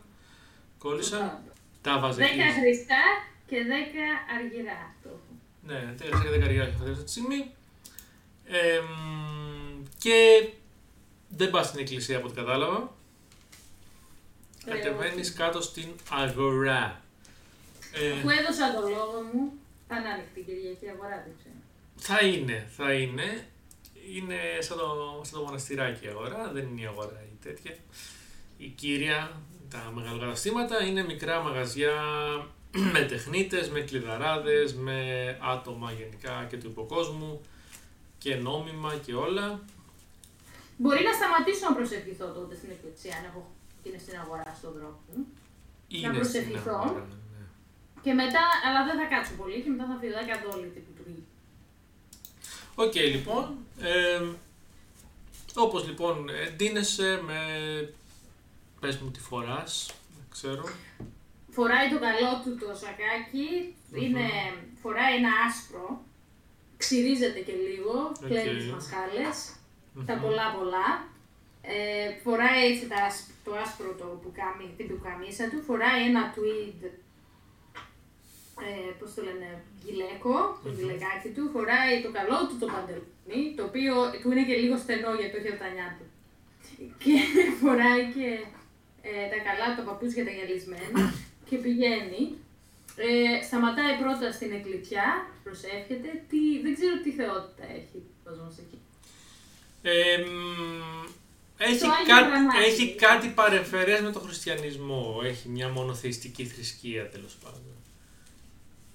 [0.78, 1.44] Κόλλησα,
[1.82, 2.38] τα βάζα 10 εκεί.
[2.38, 3.04] χρυσά
[3.48, 4.94] και 10 αργυρά.
[4.96, 5.10] Αυτό.
[5.10, 5.20] έχω.
[5.62, 7.52] Ναι, τέλειωσα και 10 καριέρα αυτή τη στιγμή.
[8.46, 10.50] Ε, μ, και
[11.30, 12.94] δεν πας στην εκκλησία από ό,τι κατάλαβα.
[14.66, 15.38] Ε, Κατεβαίνεις όχι.
[15.38, 17.02] κάτω στην αγορά.
[17.94, 19.54] Ε, Αφού έδωσα το λόγο μου,
[19.90, 21.56] θα είναι ανοιχτή Κυριακή αγορά, δεν ξέρω.
[21.96, 23.48] θα είναι, θα είναι.
[24.16, 27.76] Είναι σαν το, σαν το μοναστηράκι η αγορά, δεν είναι η αγορά η τέτοια.
[28.58, 31.94] Η κύρια, τα μεγαλοκαταστήματα είναι μικρά μαγαζιά
[32.94, 35.00] με τεχνίτες, με κλειδαράδες, με
[35.42, 37.42] άτομα γενικά και του υποκόσμου
[38.18, 39.60] και νόμιμα και όλα.
[40.78, 43.52] Μπορεί να σταματήσω να προσευχηθώ τότε στην εκκλησία, αν έχω
[43.84, 45.26] είναι στην αγορά στον δρόμο μου.
[45.88, 46.74] Είναι στην προσευχηθώ.
[46.74, 47.29] αγορά, ναι.
[48.04, 50.68] Και μετά, αλλά δεν θα κάτσω πολύ και μετά θα φύγω, δεν θα δω όλη
[50.68, 51.24] την λειτουργία.
[52.76, 53.58] Οκ, λοιπόν.
[53.82, 54.22] Ε,
[55.56, 57.40] όπως λοιπόν ντύνεσαι με...
[58.80, 60.64] Πες μου τι φοράς, δεν ξέρω.
[61.52, 64.28] Φοράει το καλό του το σακάκι, είναι,
[64.82, 66.02] φοράει ένα άσπρο,
[66.78, 68.28] ξυρίζεται και λίγο, Οκ.
[68.28, 69.38] πλένει τις μασχάλες,
[70.06, 70.22] τα Μμμ.
[70.22, 70.88] πολλά πολλά.
[71.62, 76.82] Ε, φοράει έτσι τα, άσ- το άσπρο το πουκάμι, την πουκαμίσα του, φοράει ένα tweed,
[78.68, 79.50] ε, πώς το λένε,
[79.84, 80.76] γιλέκο, το Μμμ.
[80.78, 85.12] γιλεκάκι του, φοράει το καλό του το παντελόνι, το οποίο του είναι και λίγο στενό
[85.20, 86.06] γιατί το έχει από τα νιάτα του.
[87.04, 87.16] Και
[87.62, 88.28] φοράει και
[89.10, 91.00] ε, τα καλά του τα παπούτσια τα γυαλισμένα
[91.50, 92.24] και πηγαίνει.
[93.08, 95.08] Ε, σταματάει πρώτα στην εκκλησιά,
[95.44, 98.78] προσεύχεται, τι, δεν ξέρω τι θεότητα έχει ο κόσμος εκεί.
[99.82, 101.06] Ε, μ,
[101.58, 102.64] έχει, Στο Άγιο κάτι, Γραμμάτι.
[102.64, 105.22] έχει κάτι παρεμφερές με τον χριστιανισμό.
[105.24, 107.62] Έχει μια μονοθεϊστική θρησκεία τέλος πάντων.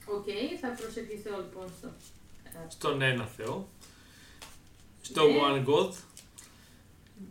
[0.07, 0.25] Οκ,
[0.61, 1.87] θα προσευχηθώ λοιπόν στο.
[2.45, 3.69] ε, Στον ένα Θεό.
[5.03, 5.35] Στο Ναι.
[5.43, 5.91] One God.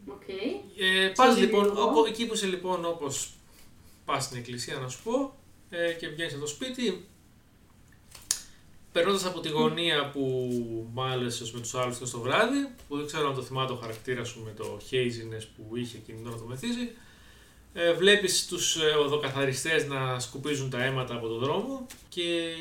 [0.08, 0.28] OK.
[0.78, 1.90] Ε, πας Στο λοιπόν, δημιουργό.
[1.90, 3.34] όπου, εκεί που είσαι λοιπόν όπως
[4.06, 5.36] πας στην εκκλησία να σου πω
[5.70, 7.06] ε, και βγαίνεις από το σπίτι
[8.92, 10.50] περνώντας από τη γωνία που
[10.94, 14.28] μάλωσες με τους άλλους χθες το βράδυ που δεν ξέρω αν το θυμάται ο χαρακτήρας
[14.28, 16.92] σου με το haziness που είχε εκείνη την ώρα το μεθύσι
[17.74, 22.54] ε, βλέπεις τους ε, οδοκαθαριστές να σκουπίζουν τα αίματα από το δρόμο και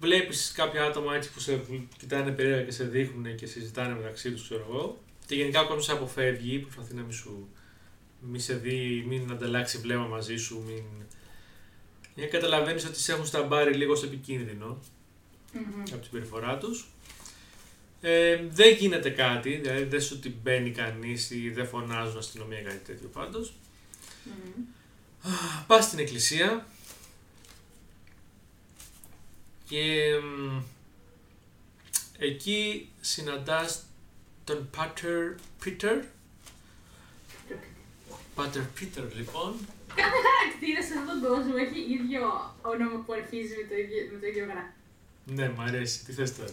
[0.00, 4.30] βλέπεις κάποια άτομα έτσι που σε β- κοιτάνε περίεργα και σε δείχνουν και συζητάνε μεταξύ
[4.32, 7.48] τους ξέρω εγώ και γενικά ο κόσμος σε αποφεύγει, προσπαθεί να μην σου
[8.20, 10.82] μη σε δει, μην ανταλλάξει βλέμμα μαζί σου, μην...
[12.14, 14.78] Για καταλαβαίνεις ότι σε έχουν στα μπάρι λίγο σε επικίνδυνο
[15.52, 15.62] Μμμ.
[15.80, 16.88] από την συμπεριφορά τους.
[18.00, 22.62] Ε, δεν γίνεται κάτι, δηλαδή δεν σου την μπαίνει κανείς ή δεν φωνάζουν αστυνομία ή
[22.62, 23.52] κάτι τέτοιο πάντως.
[24.30, 24.64] Μμμ.
[25.66, 26.66] Πας στην εκκλησία
[29.68, 30.62] και μ,
[32.18, 33.82] εκεί συναντάς
[34.44, 36.04] τον Πάτερ Πίτερ.
[38.34, 39.54] Πάτερ Πίτερ λοιπόν.
[39.94, 44.18] Κάθε χαρακτήρα σε αυτόν τον κόσμο έχει ίδιο όνομα που αρχίζει με το ίδιο, με
[44.18, 44.72] το ίδιο γράμμα.
[45.24, 46.04] Ναι, μ' αρέσει.
[46.04, 46.50] Τι θες τώρα;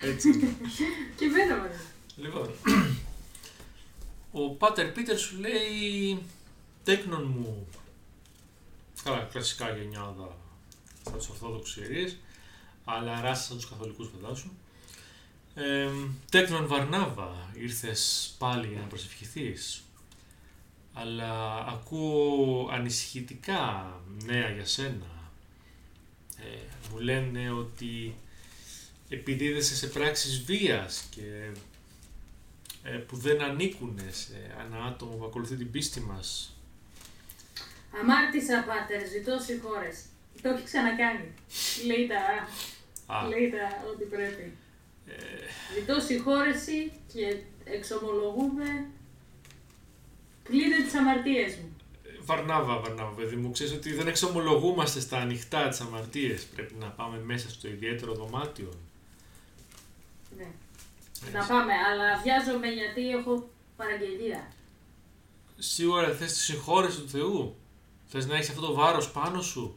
[0.00, 0.28] Έτσι.
[0.28, 0.56] είναι.
[1.16, 1.84] Και εμένα μου αρέσει.
[2.16, 2.50] λοιπόν,
[4.40, 6.22] ο Πάτερ Πίτερ σου λέει
[6.88, 7.66] τέκνον μου.
[9.02, 10.36] Καλά, κλασικά γενιάδα
[11.00, 12.18] στα τους Ορθόδοξους ιερείς,
[12.84, 14.50] αλλά ράσα σαν τους καθολικούς φαντάσου.
[15.54, 15.88] Ε,
[16.30, 19.82] τέκνον Βαρνάβα, ήρθες πάλι για να προσευχηθείς.
[20.92, 23.92] αλλά ακούω ανησυχητικά
[24.24, 25.30] νέα για σένα.
[26.36, 26.58] Ε,
[26.90, 28.16] μου λένε ότι
[29.08, 31.50] επιδίδεσαι σε πράξεις βίας και
[32.82, 36.52] ε, που δεν ανήκουν σε ένα άτομο που ακολουθεί την πίστη μας.
[38.00, 39.96] Αμάρτησα, πάτερ, ζητώ συγχώρες.
[40.42, 41.28] Το έχει ξανακάνει.
[41.86, 42.20] Λέει τα,
[43.14, 44.52] Α, λέει τα ό,τι πρέπει.
[45.06, 45.14] ε,
[45.78, 48.86] Ζητώ συγχώρεση και εξομολογούμε
[50.42, 51.76] πλήρε τις αμαρτίες μου.
[52.24, 56.44] Βαρνάβα, Βαρνάβα, παιδί μου, ξέρεις ότι δεν εξομολογούμαστε στα ανοιχτά τις αμαρτίες.
[56.44, 58.72] Πρέπει να πάμε μέσα στο ιδιαίτερο δωμάτιο.
[60.36, 60.46] Ναι.
[61.22, 61.32] Έτσι.
[61.32, 64.52] Να πάμε, αλλά βιάζομαι γιατί έχω παραγγελία.
[65.58, 67.56] Σίγουρα θες τη συγχώρεση του Θεού.
[68.10, 69.76] Θες να έχεις αυτό το βάρος πάνω σου;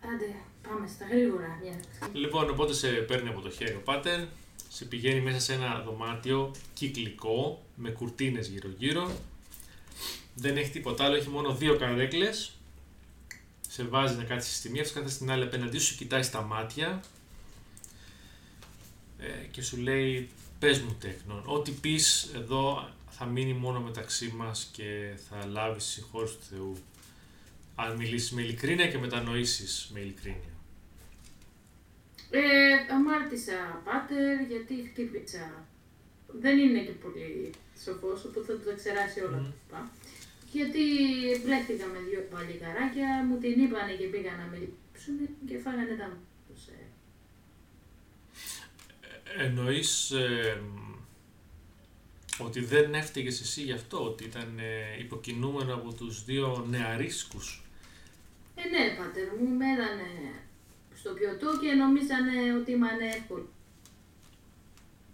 [0.00, 0.34] Άντε,
[0.68, 1.58] πάμε στα γρήγορα.
[1.62, 1.80] Μια.
[2.12, 4.20] Λοιπόν, οπότε σε παίρνει από το χέρι ο Πάτερ,
[4.68, 9.10] σε πηγαίνει μέσα σε ένα δωμάτιο κυκλικό, με κουρτίνες γύρω-γύρω.
[10.34, 12.52] Δεν έχει τίποτα άλλο, έχει μόνο δύο καρέκλες.
[13.68, 17.00] Σε βάζει να κάτσεις στη μία, κάθεσαι στην άλλη απέναντί σου, κοιτάει στα μάτια
[19.18, 20.28] ε, και σου λέει
[20.58, 22.88] πες μου τέκνον, ό,τι πεις εδώ
[23.18, 26.76] θα μείνει μόνο μεταξύ μας και θα λάβεις τη συγχώρεση του Θεού.
[27.74, 30.52] Αν μιλήσεις με ειλικρίνεια και μετανοήσεις με ειλικρίνεια.
[32.30, 32.40] Ε,
[32.94, 35.64] αμάρτησα, πάτερ, γιατί χτύπησα.
[36.40, 37.50] Δεν είναι και πολύ
[37.84, 39.44] σοφός, οπότε θα το ξεράσει όλα Μμμ.
[39.44, 39.90] τα λοιπά.
[40.52, 40.84] Γιατί
[41.44, 45.16] μπλέχτηκα με δύο παλικαράκια, μου την είπανε και πήγαν να με λείψουν
[45.48, 46.08] και φάγανε τα
[46.46, 46.62] τους.
[46.66, 46.80] Ε.
[49.44, 50.60] Εννοείς ε,
[52.44, 57.62] ότι δεν έφταιγες εσύ γι' αυτό, ότι ήταν ε, υποκινούμενο από τους δύο νεαρίσκους;
[58.54, 60.32] Ε, ναι, πάτερ μου, με έδανε
[60.94, 63.48] στο πιωτό και νομίζανε ότι είμαι ανεύκολη.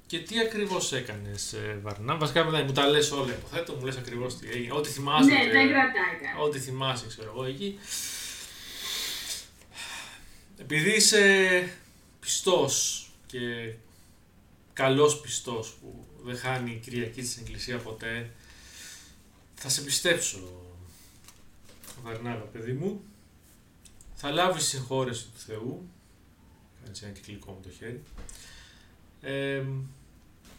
[0.07, 3.97] Και τι ακριβώς έκανες, ε, Βαρνά; Βασικά δεν μου τα λες όλα, υποθέτω, μου λες
[3.97, 4.74] ακριβώς τι έγινε.
[4.74, 5.31] Ό,τι θυμάσαι.
[5.31, 6.43] Ναι, ε, δεν κρατάει κάτι.
[6.43, 7.79] Ό,τι θυμάσαι, ξέρω εγώ, εκεί.
[10.59, 11.72] Επειδή είσαι
[12.20, 13.72] πιστός και
[14.72, 18.31] καλός πιστός που δεν χάνει η Κυριακή στην Εκκλησία ποτέ,
[19.55, 20.39] θα σε πιστέψω,
[22.03, 23.03] Βαρνάβα, παιδί μου.
[24.14, 25.89] Θα λάβεις συγχώρεση του Θεού.
[26.85, 28.03] Κάνεις ένα κυκλικό με το χέρι.
[29.20, 29.64] Ε,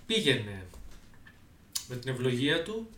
[0.05, 0.65] πήγαινε
[1.88, 2.89] με την ευλογία του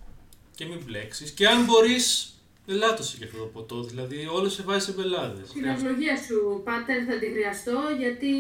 [0.55, 1.31] και μην μπλέξεις.
[1.31, 2.35] Και αν μπορείς,
[2.67, 3.83] ελάττωσε και αυτό το ποτό.
[3.83, 5.49] Δηλαδή, όλο σε βάζει σε μπελάδες.
[5.49, 8.33] Την ευλογία σου, πάτερ, θα τη χρειαστώ γιατί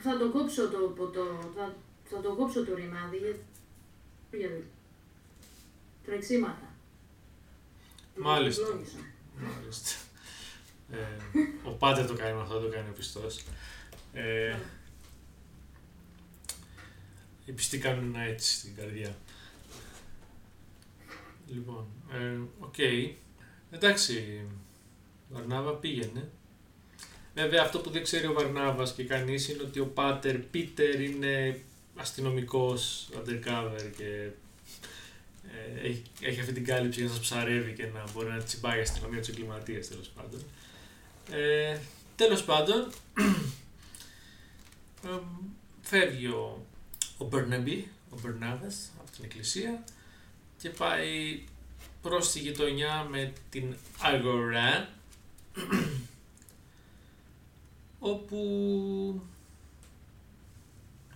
[0.00, 1.74] θα το κόψω το ποτό, θα,
[2.10, 3.36] θα το κόψω το ρημάδι για,
[4.30, 4.50] για
[6.04, 6.74] τρεξίματα.
[8.16, 8.62] Μάλιστα.
[8.62, 8.98] Ευλόγησα.
[9.36, 9.90] Μάλιστα.
[10.90, 13.44] Ε, ο Πάτερ το κάνει με αυτό, το κάνει ο πιστός.
[14.12, 14.56] Ε,
[17.44, 19.16] οι πιστοί κάνουν ένα έτσι στην καρδιά.
[21.46, 22.74] Λοιπόν, ε, οκ.
[23.70, 24.46] Εντάξει,
[25.28, 26.30] Βαρνάβα πήγαινε.
[27.34, 31.60] Βέβαια αυτό που δεν ξέρει ο Βαρνάβας και κανείς είναι ότι ο Πάτερ Πίτερ είναι
[31.96, 34.30] αστυνομικός undercover και
[35.56, 38.78] ε, έχει, έχει αυτή την κάλυψη για να σας ψαρεύει και να μπορεί να τσιμπάει
[38.78, 40.44] η αστυνομία τους εγκληματίες τέλος πάντων.
[41.30, 41.78] Ε,
[42.16, 42.92] τέλος πάντων,
[45.04, 45.18] ε,
[45.82, 46.66] φεύγει ο,
[47.18, 49.84] ο Μπερναμπή, ο Μπερνάβας από την εκκλησία
[50.58, 51.42] και πάει
[52.02, 54.88] προς τη γειτονιά με την αγορά
[57.98, 58.40] όπου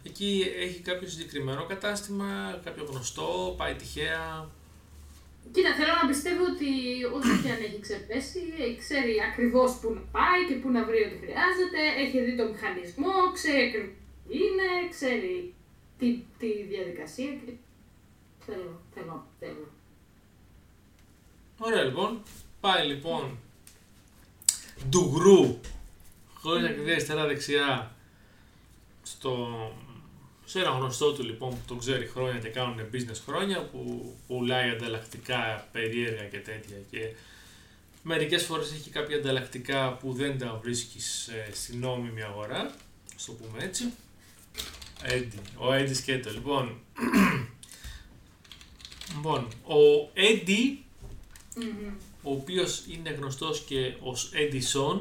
[0.02, 4.48] εκεί έχει κάποιο συγκεκριμένο κατάστημα, κάποιο γνωστό, πάει τυχαία.
[5.52, 6.70] Κοίτα, θέλω να πιστεύω ότι
[7.16, 11.00] όσο και αν έχει ξεπέσει, ε, ξέρει ακριβώς πού να πάει και πού να βρει
[11.06, 13.94] ό,τι χρειάζεται, έχει δει το μηχανισμό, ξέρει ακριβώς
[14.28, 15.54] τι είναι, ξέρει
[15.98, 17.52] τη, τη διαδικασία και
[18.46, 19.68] θέλω, θέλω, θέλω.
[21.58, 22.22] Ωραία λοιπόν,
[22.60, 23.38] πάει λοιπόν
[24.88, 25.58] ντουγρού,
[26.34, 27.94] χωρίς να κρυβεί αριστερά δεξιά,
[29.02, 29.72] στο,
[30.50, 34.70] σε ένα γνωστό του λοιπόν που τον ξέρει χρόνια και κάνουν business χρόνια που πουλάει
[34.70, 37.14] ανταλλακτικά περίεργα και τέτοια και
[38.02, 42.74] μερικές φορές έχει κάποια ανταλλακτικά που δεν τα βρίσκεις ε, στην νόμιμη αγορά,
[43.16, 43.92] ας το πούμε έτσι.
[45.02, 46.30] Έντι, ο Έντι σκέτο.
[46.30, 46.80] Λοιπόν,
[49.14, 50.84] λοιπόν, ο Έντι
[51.56, 51.92] Μμμ.
[52.22, 55.00] ο οποίος είναι γνωστός και ως Edison,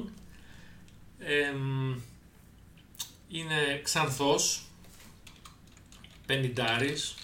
[1.20, 2.00] εμ,
[3.30, 4.64] είναι ξανθός,
[6.30, 7.16] πενιντάρης,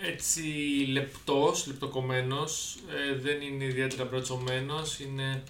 [0.00, 0.42] έτσι
[0.88, 5.42] λεπτός, λεπτοκομμένος, ε, δεν είναι ιδιαίτερα μπρατσωμένος, είναι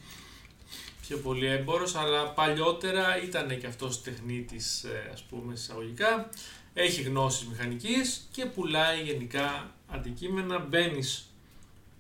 [1.01, 6.29] πιο πολύ έμπορος, αλλά παλιότερα ήταν και αυτός τεχνίτης, ε, ας πούμε, εισαγωγικά.
[6.75, 10.59] έχει γνώσεις μηχανικής και πουλάει γενικά αντικείμενα.
[10.59, 11.27] Μπαίνεις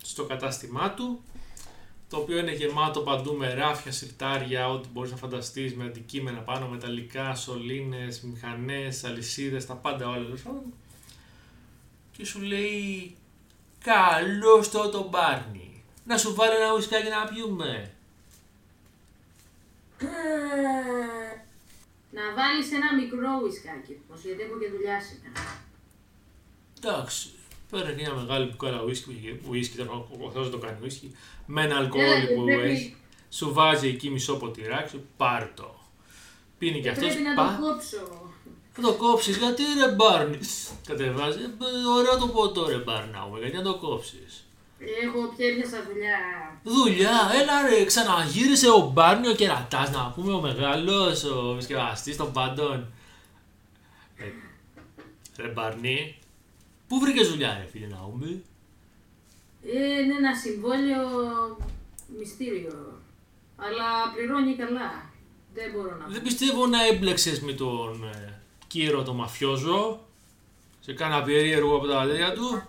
[0.02, 1.22] στο κατάστημά του,
[2.16, 6.68] το οποίο είναι γεμάτο παντού με ράφια, σιρτάρια, ό,τι μπορείς να φανταστείς με αντικείμενα πάνω,
[6.68, 10.24] μεταλλικά, σωλήνες, μηχανές, αλυσίδες, τα πάντα όλα.
[10.24, 10.62] τέλος πάντων.
[12.12, 13.16] Και σου λέει,
[13.84, 17.94] καλό το το Μπάρνι, να σου βάλω ένα ουσκάκι να πιούμε.
[22.10, 25.60] Να βάλεις ένα μικρό ουισκάκι, πως γιατί έχω και δουλειά σήμερα.
[26.76, 27.28] Εντάξει,
[27.70, 31.74] παίρνει μια μεγάλη μπουκάλα ουίσκι, ουίσκι, ο ο Θεός δεν το κάνει ουίσκι, με ένα
[31.74, 32.92] Ναι, αλκοόλ και που πρέπει- έχεις,
[33.30, 35.74] σου βάζει εκεί μισό ποτηράκι, πάρ' το.
[36.58, 38.30] Πίνει και αυτός, Πρέπει να πα, το κόψω.
[38.72, 40.38] θα το κόψεις, γιατί ρε Μπάρνι,
[40.86, 44.40] κατεβάζει, «Ε, ωραίο το ποτό ρε Μπάρναου, γιατί να το κόψεις;
[45.02, 46.18] Έχω πιέρια δουλειά.
[46.62, 52.32] Δουλειά, έλα ρε, ξαναγύρισε ο Μπάρνι ο κερατάς, να πούμε ο μεγάλος, ο επισκευαστής των
[52.32, 52.92] πάντων.
[54.16, 54.24] Ε,
[55.42, 56.18] ρε Μπάρνι,
[56.88, 58.42] πού βρήκες δουλειά ρε φίλε Ναούμι;
[59.74, 61.06] Ε, είναι ένα συμβόλαιο
[62.18, 63.00] μυστήριο.
[63.56, 65.10] Αλλά πληρώνει καλά.
[65.54, 70.06] Δεν μπορώ να Δεν πιστεύω να έμπλεξες με τον ε, κύριο το μαφιόζο,
[70.80, 72.62] σε κάνα περίεργο από τα τέτοια του.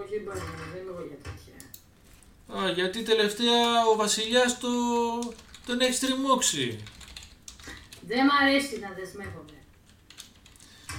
[0.00, 0.38] Όχι, δεν μπορώ,
[0.72, 1.56] δεν είμαι εγώ για τέτοια.
[2.66, 4.68] Α, γιατί τελευταία ο βασιλιάς το,
[5.66, 6.78] τον έχει στριμώξει.
[8.06, 9.41] Δεν μ' αρέσει να δεσμεύομαι.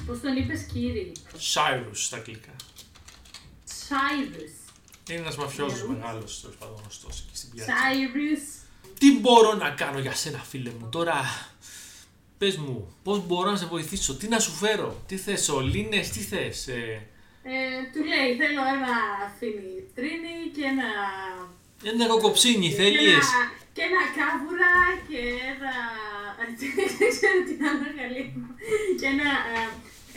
[0.07, 1.11] Πώς τον είπες κύριε.
[1.37, 2.55] Σάιρους στα αγγλικά.
[3.89, 4.71] Cyrus.
[5.09, 5.87] Είναι ένας μαφιόζος Cyrus.
[5.87, 7.73] μεγάλος, τέλος πάντων γνωστός εκεί στην πιάτσα.
[7.73, 8.65] Cyrus.
[8.99, 11.47] Τι μπορώ να κάνω για σένα φίλε μου τώρα.
[12.37, 16.19] Πες μου, πώς μπορώ να σε βοηθήσω, τι να σου φέρω, τι θες, σωλήνες, τι
[16.19, 16.67] θες.
[16.67, 17.07] Ε,
[17.45, 17.51] Ε,
[17.93, 18.95] του λέει θέλω ένα
[19.39, 20.89] φινιτρίνι και ένα...
[21.93, 24.73] ένα κοκοψίνι και θέλεις; ένα- Και ένα κάβουρα
[25.09, 25.21] και
[25.53, 25.73] ένα...
[26.99, 28.23] Δεν ξέρω τι άλλο καλή.
[28.99, 29.29] Και ένα...
[29.55, 29.63] ε,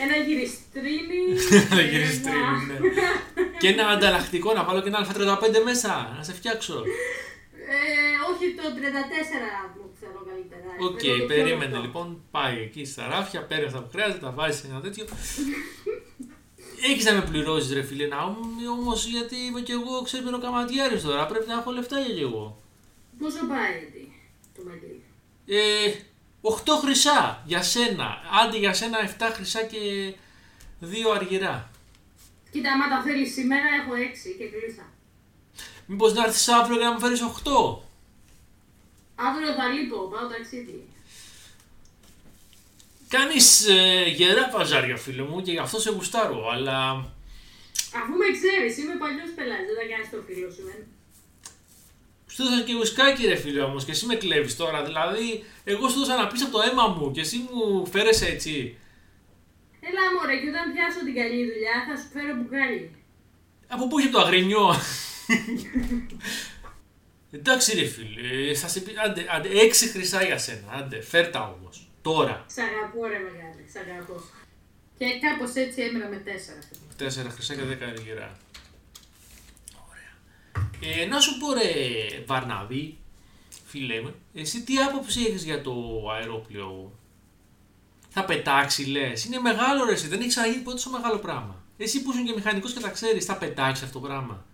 [0.05, 1.23] Ένα γυριστρίνι.
[1.71, 2.79] Ένα και γυριστρίνι, ναι.
[3.61, 6.83] Και ένα ανταλλακτικό να βάλω και ένα α35 μέσα, να σε φτιάξω.
[7.69, 10.69] Ε, όχι το 34 μου θέλω καλύτερα.
[10.87, 11.81] Οκ, Θέλω το πιο περίμενε λεπτό.
[11.81, 15.05] λοιπόν, πάει εκεί στα ράφια, παίρνει αυτά που χρειάζεται, τα βάζεις σε ένα τέτοιο.
[16.91, 18.19] Έχεις να με πληρώσεις, ρε φίλε, να
[18.71, 22.63] όμως γιατί είμαι κι εγώ ξέπαιρο καματιάρης τώρα, πρέπει να έχω λεφτά για κι εγώ.
[23.19, 24.03] Πόσο πάει γιατί
[24.57, 25.03] το μαλλί.
[25.47, 25.93] Ε,
[26.41, 26.51] 8
[26.83, 28.19] χρυσά για σένα.
[28.43, 29.79] Άντε για σένα 7 χρυσά και
[30.81, 31.71] 2 αργυρά.
[32.51, 34.87] Κοίτα, άμα τα θέλεις σήμερα έχω 6 και κλείσα.
[35.87, 37.79] Μήπως να έρθεις αύριο για να μου φέρεις 8.
[39.15, 40.89] Αύριο θα λείπω, πάω ταξίδι.
[43.09, 46.79] Κάνεις ε, γερά παζάρια φίλε μου και γι' αυτό σε γουστάρω, αλλά
[47.99, 50.77] Αφού με ξέρεις, είμαι παλιός πελάτης, δεν θα κάνεις το φίλο σου, ε.
[52.37, 55.97] Σου έδωσα και ουσκάκι ρε φίλε όμως και εσύ με κλέβεις τώρα, δηλαδή εγώ σου
[55.97, 58.79] έδωσα να πεις από το αίμα μου και εσύ μου φέρεσαι έτσι.
[59.81, 62.91] Έλα μωρέ, και όταν πιάσω την καλή δουλειά θα σου φέρω μπουκάλι.
[63.69, 64.75] Από πού είχε το αγρινιό;
[67.31, 71.89] Εντάξει ρε φίλε, θα σε πει, άντε, άντε, έξι χρυσά για σένα, άντε, φέρτα όμως,
[72.03, 72.45] τώρα.
[72.55, 74.23] Σ' αγαπώ ρε μεγάλη, σ' αγαπώ.
[74.99, 76.59] Και κάπως έτσι έμεινα με τέσσερα.
[76.97, 78.37] Τέσσερα χρυσά και δέκα αργυρά.
[80.83, 81.03] Ωραία.
[81.03, 81.71] Ε, να σου πω ρε
[82.27, 82.97] Βαρναβή,
[83.67, 86.93] φίλε μου, εσύ τι άποψη έχεις για το αερόπλαιο;
[88.09, 91.65] Θα πετάξει λες, είναι μεγάλο ρε εσύ, δεν έχεις ξαναγίνει ποτέ τόσο μεγάλο πράγμα.
[91.79, 94.45] Εσύ που είσαι και μηχανικός και τα ξέρεις, θα πετάξεις αυτό το πράγμα.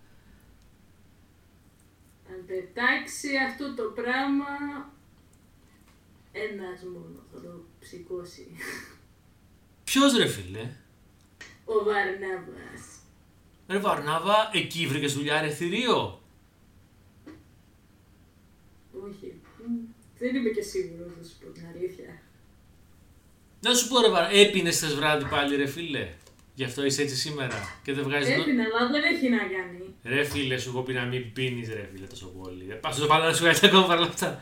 [2.29, 4.45] Αν πετάξει αυτό το πράγμα,
[6.31, 8.47] ένας μόνο θα το ψηκώσει.
[9.83, 10.69] Ποιος ρε φίλε;
[11.65, 12.92] Ο Βαρνάβας.
[13.67, 16.21] Ρε Βαρνάβα, εκεί βρήκες δουλειά ρε θηρίο;
[19.07, 19.71] Όχι, μ,
[20.19, 22.21] δεν είμαι και σίγουρος να σου πω την αλήθεια.
[23.61, 26.09] Να σου πω ρε Βαρνάβα, έπινες χθες βράδυ πάλι ρε φίλε.
[26.55, 28.35] Γι' αυτό είσαι έτσι σήμερα και δεν βγάζεις...
[28.35, 29.93] νο- Έπεινα, αλλά δεν έχει να κάνει.
[30.03, 32.65] Ρε φίλε, σου έχω πει να μην πίνεις ρε φίλε τόσο πολύ.
[32.69, 34.41] Ε, Πας στο πάνω να σου βγάλεις ακόμα παρά αυτά.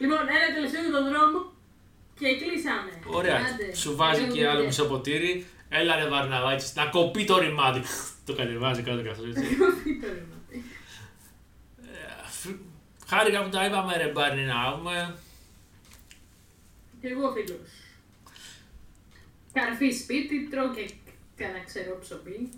[0.00, 1.52] Λοιπόν, ένα τελευταίο για τον δρόμο
[2.18, 2.90] και κλείσαμε.
[3.06, 4.66] Ωραία, Άντε, σου βάζει έχω και άλλο δουλειά.
[4.66, 5.46] μισό ποτήρι.
[5.76, 7.82] Έλα ρε Βαρναβάκης, να κοπεί το ρημάδι.
[8.26, 9.40] το κατεβάζει κάτω και αυτό έτσι.
[9.42, 9.56] Τι
[10.00, 10.34] το λέμε.
[11.82, 12.60] Ε, φ-
[13.08, 15.14] Χάρηκα που τα είπαμε ρε Μπάρνι να πούμε.
[17.00, 17.68] Και εγώ φίλος.
[19.52, 20.90] Καρφί σπίτι, τρώω και
[21.36, 22.48] κανένα ξερό ψωμί.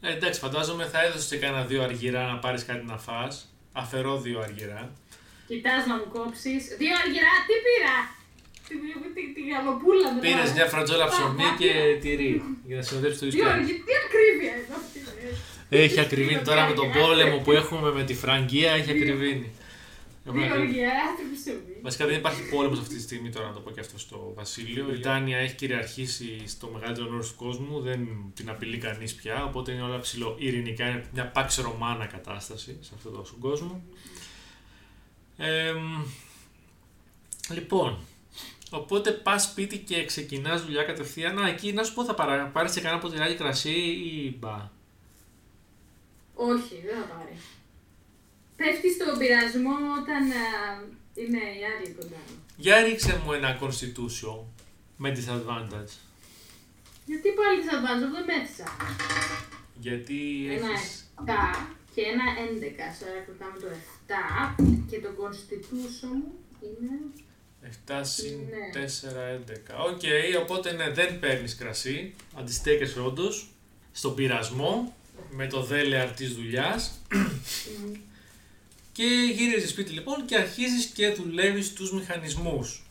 [0.00, 3.52] Ε, εντάξει, φαντάζομαι θα έδωσες και κάνα δύο αργυρά να πάρεις κάτι να φας.
[3.72, 4.90] Αφαιρώ δύο αργυρά.
[5.46, 6.64] Κοιτάς να μου κόψεις.
[6.78, 7.96] Δύο αργυρά, τι πήρα!
[8.68, 8.74] Τη,
[9.14, 10.20] τη, τη γαλοπούλα μου.
[10.20, 13.50] Πήρες μια φρατζόλα ψωμί και τυρί για να συνοδέψεις το Δύο ίσκο.
[13.50, 14.98] αργυρά, τι ακρίβεια είναι αυτή.
[15.70, 15.82] ρε.
[15.82, 19.50] Έχει ακριβήνει τώρα με τον πόλεμο που έχουμε με τη Φραγκία, έχει ακριβήνει.
[20.26, 20.72] Έχουμε να κρίνουμε.
[20.72, 21.78] Γεωργία, άνθρωποι.
[21.82, 24.84] Βασικά δεν υπάρχει πόλεμος αυτή τη στιγμή, τώρα να το πω και αυτό στο Βασίλειο.
[24.84, 29.72] Η Βρυτάνια έχει κυριαρχήσει στο μεγαλύτερο μέρο του κόσμου, δεν την απειλεί κανείς πια, οπότε
[29.72, 30.88] είναι όλα ψηλό ειρηνικά.
[30.88, 33.82] Είναι μια πάξη ρωμάνα κατάσταση σε αυτόν τον κόσμο.
[35.36, 35.72] Ε,
[37.52, 37.98] λοιπόν,
[38.70, 41.38] οπότε πας σπίτι και ξεκινάς δουλειά κατευθείαν.
[41.38, 42.14] Α, εκεί να σου πω, θα
[42.52, 44.70] πάρεις και κανένα ποτηράκι κρασί ή μπα.
[46.34, 47.36] Όχι, δεν θα πάρει.
[48.56, 50.44] Πέφτεις στον πειρασμό όταν α,
[51.14, 52.36] είναι οι άλλοι κοντά μου.
[52.56, 54.38] Για ρίξε μου ένα constitution
[54.96, 55.92] με disadvantage.
[57.06, 58.66] Γιατί πάλι τη αδβάζω, δεν πέτυσα.
[59.74, 60.18] Γιατί
[60.56, 61.10] Ένα έχεις...
[61.16, 61.30] 7
[61.94, 66.32] και ένα 11, άρα κρατάμε το 7 και το constitution μου
[66.66, 66.92] είναι...
[67.62, 68.70] 7 συν Ναι.
[68.72, 69.74] 4, 11.
[69.90, 70.00] Οκ,
[70.40, 72.14] οπότε ναι, δεν παίρνεις κρασί.
[72.34, 73.48] Αντιστέκεσαι όντως
[73.92, 74.96] στον πειρασμό
[75.30, 77.00] με το δέλεαρ της δουλειάς.
[77.12, 77.92] μ,
[78.92, 79.04] Και
[79.34, 82.82] γυρίζεις σπίτι λοιπόν και αρχίζεις και δουλεύεις τους μηχανισμούς.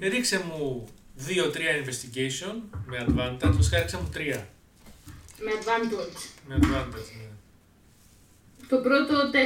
[0.00, 0.88] Ρίξε μου
[1.26, 2.54] 2-3 investigation
[2.86, 4.46] με advantage, βασικά ρίξε μου 3
[5.38, 6.20] Με advantage.
[6.46, 7.25] με advantage.
[8.68, 8.76] Ναι.
[8.76, 9.36] Το πρώτο 4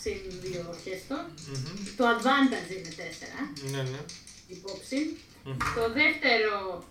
[0.00, 1.16] συν 2 χέστο.
[1.48, 1.96] Μμμ.
[1.96, 3.98] Το advantage είναι 4, Ναι, ναι.
[4.46, 5.16] υπόψη.
[5.44, 5.56] Μμμ.
[5.74, 6.84] Το δεύτερο...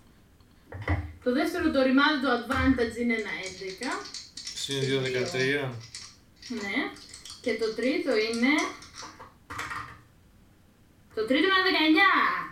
[1.23, 3.31] Το δεύτερο το ρημάδι το advantage είναι ένα
[4.01, 4.05] 11.
[4.55, 5.69] Συν 2, 13.
[6.47, 6.91] Ναι.
[7.41, 8.53] Και το τρίτο είναι...
[11.15, 11.71] Το τρίτο είναι
[12.47, 12.51] 19.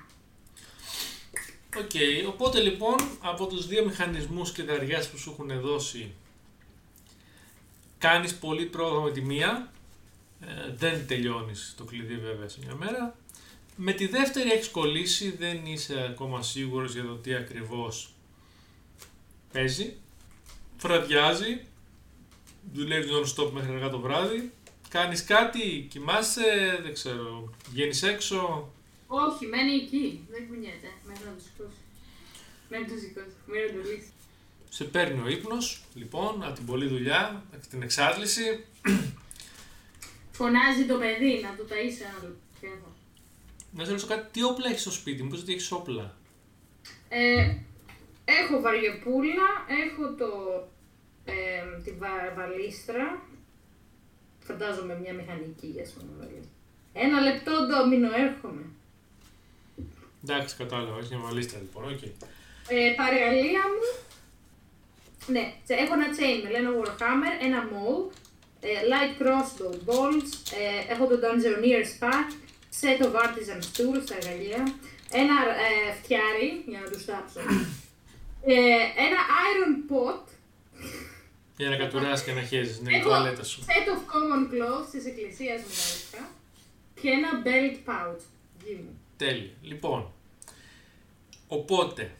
[1.77, 6.13] Οκ, οπότε λοιπόν από τους δύο μηχανισμούς κλειδαριάς που σου έχουν δώσει
[7.99, 9.71] κάνεις πολύ πρόοδο με τη μία,
[10.41, 13.15] ε, δεν τελειώνεις το κλειδί βέβαια σε μια μέρα.
[13.75, 18.13] Με τη δεύτερη έχεις κολλήσει, δεν είσαι ακόμα σίγουρος για το τι ακριβώς
[19.51, 19.97] παίζει.
[20.79, 21.65] Βραδιάζει,
[22.73, 24.51] δουλεύεις non-stop μέχρι αργά το βράδυ,
[24.89, 28.71] κάνεις κάτι, κοιμάσαι, δεν ξέρω, βγαίνεις έξω,
[29.11, 30.05] Όχι, μένει εκεί.
[30.29, 30.89] Δεν κουνιέται.
[31.07, 31.81] Μέχρι να το σηκώσει.
[32.69, 33.35] Μέχρι να το σηκώσει.
[33.51, 34.11] Μέχρι να το λύσει.
[34.69, 38.65] Σε παίρνει ο ύπνος, λοιπόν, από την πολλή δουλειά, από την εξάντληση.
[40.31, 42.87] Φωνάζει το παιδί να το ταΐσει ένα λεπτό.
[43.71, 46.15] Να σε ρωτήσω κάτι, τι όπλα έχεις στο σπίτι, μήπως δεν έχεις όπλα;
[47.09, 47.55] Ε,
[48.25, 49.47] έχω βαριοπούλα,
[49.83, 50.29] έχω το,
[51.25, 53.21] ε, τη βα- βαλίστρα,
[54.39, 56.49] φαντάζομαι μια μηχανική ας πούμε βαλίστρα.
[56.93, 58.61] Ένα λεπτό ντόμινο έρχομαι.
[60.23, 62.01] Εντάξει, κατάλαβα, έχεις μια βαλίστρα λοιπόν, οκ.
[62.67, 63.83] Ε, τα εργαλεία μου,
[65.31, 68.11] ναι, τσε- έχω ένα chainmail, ένα warhammer, ένα maul,
[68.59, 72.27] ε, light crossbow bolts, ε, έχω το dungeoneer's pack,
[72.81, 74.73] set of artisan tools, τα εργαλεία,
[75.11, 75.33] ένα
[75.89, 77.39] ε, φτιάρι για να τους θάψω,
[78.45, 78.53] ε,
[79.05, 79.19] ένα
[79.49, 80.23] iron pot,
[81.57, 83.61] Για να κατουράς και να χέζεις, ναι, η Έχω τουαλέτα σου.
[83.65, 86.29] set of common clothes της εκκλησίας μου μάλιστα,
[87.01, 88.21] και ένα belt pouch,
[88.65, 88.99] γη μου.
[89.17, 89.49] Τέλεια.
[89.61, 90.11] Λοιπόν,
[91.47, 92.11] οπότε,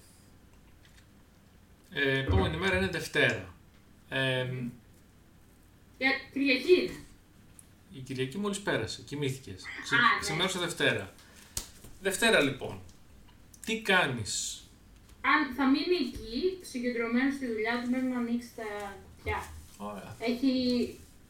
[1.94, 3.54] ε, επόμενη μέρα είναι Δευτέρα.
[4.10, 4.46] Ε,
[5.98, 7.00] Για Κυριακή είναι.
[7.94, 9.64] η Κυριακή μόλις πέρασε, κοιμήθηκες.
[9.84, 10.20] Ξε, Α, ναι.
[10.20, 11.14] Ξημέρωσα Δευτέρα.
[12.02, 12.82] Δευτέρα λοιπόν,
[13.66, 14.64] τι κάνεις;
[15.22, 18.64] Αν θα μείνει εκεί, συγκεντρωμένος στη δουλειά του, μέχρι να ανοίξει τα
[19.18, 19.44] κουτιά.
[19.78, 20.16] Ωραία.
[20.20, 20.50] Έχει,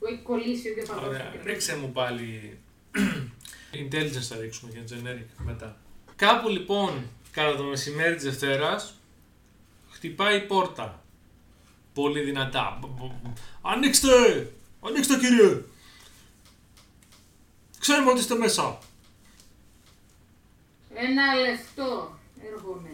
[0.10, 1.32] έχει κολλήσει ο κεφαλός Ωραία.
[1.32, 1.40] του.
[1.44, 2.58] Ρίξε μου πάλι.
[3.82, 5.78] Intelligence θα ρίξουμε για generic μετά.
[6.16, 8.94] Κάπου λοιπόν κατά το μεσημέρι της Δευτέρας
[10.00, 11.04] χτυπάει η πόρτα.
[11.94, 12.80] Πολύ δυνατά.
[13.62, 14.52] Ανοίξτε!
[14.82, 15.64] Ανοίξτε κύριε!
[17.80, 18.78] Ξέρουμε ότι είστε μέσα.
[20.94, 22.18] Ένα λεπτό
[22.54, 22.90] έρχομαι.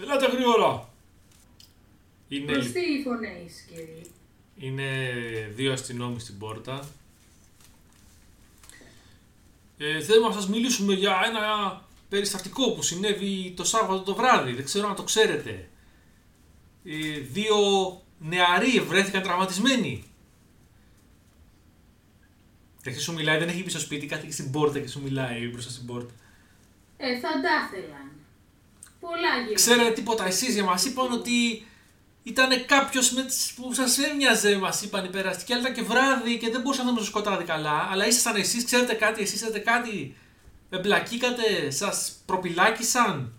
[0.00, 0.88] Ελάτε γρήγορα.
[2.28, 4.02] Είναι, Προς τι φωνές, κύριε.
[4.56, 4.88] είναι
[5.54, 6.88] δύο αστυνόμοι στην πόρτα.
[9.78, 14.52] Ε, θέλουμε να σας μιλήσουμε για ένα περιστατικό που συνέβη το Σάββατο το βράδυ.
[14.52, 15.68] Δεν ξέρω αν το ξέρετε.
[16.88, 17.56] Ε, δύο
[18.18, 20.04] νεαροί βρέθηκαν τραυματισμένοι.
[22.82, 25.70] Και σου μιλάει, δεν έχει μπει στο σπίτι, κάθεται στην πόρτα και σου μιλάει μπροστά
[25.70, 26.12] στην πόρτα.
[26.96, 28.10] Ε, θα τα ήθελαν.
[29.00, 29.54] Πολλά γίνονται.
[29.54, 31.66] Ξέρετε τίποτα εσείς για μας είπαν ότι
[32.22, 33.14] ήταν κάποιος
[33.56, 36.90] που σας έμοιαζε, μας είπαν οι περαστικοί, αλλά ήταν και βράδυ και δεν μπορούσαν να
[36.90, 37.88] δούμε στο σκοτάδι καλά.
[37.90, 40.16] Αλλά ήσασταν εσείς, ξέρετε κάτι, εσείς ξέρετε κάτι.
[40.70, 43.32] Εμπλακήκατε, σας προπυλάκησαν.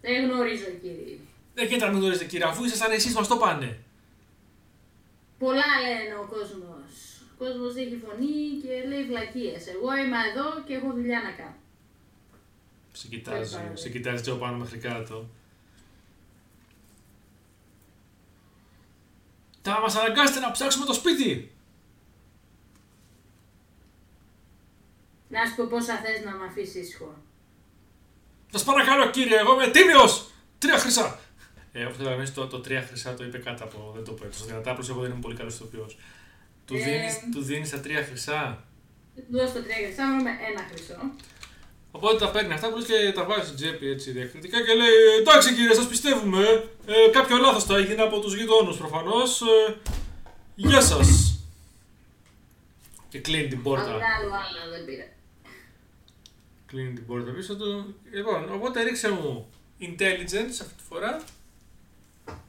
[0.00, 1.18] Δεν γνωρίζω, κύριε.
[1.56, 3.78] Δεν γίνεται να μην γνωρίζετε κύριε, αφού ήσασταν εσείς μας το πάνε.
[5.38, 6.92] Πολλά λένε ο κόσμος.
[7.32, 9.66] Ο κόσμος έχει φωνή και λέει βλακίες.
[9.66, 11.54] Εγώ είμαι εδώ και έχω δουλειά να κάνω.
[12.92, 13.76] Σε κοιτάζει, Δεν πάει.
[13.76, 15.28] σε κοιτάζει και από πάνω μέχρι κάτω.
[19.62, 21.50] Θα μας αναγκάσετε να ψάξουμε το σπίτι.
[25.28, 27.14] Να σου πω πόσα θες να με αφήσεις ήσυχο.
[28.52, 30.30] Σας παρακαλώ κύριε, εγώ είμαι τίμιος!
[30.58, 31.20] Τρία χρυσά!
[31.78, 33.92] Ε, όπως καταλαβαίνεις, το, το τρία χρυσά το είπε κάτω από.
[33.94, 34.32] Δεν το είπε.
[34.32, 35.96] Στο δυνατά εγώ δεν είμαι πολύ καλός ηθοποιός.
[36.66, 38.64] Του Ε, δίνει του δίνεις τα τρία χρυσά;
[39.14, 40.98] Του δώσω το τρία χρυσά, με ένα χρυσό.
[41.90, 44.96] Οπότε τα παίρνει αυτά που λες και τα βάζεις στην τσέπη έτσι διακριτικά και λέει
[45.18, 46.42] Εντάξει κύριε, σας πιστεύουμε.
[46.86, 49.40] Ε, κάποιο λάθος θα έγινε από τους γειτόνους προφανώς.
[49.40, 49.76] Ε,
[50.54, 51.40] γεια σας.
[53.08, 53.84] Και κλείνει την πόρτα.
[53.84, 55.12] Αλλά άλλο, άλλο δεν πήρε.
[56.66, 57.94] Κλείνει την πόρτα πίσω του.
[58.12, 59.50] Λοιπόν, οπότε ρίξε μου
[59.80, 61.22] intelligence αυτή τη φορά.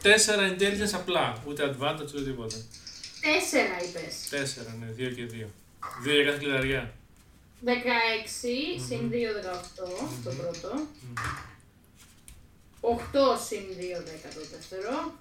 [0.02, 1.44] Τέσσερα intelligence απλά.
[1.48, 2.56] Ούτε advantage ούτε τίποτα.
[3.22, 4.30] Τέσσερα είπες.
[4.30, 5.50] Τέσσερα, ναι, δύο και δύο.
[6.04, 6.94] Δύο για κάθε κλειδαριά.
[7.66, 7.70] 16
[8.88, 10.88] συν 2, 18 το πρώτο.
[12.82, 15.14] 8 συν 2, 10 το δεύτερο.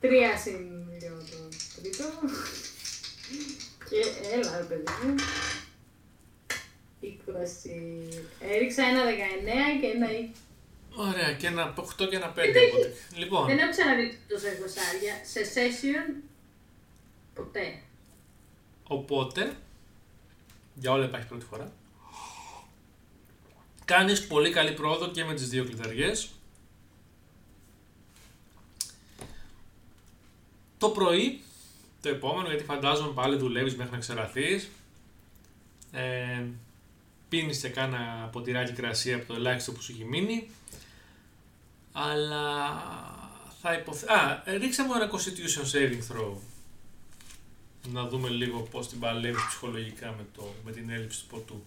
[0.00, 0.06] 3
[0.42, 0.58] συν
[0.90, 2.04] 2 το τρίτο.
[3.88, 4.00] Και
[4.34, 5.14] έλα ρε παιδί μου.
[7.00, 7.06] 20.
[8.40, 10.49] Έριξα ένα 19 και ένα 20.
[10.94, 12.94] Ωραία, και ένα 8 και ένα 5 Δεν έχει- οπότε.
[13.16, 16.22] Λοιπόν, Δεν έχω ξαναδεί τόσα εικοσάρια σε session
[17.34, 17.78] ποτέ.
[18.88, 19.56] οπότε,
[20.74, 21.72] για όλα υπάρχει πρώτη φορά.
[23.84, 26.30] Κάνεις πολύ καλή πρόοδο και με τις δύο κλειδαριές.
[30.78, 31.40] Το πρωί,
[32.02, 34.68] το επόμενο, γιατί φαντάζομαι πάλι δουλεύεις μέχρι να ξεραθείς,
[35.92, 36.44] ε,
[37.28, 40.48] πίνεις και κάνα ποτηράκι κρασί από το ελάχιστο που σου έχει μείνει,
[41.92, 42.44] αλλά
[43.62, 44.12] θα υποθε...
[44.12, 46.32] Α, ε, ρίξε μου ένα Constitution Saving Throw.
[47.92, 51.62] Να δούμε λίγο πώς την παλεύεις ψυχολογικά με, το, με την έλλειψη του ποτού.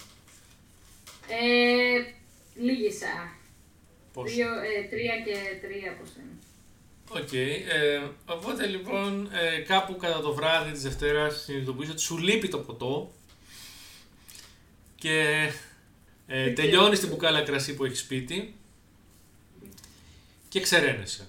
[1.28, 2.04] Ε,
[2.62, 3.32] λίγησα.
[4.14, 6.32] Πώς; Δύο, ε, τρία και τρία πώς είναι.
[7.22, 7.34] Οκ.
[7.34, 12.58] ε, οπότε λοιπόν ε, κάπου κατά το βράδυ της Δευτέρας συνειδητοποιείς ότι σου λείπει το
[12.60, 13.12] ποτό
[14.96, 15.50] και
[16.28, 17.00] ε, Δεν τελειώνεις ξέρω.
[17.02, 18.56] την μπουκάλα κρασί που έχεις σπίτι
[20.54, 21.28] και ξεραίνεσαι.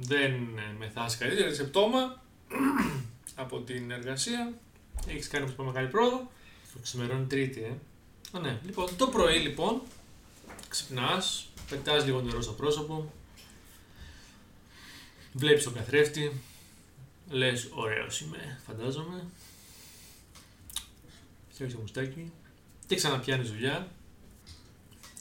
[0.00, 2.22] Δεν ε, μεθάς καλύτερα, είσαι πτώμα
[3.34, 4.52] από την εργασία,
[5.08, 6.30] έχεις κάνει όπως είπα μεγάλη πρόοδο.
[6.72, 7.72] Το ξημερώνει Τρίτη, ε.
[8.36, 8.60] Α, ναι.
[8.64, 9.82] Λοιπόν, το πρωί λοιπόν
[10.68, 13.12] ξυπνάς, πετάς λίγο νερό στο πρόσωπο,
[15.32, 16.40] Βλέπεις τον καθρέφτη,
[17.28, 19.24] λες ωραίος είμαι, φαντάζομαι.
[21.52, 22.32] Φτιάξε μουστάκι
[22.86, 23.88] και ξαναπιάνεις δουλειά.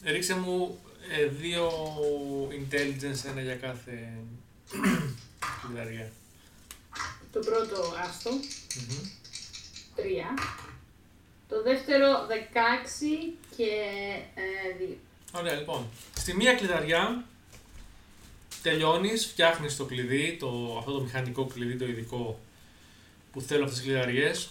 [0.04, 0.80] Ρίξε μου
[1.16, 1.72] ε, δύο
[2.50, 4.14] intelligence, ένα για κάθε
[5.62, 6.12] κλειδαριά.
[7.32, 9.10] Το πρώτο άστο, Μμμ.
[9.96, 10.34] τρία.
[11.50, 13.70] Το δεύτερο 16 και
[14.36, 14.96] ε, 2.
[15.36, 15.86] Ωραία, λοιπόν.
[16.18, 17.26] Στη μία κλειδαριά
[18.62, 22.40] τελειώνεις, φτιάχνεις το κλειδί, το, αυτό το μηχανικό κλειδί, το ειδικό
[23.32, 24.50] που θέλω αυτές τις κλειδαριές,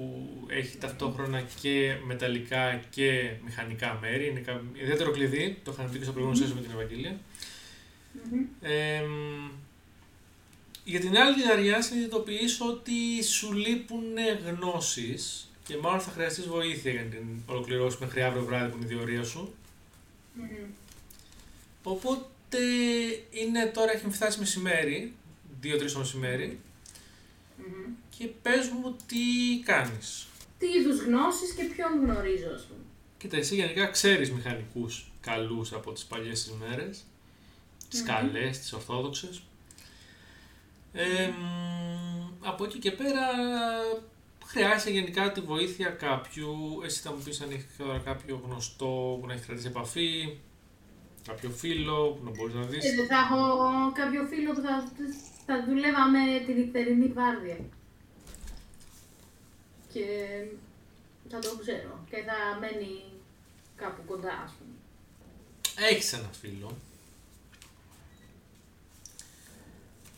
[0.00, 4.26] που έχει ταυτόχρονα και μεταλλικά και μηχανικά μέρη.
[4.28, 7.18] Είναι κα- ιδιαίτερο κλειδί, το είχαμε πει και στο προηγούμενο session με την Ευαγγελία.
[8.60, 9.02] Ε,
[10.84, 14.02] για την άλλη κλειδαριά συνειδητοποιείς ότι σου λείπουν
[14.46, 18.92] γνώσεις και μάλλον θα χρειαστείς βοήθεια για να την ολοκληρώσεις μέχρι αύριο βράδυ που είναι
[18.92, 19.54] η διορία σου.
[21.82, 22.58] Οπότε
[23.30, 25.12] είναι τώρα έχει φτάσει μεσημέρι,
[25.62, 26.58] 2-3 το μεσημέρι
[28.20, 29.18] και πες μου τι
[29.64, 30.26] κάνεις.
[30.58, 32.80] Τι είδους γνώσεις και ποιον γνωρίζω, ας πούμε.
[33.18, 37.04] Κοίτα, εσύ γενικά ξέρεις μηχανικούς καλούς από τις παλιές τις μέρες,
[37.90, 38.06] τις Μμμ.
[38.06, 39.42] καλές, τις ορθόδοξες.
[40.92, 43.26] Ε, μ, από εκεί και πέρα
[44.46, 49.26] χρειάζεται γενικά τη βοήθεια κάποιου, εσύ θα μου πεις αν έχεις τώρα κάποιο γνωστό που
[49.26, 50.38] να έχεις κρατήσει επαφή,
[51.26, 52.84] κάποιο φίλο που να μπορείς να δεις.
[52.84, 53.42] Ε, δεν θα έχω
[53.92, 54.92] κάποιο φίλο που θα,
[55.46, 57.56] θα δουλεύαμε τη νυχτερινή βάρδια.
[59.92, 60.06] Και
[61.30, 63.02] θα το ξέρω και θα μένει
[63.76, 64.70] κάπου κοντά, ας πούμε.
[65.88, 66.76] Έχεις ένα φίλο.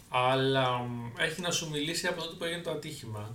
[0.08, 3.34] Αλλά μ, έχει να σου μιλήσει από τότε που έγινε το ατύχημα.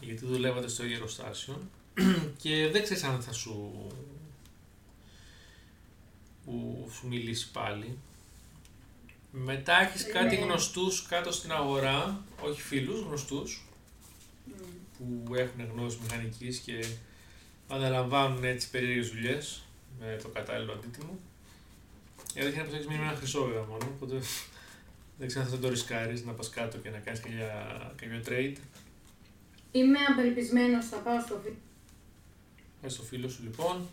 [0.00, 1.60] Γιατί δουλεύατε στο ίδιο εργοστάσιο.
[2.42, 3.72] και δεν ξέρεις αν θα σου...
[6.44, 7.98] που σου μιλήσει πάλι.
[9.30, 10.42] Μετά έχεις Ε, κάτι ναι.
[10.42, 13.65] γνωστούς κάτω στην αγορά, όχι φίλους, γνωστούς,
[14.98, 16.86] που έχουν γνώση μηχανικής και
[17.68, 19.62] αναλαμβάνουν έτσι περίεργες δουλειές
[20.00, 21.18] με το κατάλληλο αντίτιμο.
[22.34, 24.20] Η αλήθεια είναι πως έχεις μείνει με ένα χρυσό βέβαια μόνο, οπότε
[25.18, 28.56] δεν ξέρω αν θα το ρισκάρεις να πας κάτω και να κάνεις κάποια, κάποιο trade.
[29.72, 31.56] Είμαι απελπισμένος, θα πάω στο φίλο.
[32.80, 33.88] Πες στο φίλο σου λοιπόν.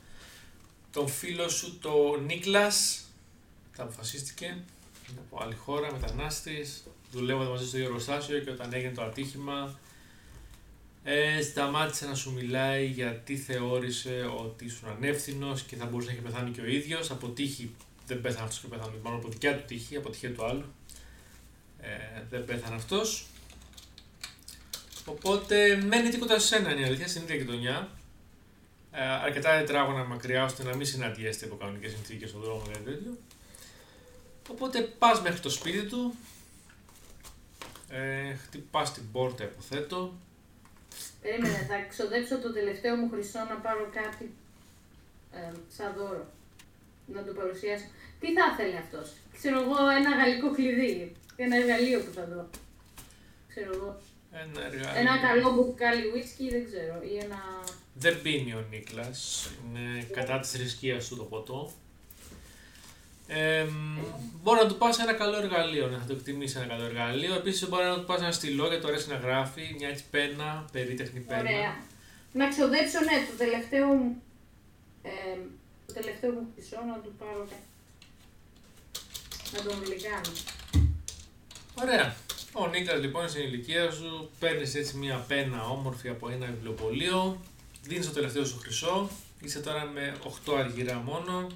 [0.92, 3.06] Τον φίλο σου, το Νίκλας,
[3.78, 8.94] τα αποφασίστηκε, είναι από άλλη χώρα, μετανάστης, δουλεύοντας μαζί στο ίδιο εργοστάσιο και όταν έγινε
[8.94, 9.80] το ατύχημα,
[11.04, 16.24] Ε, σταμάτησε να σου μιλάει γιατί θεώρησε ότι ήσουν ανεύθυνος και θα μπορούσε να έχει
[16.24, 17.12] πεθάνει και ο ίδιος.
[17.12, 17.76] Από τύχη
[18.08, 20.66] δεν πέθανε αυτός και πέθανε, μάλλον από δικιά του τύχη, από τυχαία του άλλου.
[21.82, 23.26] Ε, δεν πέθανε αυτός.
[25.06, 27.90] Οπότε μένει τίποτα σε σένα είναι η αλήθεια, στην ίδια γειτονιά.
[28.92, 33.18] Ε, αρκετά τετράγωνα μακριά ώστε να μην συναντιέστε από κανονικές συνθήκες στον δρόμο ή τέτοιο.
[34.50, 36.16] Οπότε πας μέχρι το σπίτι του,
[37.90, 40.14] ε, χτυπάς την πόρτα, υποθέτω.
[41.24, 44.26] Περίμενε, θα ξοδέψω το τελευταίο μου χρυσό να πάρω κάτι
[45.38, 46.26] ε, σαν δώρο.
[47.06, 47.88] Να το παρουσιάσω.
[48.20, 49.08] Τι θα ήθελε αυτός,
[49.38, 51.12] Ξέρω εγώ, ένα γαλλικό κλειδί.
[51.36, 52.50] Ένα εργαλείο που θα δω.
[53.48, 54.02] Ξέρω εγώ.
[54.32, 55.00] Ένα εργαλείο.
[55.00, 56.96] Ένα καλό μπουκάλι whisky, δεν ξέρω.
[57.12, 57.40] Ή ένα.
[57.94, 59.50] Δεν πίνει ο Νίκλας.
[59.66, 61.72] Είναι κατά της θρησκείας του το ποτό.
[63.36, 63.66] Ε,
[64.44, 67.36] μπορεί να του πας ένα καλό εργαλείο, να θα το εκτιμήσεις ένα καλό εργαλείο.
[67.36, 70.66] Επίσης, μπορεί να του πας ένα στυλό γιατί το αρέσει να γράφει, μια έτσι πένα,
[70.72, 71.40] περίτεχνη πένα.
[71.40, 71.76] Ωραία.
[72.34, 74.22] Να ξοδέψω, ναι, το τελευταίο μου.
[75.04, 75.12] Ε,
[75.86, 77.48] το τελευταίο μου χρυσό να του πάρω.
[79.54, 80.32] Να τον γλυκάνω.
[81.82, 82.16] Ωραία.
[82.54, 87.42] Ο Νίκας λοιπόν στην ηλικία σου παίρνεις έτσι μια πένα όμορφη από ένα βιβλιοπωλείο,
[87.84, 89.10] δίνεις το τελευταίο σου χρυσό,
[89.42, 90.16] είσαι τώρα με
[90.46, 91.48] 8 αργυρά μόνο,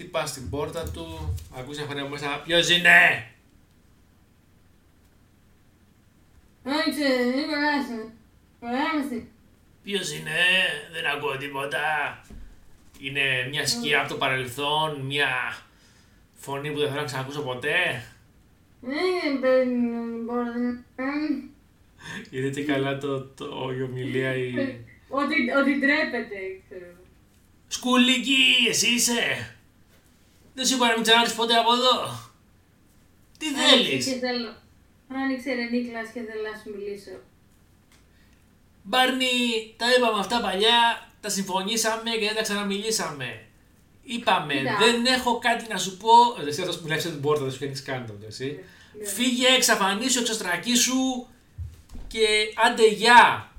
[0.00, 3.30] χτυπάς την πόρτα του, ακούς μια φωνή από μέσα, ποιος είναι!
[6.64, 8.12] Άνοιξε, δεν περάσει.
[8.60, 9.28] Περάσει.
[9.82, 10.40] Ποιος είναι,
[10.92, 11.80] δεν ακούω τίποτα.
[13.00, 15.28] Είναι μια σκιά από το παρελθόν, μια
[16.34, 18.04] φωνή που δεν θέλω να ξανακούσω ποτέ.
[18.80, 19.74] Δεν παίρνει
[20.24, 20.84] μπορεί.
[22.30, 24.54] Γιατί καλά το, το, η ομιλία η...
[25.08, 26.38] Ότι, ότι ντρέπεται,
[26.68, 26.92] ξέρω.
[27.68, 29.54] Σκουλίκι, εσύ είσαι!
[30.60, 31.94] Δεν σου είπα να μην ξανάρθεις ποτέ από εδώ.
[33.38, 34.52] Τι θέλεις; Και θέλω.
[35.22, 37.14] Άνοιξε ρε Νίκλας και θέλω να σου μιλήσω.
[38.82, 39.34] Μπάρνι,
[39.76, 43.44] τα είπαμε αυτά παλιά, τα συμφωνήσαμε και δεν τα ξαναμιλήσαμε.
[44.02, 44.76] Είπαμε, Κοίτα.
[44.80, 46.12] δεν έχω κάτι να σου πω.
[46.44, 48.64] Ε, Εσύ αυτό που μιλάει στην πόρτα, δεν σου κάνει καν το εσύ.
[48.98, 49.06] Ναι.
[49.06, 51.26] Φύγε, εξαφανίσου, εξωστρακίσου
[52.08, 52.26] και
[52.66, 53.50] άντε γεια.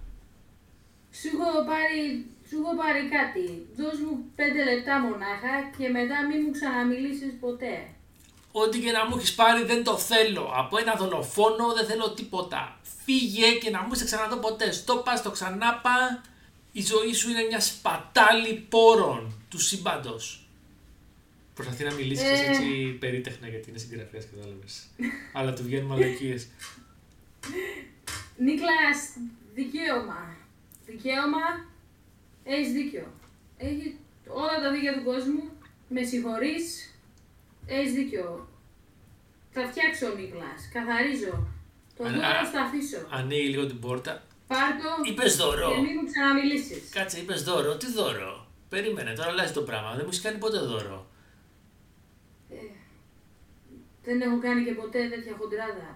[1.11, 3.45] Σου έχω πάρει, σου έχω πάρει κάτι.
[3.75, 7.75] Δώσ' μου πέντε λεπτά μονάχα και μετά μην μου ξαναμιλήσεις ποτέ.
[8.51, 10.51] Ό,τι και να μου έχεις πάρει δεν το θέλω.
[10.55, 12.79] Από ένα δολοφόνο δεν θέλω τίποτα.
[13.03, 14.71] Φύγε και να μου σε ξαναδώ ποτέ.
[14.71, 16.21] Στο πα, το ξανάπα.
[16.71, 20.45] Η ζωή σου είναι μια σπατάλη πόρων του σύμπαντος.
[21.53, 22.45] Προσπαθεί να μιλήσεις Ε.
[22.49, 24.65] έτσι περίτεχνα γιατί είναι συγγραφέας, κατάλαβε.
[25.37, 26.47] Αλλά του βγαίνουν μαλακίες.
[28.37, 28.99] Νίκλας,
[29.53, 30.35] δικαίωμα.
[30.85, 31.70] Δικαίωμα,
[32.43, 33.05] έχεις δίκιο.
[33.57, 35.43] Έχει όλα τα δίκαια του κόσμου.
[35.89, 36.95] Με συγχωρείς,
[37.65, 38.47] έχεις δίκιο.
[39.51, 40.69] Θα φτιάξω, Νίκλας.
[40.73, 41.47] Καθαρίζω.
[41.97, 42.97] Το Α, δώρο α, θα αφήσω.
[43.09, 44.23] Ανοίγει λίγο την πόρτα.
[44.47, 45.69] Πάρ' το Είπες δώρο.
[45.71, 46.89] και μην μου ξαναμιλήσεις.
[46.89, 47.77] Κάτσε, είπες δώρο.
[47.77, 49.89] Τι δώρο; Περίμενε, τώρα αλλάζει το πράγμα.
[49.89, 51.07] Δεν μου έχεις κάνει ποτέ δώρο.
[52.49, 52.55] Ε,
[54.03, 55.89] δεν έχω κάνει και ποτέ τέτοια χοντράδα.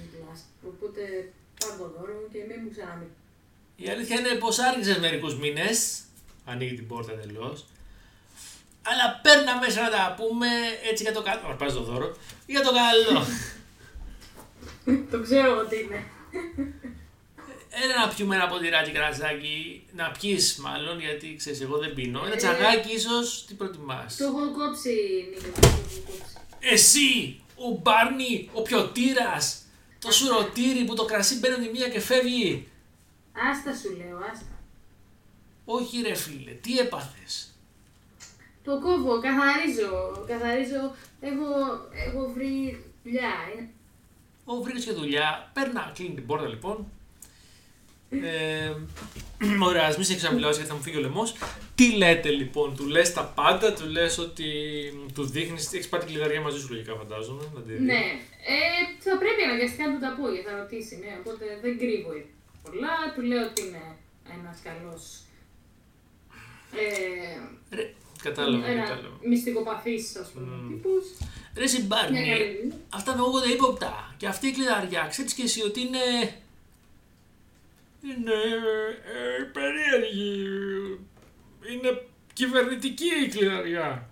[0.00, 0.40] Νίκλας.
[0.68, 3.18] Οπότε πάρ' το δώρο και μην μου ξαναμιλήσεις.
[3.82, 5.98] Η αλήθεια είναι πως άργησες μερικούς μήνες.
[6.44, 7.64] Ανοίγει την πόρτα εντελώς.
[8.82, 10.46] Αλλά παίρνα μέσα να τα πούμε
[10.90, 11.40] έτσι για το καλό.
[11.48, 12.16] Μα πας το δώρο.
[12.46, 13.26] Για το καλό.
[15.10, 16.04] το ξέρω ότι είναι.
[17.82, 19.86] Ένα να πιούμε ένα ποτηράκι κρασάκι.
[19.92, 22.22] Να πιεις μάλλον γιατί ξέρεις, εγώ δεν πίνω.
[22.24, 22.36] Ένα Ε.
[22.36, 23.44] τσαγάκι ίσως.
[23.46, 24.16] Τι προτιμάς.
[24.16, 24.94] Το έχω κόψει,
[25.30, 25.60] Νίκλας.
[25.60, 26.38] Το έχω κόψει.
[26.60, 29.56] Εσύ, ο Μπάρνι, ο πιωτήρας.
[29.98, 32.68] Το σουρωτήρι που το κρασί μπαίνει τη μία και φεύγει.
[33.32, 34.54] Άστα σου λέω, άστα.
[35.64, 37.54] Όχι ρε φίλε, τι έπαθες;
[38.64, 40.94] Το κόβω, καθαρίζω, καθαρίζω.
[41.20, 41.46] Έχω,
[42.06, 43.32] έχω βρει δουλειά.
[43.58, 43.64] ε.
[44.44, 45.50] Ω, βρήκες και δουλειά.
[45.54, 46.86] Παίρνα, κλείνει την πόρτα λοιπόν.
[48.10, 48.72] Ε,
[49.68, 51.34] ωραία, ας μην σε εξαμιλάω γιατί θα μου φύγει ο λαιμός.
[51.74, 54.48] Τι λέτε λοιπόν, του λες τα πάντα, του λες ότι
[55.14, 57.42] του δείχνεις, έχεις πάρει την κλειδαριά μαζί σου λογικά φαντάζομαι.
[57.54, 57.84] Να τη δει.
[57.84, 58.02] Ναι,
[58.54, 58.56] ε,
[58.98, 62.10] θα πρέπει αναγκαστικά να του τα πω γιατί θα ρωτήσει, ναι, οπότε δεν κρύβω
[62.62, 62.94] πολλά.
[63.14, 63.96] Του λέω ότι είναι
[64.38, 65.20] ένας καλός
[66.74, 69.16] ε, Ρε, κατάλαβα, ένα κατάλαβα.
[69.28, 70.68] μυστικοπαθής, ας πούμε, Μμμ.
[70.68, 71.04] τύπος.
[71.56, 72.76] Ρε συμπάρνη, Μια καλή δουλειά.
[72.90, 74.14] αυτά με ακούγονται ύποπτα.
[74.16, 75.98] Και αυτή η κλειδαριά, ξέρεις και εσύ ότι είναι...
[78.02, 78.32] Είναι
[79.14, 80.44] ε, περίεργη.
[81.72, 84.08] Είναι κυβερνητική η κλειδαριά.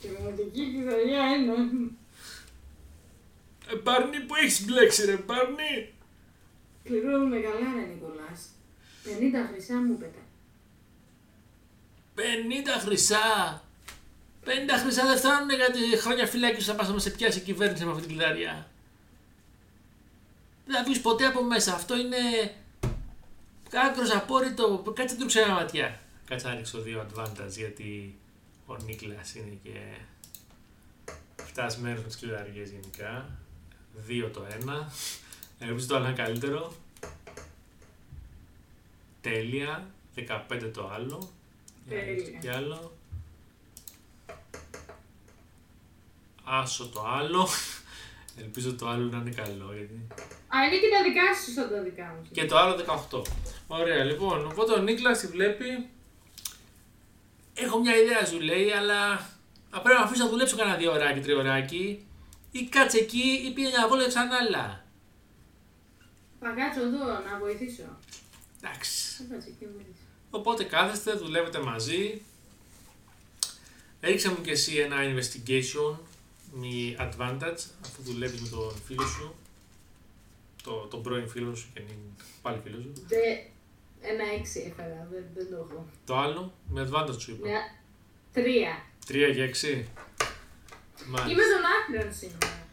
[0.00, 1.52] Και μοναδική κυδωριά είναι.
[3.72, 5.92] Ε, Μπάρνι που έχεις μπλέξει ρε Μπάρνι.
[6.86, 8.40] Πληρώνουμε καλά, ρε Νικολάς.
[9.04, 10.22] 50 χρυσά μου πέτα.
[12.14, 12.20] 50
[12.80, 13.62] χρυσά.
[14.44, 14.48] 50
[14.82, 17.84] χρυσά δεν φτάνουν για τη χρόνια φυλάκιου που θα πας να σε πιάσει η κυβέρνηση
[17.84, 18.70] με αυτή την κλειδαριά.
[20.66, 21.74] δεν θα βγεις ποτέ από μέσα.
[21.74, 22.16] Αυτό είναι
[23.72, 24.92] άκρος απόρριτο.
[24.94, 26.00] Κάτσε του ξέρα ματιά.
[26.26, 28.18] Κάτσε να ρίξω δύο advantage γιατί
[28.66, 29.80] ο Νίκλας είναι και
[31.44, 33.28] φτασμένος με τις κλειδαριές γενικά.
[34.06, 34.92] Δύο το ένα.
[35.58, 36.72] Ελπίζω το άλλο είναι καλύτερο.
[39.20, 39.90] Τέλεια.
[40.16, 41.30] 15 το άλλο.
[41.86, 42.38] Για να ρίξω Τέλεια.
[42.40, 42.92] κι άλλο.
[46.44, 47.48] Άσο το άλλο.
[48.42, 49.72] Ελπίζω το άλλο να είναι καλό.
[49.76, 50.06] Γιατί...
[50.48, 52.28] Α, είναι και τα δικά σου σαν τα δικά μου.
[52.32, 52.76] Και το άλλο
[53.10, 53.22] 18.
[53.66, 54.46] Ωραία, λοιπόν.
[54.46, 55.88] Οπότε ο Νίκλας τη βλέπει.
[57.54, 59.12] Έχω μια ιδέα, σου λέει, αλλά
[59.70, 62.06] α, πρέπει να αφήσω να δουλέψω κανένα δύο ωράκι, τρία ωράκι.
[62.50, 64.84] Ή κάτσε εκεί ή πήγε μια βόλτα ξανά άλλα.
[66.46, 67.82] Θα κάτσω εδώ να βοηθήσω.
[68.60, 69.16] Εντάξει.
[69.16, 70.06] Θα κάτσω εκεί να βοηθήσω.
[70.30, 72.22] Οπότε κάθεστε, δουλεύετε μαζί.
[74.00, 75.96] Έριξε μου και εσύ ένα investigation
[76.52, 79.34] με advantage αφού δουλεύεις με τον φίλο σου.
[80.62, 81.94] Το, τον πρώην φίλο σου και είναι
[82.42, 82.92] πάλι φίλο σου.
[83.06, 83.22] Δε,
[84.10, 85.86] ένα έξι έφερα, δεν, δεν το έχω.
[86.06, 87.48] Το άλλο με advantage σου είπα.
[87.48, 87.60] Μια,
[88.32, 88.84] τρία.
[89.08, 89.84] 3 και 6.
[91.06, 91.30] Μάλιστα.
[91.30, 92.66] Είμαι στον άκρον σήμερα.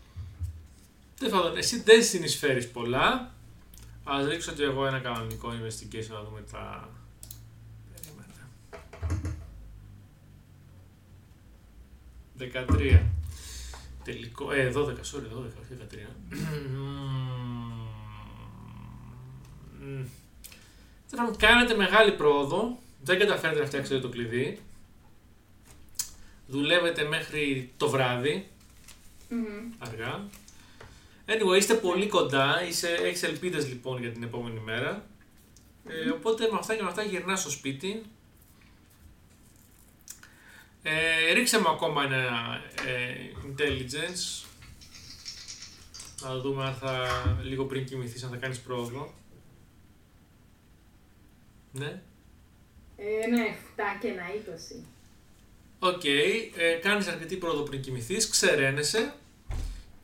[1.19, 3.32] Τέλο πάντων, εσύ δεν συνεισφέρεις πολλά.
[4.03, 6.89] Α ρίξω και εγώ ένα κανονικό investigation να δούμε τα.
[7.95, 9.37] Περίμενε.
[12.99, 13.01] 13.
[14.03, 14.51] Τελικό.
[14.51, 14.93] Ε, 12, sorry, 12,
[15.61, 16.07] όχι 13.
[19.79, 20.05] Μμμ.
[21.09, 22.77] Τέλος πάντων, Κάνετε μεγάλη πρόοδο.
[23.03, 24.59] Δεν καταφέρετε να φτιάξετε το κλειδί.
[26.47, 28.47] Δουλεύετε μέχρι το βράδυ
[29.29, 29.71] Μμμ.
[29.79, 30.23] αργά.
[31.25, 35.07] Anyway, είστε πολύ κοντά, είσαι, έχεις ελπίδες λοιπόν για την επόμενη μέρα.
[35.87, 38.03] Ε, οπότε με αυτά και με αυτά γυρνάς στο σπίτι.
[40.83, 43.15] Ε, ρίξε μου ακόμα ένα ε,
[43.47, 44.45] intelligence.
[46.21, 47.07] Να δούμε αν θα,
[47.43, 49.13] λίγο πριν κοιμηθείς, αν θα κάνεις πρόοδο.
[51.71, 52.01] Ναι.
[52.97, 54.23] Ε, ναι, 7 και ένα
[54.81, 54.85] 20.
[55.79, 59.13] Οκ, ε, κάνεις αρκετή πρόοδο πριν κοιμηθείς, ξεραίνεσαι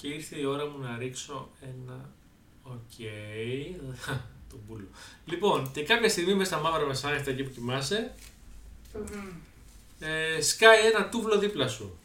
[0.02, 2.10] και ήρθε η ώρα μου να ρίξω ένα
[2.64, 2.92] οκ,
[4.50, 4.88] τον πούλο.
[5.26, 8.14] Λοιπόν, και κάποια στιγμή μέσα στα μαύρα μεσάνυχτα εκεί που κοιμάσαι,
[8.94, 9.28] Μμμ.
[10.00, 11.98] ε, σκάει ένα τούβλο δίπλα σου.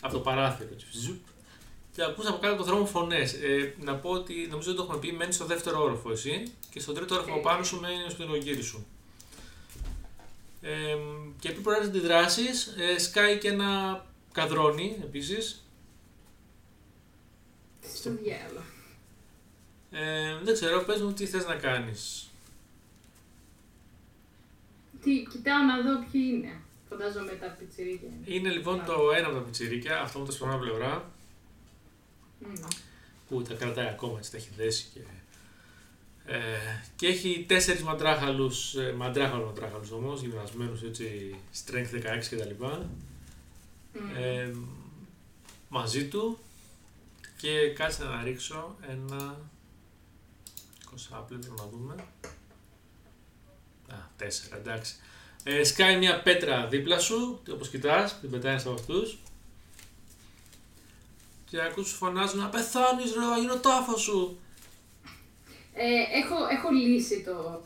[0.00, 0.68] Από το παράθυρο.
[0.72, 1.20] έτσι, ζουπ.
[1.92, 3.32] Και ακούς από κάτω από το δρόμο φωνές.
[3.32, 6.80] Ε, να πω ότι νομίζω δεν το έχουμε πει, μένεις στο δεύτερο όροφο εσύ και
[6.80, 7.40] στον τρίτο όροφο Ε.
[7.42, 8.86] πάνω σου μένει ο σπινογύρι σου.
[10.62, 10.96] Ε,
[11.40, 12.46] και επειδή προέρχονται αντιδράσει,
[12.94, 15.64] ε, σκάει και ένα καδρόνι επίσης.
[17.94, 18.62] Στο διάλογο.
[19.90, 22.30] Ε, δεν ξέρω, πες μου τι θες να κάνεις.
[25.02, 26.60] Τι, κοιτάω να δω ποιοι είναι.
[26.88, 28.08] Φαντάζομαι τα πιτσιρίκια.
[28.24, 31.10] Είναι λοιπόν το ένα από τα πιτσιρίκια, αυτό με τα σπανά πλευρά,
[32.38, 32.52] Μμμ.
[33.28, 35.00] που τα κρατάει ακόμα, έτσι τα έχει δέσει και...
[36.26, 36.38] Ε,
[36.96, 41.34] και έχει τέσσερις μαντράχαλους, ε, μαντράχαλους μαντράχαλους όμως, γυμνασμένους έτσι,
[41.64, 42.64] strength 16 κτλ.
[42.64, 44.16] Μμμ.
[44.16, 44.54] Ε,
[45.68, 46.38] μαζί του
[47.40, 49.36] και κάτσε να ρίξω ένα
[51.12, 51.94] 20 πλέον να δούμε.
[53.92, 54.94] Α, 4, εντάξει.
[55.44, 59.18] Ε, σκάει μια πέτρα δίπλα σου, όπως κοιτάς, την πετάει από αυτούς.
[61.50, 64.38] Και ακούς σου φωνάζουν να πεθάνεις ρε, θα γίνω τάφος σου.
[65.74, 67.62] Ε, έχω, έχω λύσει το,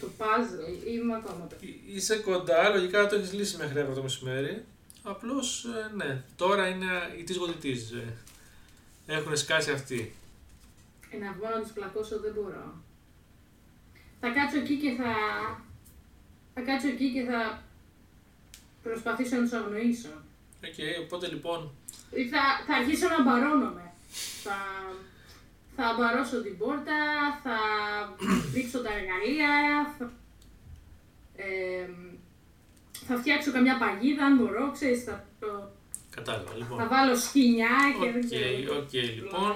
[0.00, 0.86] το puzzle.
[0.88, 1.56] Είμαι ακόμα το.
[1.60, 4.64] Εί- Είσαι κοντά, λογικά το έχεις λύσει μέχρι αύριο το μεσημέρι.
[5.02, 6.86] Απλώς, ε, ναι, τώρα είναι
[7.18, 7.90] η της γονιτής.
[7.90, 8.16] Ε,
[9.14, 10.12] έχουν σκάσει αυτοί.
[11.10, 12.74] Ε, να βγω να τους πλακώσω δεν μπορώ.
[14.20, 15.12] Θα κάτσω εκεί και θα...
[16.54, 17.62] Θα κάτσω εκεί και θα
[18.82, 20.08] προσπαθήσω να τους αγνοήσω.
[20.64, 21.70] Οκ, οπότε λοιπόν,
[22.10, 23.92] Ή Θα, θα αρχίσω να μπαρώνομαι.
[24.42, 24.56] Θα,
[25.76, 26.96] θα μπαρώσω την πόρτα,
[27.42, 27.56] θα
[28.54, 29.50] ρίξω τα εργαλεία,
[29.98, 30.12] θα,
[31.36, 31.88] ε,
[33.06, 35.57] θα φτιάξω καμιά παγίδα αν μπορώ, ξέρεις, θα, το-
[36.18, 36.56] κατάλαβα.
[36.56, 38.76] Λοιπόν, θα βάλω σκοινιά και δεν Οκ, ξέρω.
[38.82, 39.52] οκ, λοιπόν,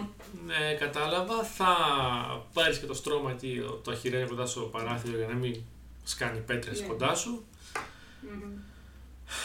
[0.46, 1.42] ναι, κατάλαβα.
[1.42, 1.72] Θα
[2.52, 5.56] πάρεις και το στρώμα εκεί, το- το αχυρένιο κοντά στο παράθυρο για να μην
[6.04, 6.86] σκάνει πέτρες Ναι.
[6.86, 7.44] κοντά σου.
[8.20, 8.52] Μμμ.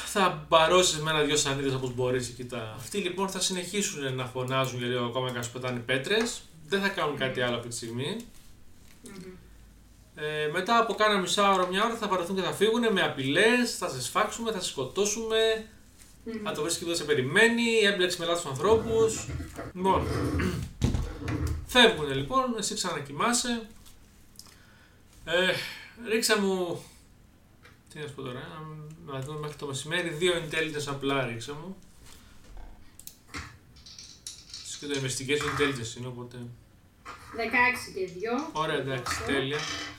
[0.06, 2.74] Θα μπαρώσεις με ένα-δυο σανίδες όπως μπορείς εκεί τα...
[2.78, 6.42] Αυτοί λοιπόν θα συνεχίσουν να φωνάζουν για λίγο ακόμα και να σου πετάνε πέτρες.
[6.68, 8.18] Δεν θα κάνουν κάτι άλλο αυτή τη στιγμή.
[9.04, 9.32] Μμμ.
[10.20, 13.78] Ε, μετά από κάνα μισά ώρα, μια ώρα θα παραθούν και θα φύγουν με απειλές,
[13.78, 15.70] θα σε σφάξουμε, θα σε σκοτώσουμε,
[16.34, 16.44] Μμμ.
[16.44, 19.28] θα το βρίσκει που δεν σε περιμένει, έμπλεξε με λάθος ανθρώπους.
[19.74, 20.08] Λοιπόν,
[21.68, 23.68] φεύγουν λοιπόν, εσύ ξανακοιμάσαι.
[25.26, 25.54] Ε,
[26.10, 26.84] ρίξα μου,
[27.94, 31.54] τι να σου πω τώρα, ε, να δούμε μέχρι το μεσημέρι, δύο intelligence απλά ρίξα
[31.54, 31.76] μου.
[34.80, 36.38] και το investigation intelligence είναι, οπότε...
[37.38, 37.40] 16
[37.94, 38.10] και
[38.52, 38.52] 2.
[38.52, 39.58] Ωραία, εντάξει, τέλεια.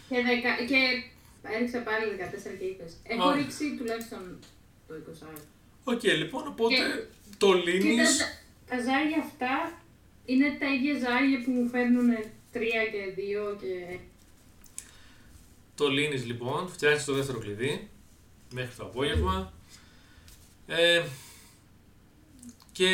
[0.09, 0.65] Και, δεκα...
[0.67, 0.81] και
[1.43, 2.93] έριξα πάλι 14 και 20.
[3.03, 3.37] Έχω Ωραία.
[3.37, 4.39] ρίξει τουλάχιστον
[4.87, 5.39] το 20.
[5.93, 7.05] Οκ, λοιπόν, οπότε Και-
[7.39, 8.19] το Και λύνεις...
[8.19, 8.25] τα,
[8.77, 9.81] τα ζάρια αυτά
[10.25, 12.11] είναι τα ίδια ζάρια που μου φέρνουν
[12.53, 12.59] 3
[12.93, 13.23] και
[13.55, 13.99] 2 και...
[15.75, 17.89] Το λύνεις λοιπόν, φτιάχνεις το δεύτερο κλειδί
[18.53, 19.53] μέχρι το απόγευμα.
[20.67, 21.03] Ε,
[22.73, 22.89] και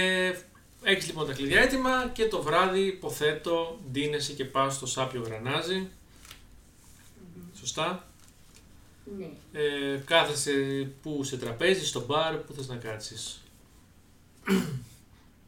[0.83, 5.89] έχεις λοιπόν τα κλειδιά έτοιμα και το βράδυ υποθέτω ντύνεσαι και πας στο σάπιο γρανάζι.
[7.59, 8.09] Σωστά
[9.19, 9.31] Ναι.
[9.61, 10.53] ε, κάθεσαι
[11.03, 13.43] που σε τραπέζι, στο μπαρ, που θες να κάτσεις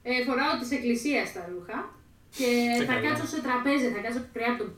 [0.02, 1.94] Ε, φοράω της εκκλησίας τα ρούχα
[2.36, 3.08] και Τι θα καλά.
[3.08, 4.70] κάτσω σε τραπέζι, θα κάτσω πέρα από το...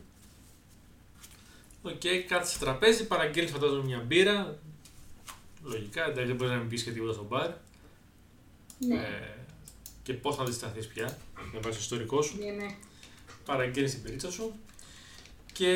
[1.82, 4.58] Οκ, κάθεσαι στο τραπέζι, παραγγέλνεις φαντάζομαι μια μπύρα
[5.62, 7.50] λογικά, εντάξει δεν μπορείς να μην πεις και τίποτα στο μπαρ
[8.78, 8.94] Ναι.
[8.94, 9.36] ε,
[10.02, 11.18] και πώς θα αντισταθείς πια
[11.52, 12.74] με βάση το ιστορικό σου Ναι, ναι.
[13.44, 14.52] παραγγέλνεις την μπυρίτσα σου
[15.52, 15.72] και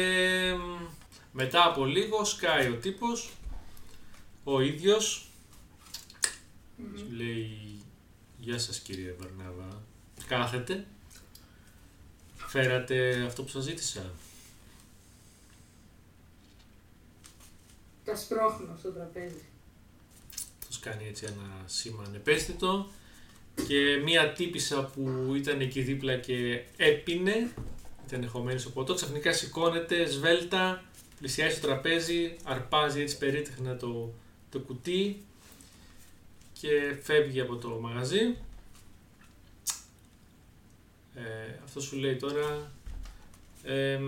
[0.58, 0.84] μ,
[1.32, 3.30] μετά από λίγο σκάει ο τύπος
[4.44, 5.26] ο ίδιος
[6.76, 6.96] Μμμ.
[6.98, 7.58] σου λέει
[8.38, 9.82] Γεια σας κύριε Βαρνάβα
[10.26, 10.86] κάθετε
[12.36, 14.10] φέρατε αυτό που σας ζήτησα
[18.04, 19.42] Τα σπρώχνω στο τραπέζι.
[20.66, 22.90] τους κάνει έτσι ένα σήμα ανεπαίσθητο
[23.68, 27.50] και μία τύπησα που ήταν εκεί δίπλα και έπινε
[28.06, 30.84] ήταν χωμένη στο ποτό ξαφνικά σηκώνεται σβέλτα
[31.22, 34.12] πλησιάζει στο τραπέζι αρπάζει έτσι περίτεχνα το,
[34.50, 35.24] το κουτί
[36.52, 38.36] και φεύγει από το μαγαζί
[41.14, 42.72] ε, αυτό σου λέει τώρα
[43.62, 44.00] ε,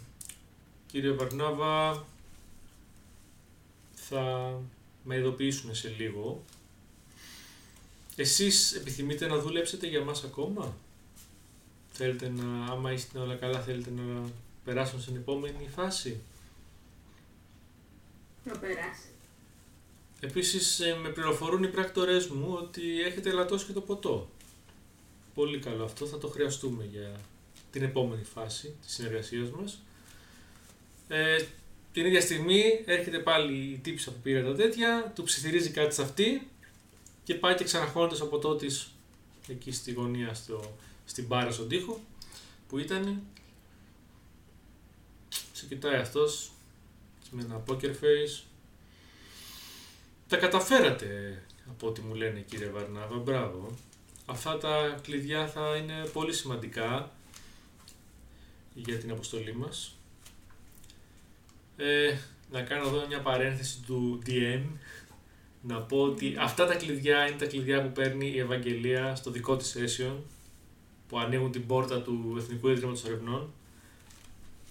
[0.90, 2.04] κύριε Βαρνάβα
[3.94, 4.52] θα
[5.04, 6.42] με ειδοποιήσουν σε λίγο.
[8.16, 10.76] Εσείς επιθυμείτε να δουλέψετε για μας ακόμα;
[11.92, 14.30] Θέλετε να, άμα είστε όλα καλά, θέλετε να
[14.64, 16.20] περάσουν στην επόμενη φάση;
[18.44, 19.08] Να περάσει.
[20.20, 24.30] Επίσης ε, με πληροφορούν οι πράκτορες μου ότι έχετε ελαττώσει και το ποτό.
[25.34, 27.20] Πολύ καλό αυτό, θα το χρειαστούμε για
[27.70, 29.82] την επόμενη φάση της συνεργασίας μας.
[31.08, 31.44] Ε,
[31.92, 36.02] την ίδια στιγμή έρχεται πάλι η τύψα που πήρε τα τέτοια, του ψιθυρίζει κάτι σε
[36.02, 36.50] αυτή
[37.24, 38.90] και πάει και ξαναχώνεται στο ποτό της
[39.48, 42.00] εκεί στη γωνία, στο, στην μπάρα στον τοίχο
[42.68, 43.22] που ήταν.
[45.52, 46.53] Σε κοιτάει αυτός
[47.34, 48.42] με ένα poker face
[50.28, 53.74] τα καταφέρατε από ό,τι μου λένε κύριε Βαρνάβα, μπράβο.
[54.26, 57.10] Αυτά τα κλειδιά θα είναι πολύ σημαντικά
[58.74, 59.96] για την αποστολή μας.
[61.76, 62.16] Ε,
[62.50, 64.62] να κάνω εδώ μια παρένθεση του DM.
[65.62, 69.56] Να πω ότι αυτά τα κλειδιά είναι τα κλειδιά που παίρνει η Ευαγγελία στο δικό
[69.56, 70.14] της session
[71.08, 73.52] που ανοίγουν την πόρτα του Εθνικού Ιδρύματος Ερευνών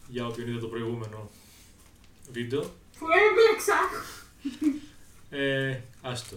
[0.07, 1.29] για όποιον είδε το προηγούμενο
[2.33, 2.61] βίντεο.
[2.99, 3.79] Που έμπλεξα!
[5.29, 6.35] Ε, άστο.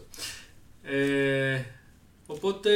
[0.83, 1.63] Ε,
[2.27, 2.71] οπότε,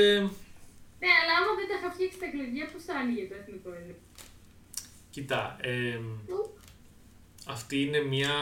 [0.99, 3.99] Ναι, αλλά άμα δεν τα είχα φτιάξει τα κλειδιά, πώς θα άνοιγε το εθνικό ίδρυμα.
[5.11, 5.99] κοίτα, ε,
[7.47, 8.35] αυτή είναι μια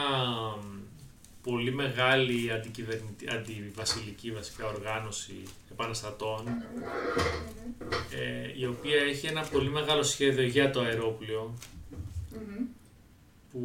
[1.43, 6.47] πολύ μεγάλη αντικυβερνητη- αντιβασιλική βασικά οργάνωση επαναστατών
[8.15, 11.53] ε, η οποία έχει ένα πολύ μεγάλο σχέδιο για το αερόπλιο
[12.31, 12.65] Μμμ.
[13.51, 13.59] Που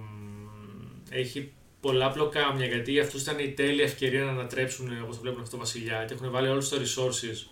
[0.00, 5.22] μ, έχει πολλά πλοκάμια γιατί για αυτούς ήταν η τέλεια ευκαιρία να ανατρέψουν όπως το
[5.22, 7.50] βλέπουν αυτό το βασιλιά και έχουν βάλει όλους τους resources,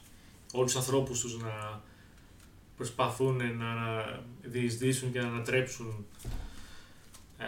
[0.52, 1.82] όλους τους ανθρώπους τους να
[2.76, 4.04] προσπαθούν να
[4.42, 6.06] διεισδύσουν και να ανατρέψουν
[7.38, 7.44] ε,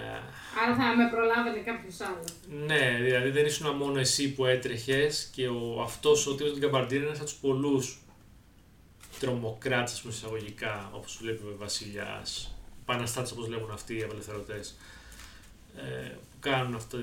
[0.65, 2.27] Άρα θα με προλάβαινε κάποιος άλλος.
[2.67, 6.97] ναι, δηλαδή δεν ήσουν μόνο εσύ που έτρεχες και ο, αυτός ο τύπος του Γκαμπαρντίν
[6.97, 7.99] είναι ένας από τους πολλούς
[9.21, 12.56] τρομοκράτες ας πούμε, εισαγωγικά όπως σου βλέπει ο βασιλιάς
[12.87, 14.77] επαναστάτες όπως λέγουν αυτοί οι απελευθερωτές
[15.77, 16.99] ε, που κάνουν αυτό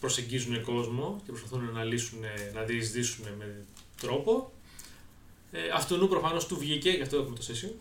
[0.00, 2.18] προσεγγίζουν κόσμο και προσπαθούν να λύσουν,
[2.54, 3.64] να διεισδύσουν με
[4.00, 4.52] τρόπο.
[5.52, 7.72] Ε, αυτού νου προφανώς του βγήκε, γι' αυτό έχουμε το session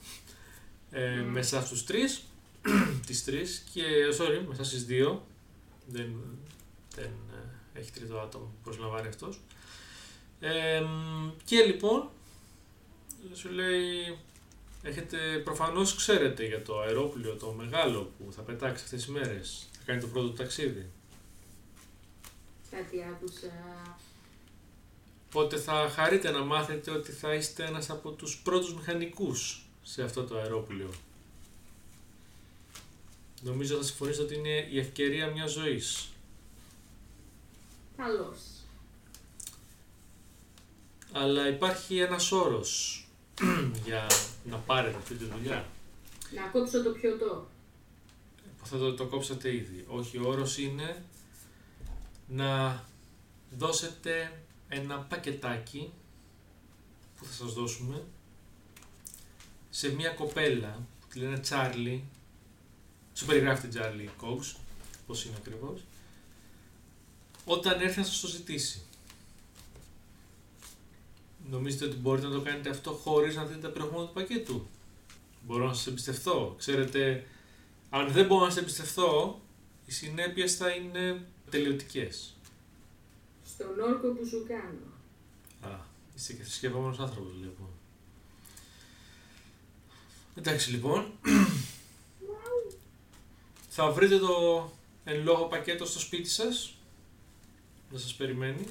[0.91, 1.31] ε, Μμμ.
[1.31, 2.23] μέσα στους τρεις
[3.07, 3.83] τις τρεις και
[4.19, 5.25] sorry, μέσα στις δύο.
[5.87, 6.15] Δεν,
[6.95, 7.11] δεν
[7.73, 9.39] ε, έχει τρίτο άτομο που προσλαμβάνει αυτός.
[10.39, 12.09] Ε, μ, και λοιπόν
[13.33, 14.17] σου λέει
[14.83, 19.81] έχετε προφανώς ξέρετε για το αερόπλιο το μεγάλο που θα πετάξει αυτές τις μέρες θα
[19.85, 20.89] κάνει το πρώτο του ταξίδι
[22.75, 23.51] Κάτι άκουσα.
[25.27, 30.23] Οπότε θα χαρείτε να μάθετε ότι θα είστε ένας από τους πρώτους μηχανικούς σε αυτό
[30.23, 30.89] το αερόπλιο.
[33.41, 36.09] Νομίζω θα συμφωνήσετε ότι είναι η ευκαιρία μιας ζωής.
[37.97, 38.39] Καλώς.
[41.11, 43.02] Αλλά υπάρχει ένας όρος.
[43.85, 44.07] για
[44.43, 45.65] να πάρετε αυτή τη δουλειά.
[46.35, 47.47] Να κόψω το πιωτό.
[48.63, 49.85] Θα το, το κόψατε ήδη.
[49.87, 51.03] Όχι, ο όρος είναι
[52.27, 52.83] να
[53.57, 55.91] δώσετε ένα πακετάκι
[57.17, 58.03] που θα σας δώσουμε
[59.69, 62.03] σε μια κοπέλα που τη λένε Τσάρλι.
[63.13, 64.55] Σου περιγράφει την Τσάρλι Κόξ,
[65.07, 65.83] πώς είναι ακριβώς.
[67.45, 68.81] Όταν έρθει να σας το ζητήσει.
[71.49, 74.67] Νομίζετε ότι μπορείτε να το κάνετε αυτό χωρίς να δείτε τα προηγούμενα του πακέτου;
[75.41, 76.55] Μπορώ να σας εμπιστευτώ.
[76.57, 77.27] Ξέρετε,
[77.89, 79.41] αν δεν μπορώ να σας εμπιστευτώ,
[79.85, 82.35] οι συνέπειες θα είναι τελειωτικές.
[83.45, 85.73] Στον όρκο που σου κάνω.
[85.73, 85.79] Α,
[86.15, 87.67] είσαι και θρησκευόμενος άνθρωπος, λοιπόν.
[90.35, 91.11] Εντάξει, λοιπόν.
[93.69, 94.71] θα βρείτε το
[95.03, 96.75] εν λόγω πακέτο στο σπίτι σας.
[97.91, 98.65] Να σας περιμένει.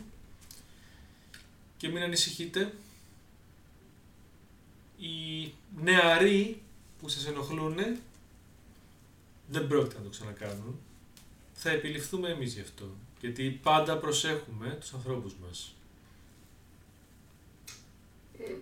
[1.83, 2.73] Και μην ανησυχείτε.
[4.99, 5.53] Οι
[5.83, 6.63] νεαροί
[7.01, 7.77] που σας ενοχλούν
[9.47, 10.79] δεν πρόκειται να το ξανακάνουν.
[11.53, 12.85] Θα επιληφθούμε εμείς γι' αυτό.
[13.21, 15.75] Γιατί πάντα προσέχουμε τους ανθρώπους μας.
[18.39, 18.53] Ε,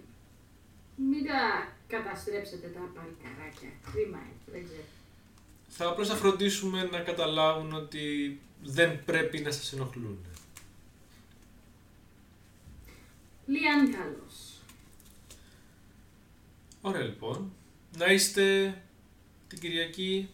[0.96, 3.68] μην τα καταστρέψετε τα παλικαράκια.
[3.92, 4.84] Κρίμα είναι, δεν ξέρω.
[5.68, 10.18] Θα απλώς θα φροντίσουμε να καταλάβουν ότι δεν πρέπει να σας ενοχλούν.
[13.50, 14.60] Λίαν καλός.
[16.80, 17.52] Ωραία λοιπόν.
[17.96, 18.74] Να είστε
[19.48, 20.28] την Κυριακή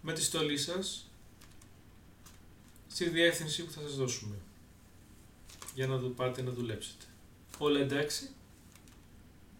[0.00, 1.10] με τη στολή σας
[2.88, 4.36] στη διεύθυνση που θα σας δώσουμε
[5.74, 7.04] για να το πάτε να δουλέψετε.
[7.58, 8.30] Όλα εντάξει;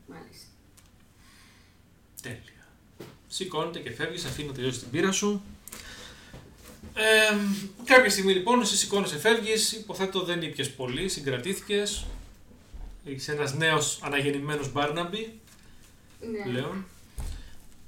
[0.06, 0.46] Μάλιστα.
[2.22, 2.66] Τέλεια.
[3.28, 5.42] Σηκώνεται και φεύγεις, αφήνει να τελειώσει την πείρα σου.
[6.94, 7.36] Ε,
[7.84, 12.06] κάποια στιγμή λοιπόν, εσύ σηκώνεσαι, φεύγεις, υποθέτω δεν ήπιες πολύ, συγκρατήθηκες.
[13.14, 15.40] Είσαι ένας νέος αναγεννημένος Μπάρναμπι
[16.30, 16.42] Ναι.
[16.50, 16.84] πλέον.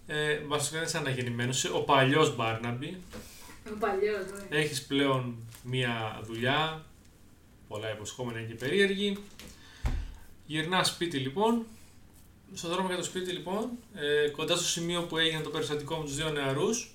[0.07, 3.01] Ε, βασικά δεν είσαι αναγεννημένος, είσαι ο παλιός Μπάρναμπι.
[3.67, 4.57] Ο παλιός, ναι.
[4.59, 6.85] Έχεις πλέον μία δουλειά,
[7.69, 9.19] πολλά υποσχόμενα και περίεργη.
[10.47, 11.67] Γυρνάς σπίτι λοιπόν.
[12.55, 16.05] Στο δρόμο για το σπίτι λοιπόν, ε, κοντά στο σημείο που έγινε το περιστατικό με
[16.05, 16.95] τους δύο νεαρούς,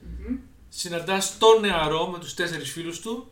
[0.00, 0.36] Μμμ.
[0.68, 3.30] συναντάς τον νεαρό με τους τέσσερις φίλους του,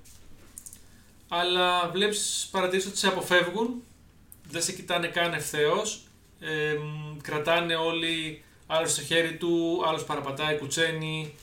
[1.28, 3.82] αλλά βλέπεις, παρατηρείς ότι σε αποφεύγουν,
[4.50, 6.02] δεν σε κοιτάνε καν ευθέως,
[6.40, 11.34] ε, μ, κρατάνε όλοι άλλος στο χέρι του, άλλος παραπατάει, κουτσένει,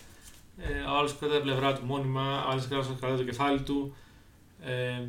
[0.58, 3.96] ε, ο άλλος κρατάει την πλευρά του μόνιμα, ο άλλος κρατάει το κεφάλι του.
[4.62, 5.02] Ε,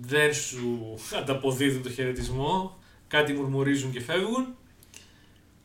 [0.00, 2.78] δεν σου ανταποδίδουν το χαιρετισμό,
[3.08, 4.54] κάτι μουρμουρίζουν και φεύγουν.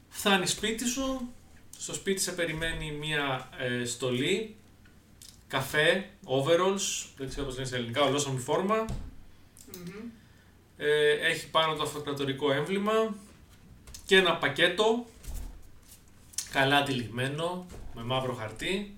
[0.09, 1.33] Φτάνει σπίτι σου,
[1.77, 4.55] στο σπίτι σε περιμένει μία ε, στολή,
[5.47, 8.85] καφέ, overalls, δεν ξέρω πώς λένε σε ελληνικά, ολόσωμη φόρμα.
[9.75, 10.09] Μμμ.
[10.77, 13.15] Ε, έχει πάνω το αυτοκρατορικό έμβλημα
[14.05, 15.05] και ένα πακέτο
[16.51, 17.65] καλά τυλιγμένο
[17.95, 18.95] με μαύρο χαρτί.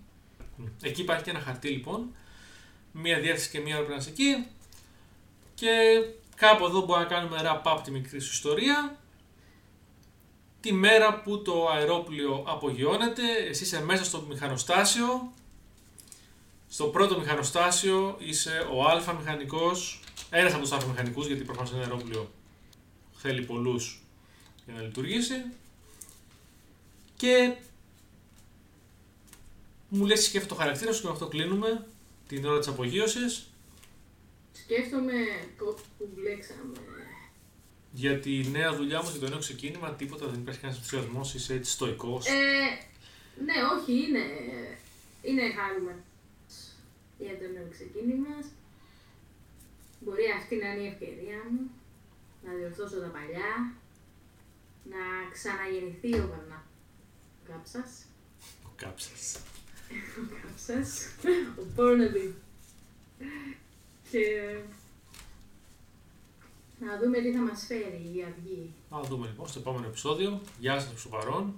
[0.82, 2.16] Εκεί υπάρχει και ένα χαρτί λοιπόν,
[2.92, 4.48] μία διεύθυνση και μία ώρα πρέπει να είσαι εκεί
[5.56, 5.70] και
[6.36, 8.98] κάπου εδώ μπορούμε να κάνουμε wrap up τη μικρή σου ιστορία.
[10.62, 15.32] Τη μέρα που το αερόπλιο απογειώνεται, εσύ είσαι μέσα στο μηχανοστάσιο.
[16.68, 21.82] Στο πρώτο μηχανοστάσιο είσαι ο α μηχανικός, ένας από τους α μηχανικούς γιατί προφανώς ένα
[21.82, 22.32] αερόπλιο
[23.16, 24.02] θέλει πολλούς
[24.66, 25.34] για να λειτουργήσει.
[27.16, 27.56] Και
[29.90, 31.88] μου λες σκέφτο το χαρακτήρα σου και με αυτό κλείνουμε
[32.28, 33.50] την ώρα της απογείωσης.
[34.52, 35.14] Σκέφτομαι
[35.58, 36.78] πού που μπλέξαμε.
[37.92, 41.54] Για τη νέα δουλειά μου και το νέο ξεκίνημα, τίποτα δεν υπάρχει κανένας ενθουσιασμός, είσαι
[41.54, 42.26] έτσι στοικός.
[42.26, 42.32] Ε,
[43.46, 44.24] ναι, όχι, είναι,
[45.22, 46.04] είναι χαρούμενο
[47.18, 48.36] για το νέο ξεκίνημα.
[50.00, 51.72] Μπορεί αυτή να είναι η ευκαιρία μου
[52.44, 53.74] να διορθώσω τα παλιά,
[54.84, 56.64] να ξαναγεννηθεί ο Βαρνά.
[57.42, 58.06] Ο Κάψας.
[58.66, 59.40] Ο κάψας.
[60.20, 61.08] Ο Κάψας.
[61.60, 62.36] Ο Πόρνεβι.
[64.12, 64.56] Και
[66.80, 68.74] να δούμε τι θα μας φέρει η αυγή.
[68.90, 70.42] Να δούμε λοιπόν στο επόμενο επεισόδιο.
[70.60, 71.54] Γεια σας στο παρόν.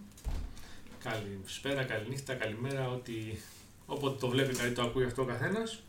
[1.04, 3.42] Καλησπέρα, καληνύχτα, καλημέρα, ότι
[3.86, 5.84] όποτε το βλέπει καλή το ακούει αυτό ο καθένας.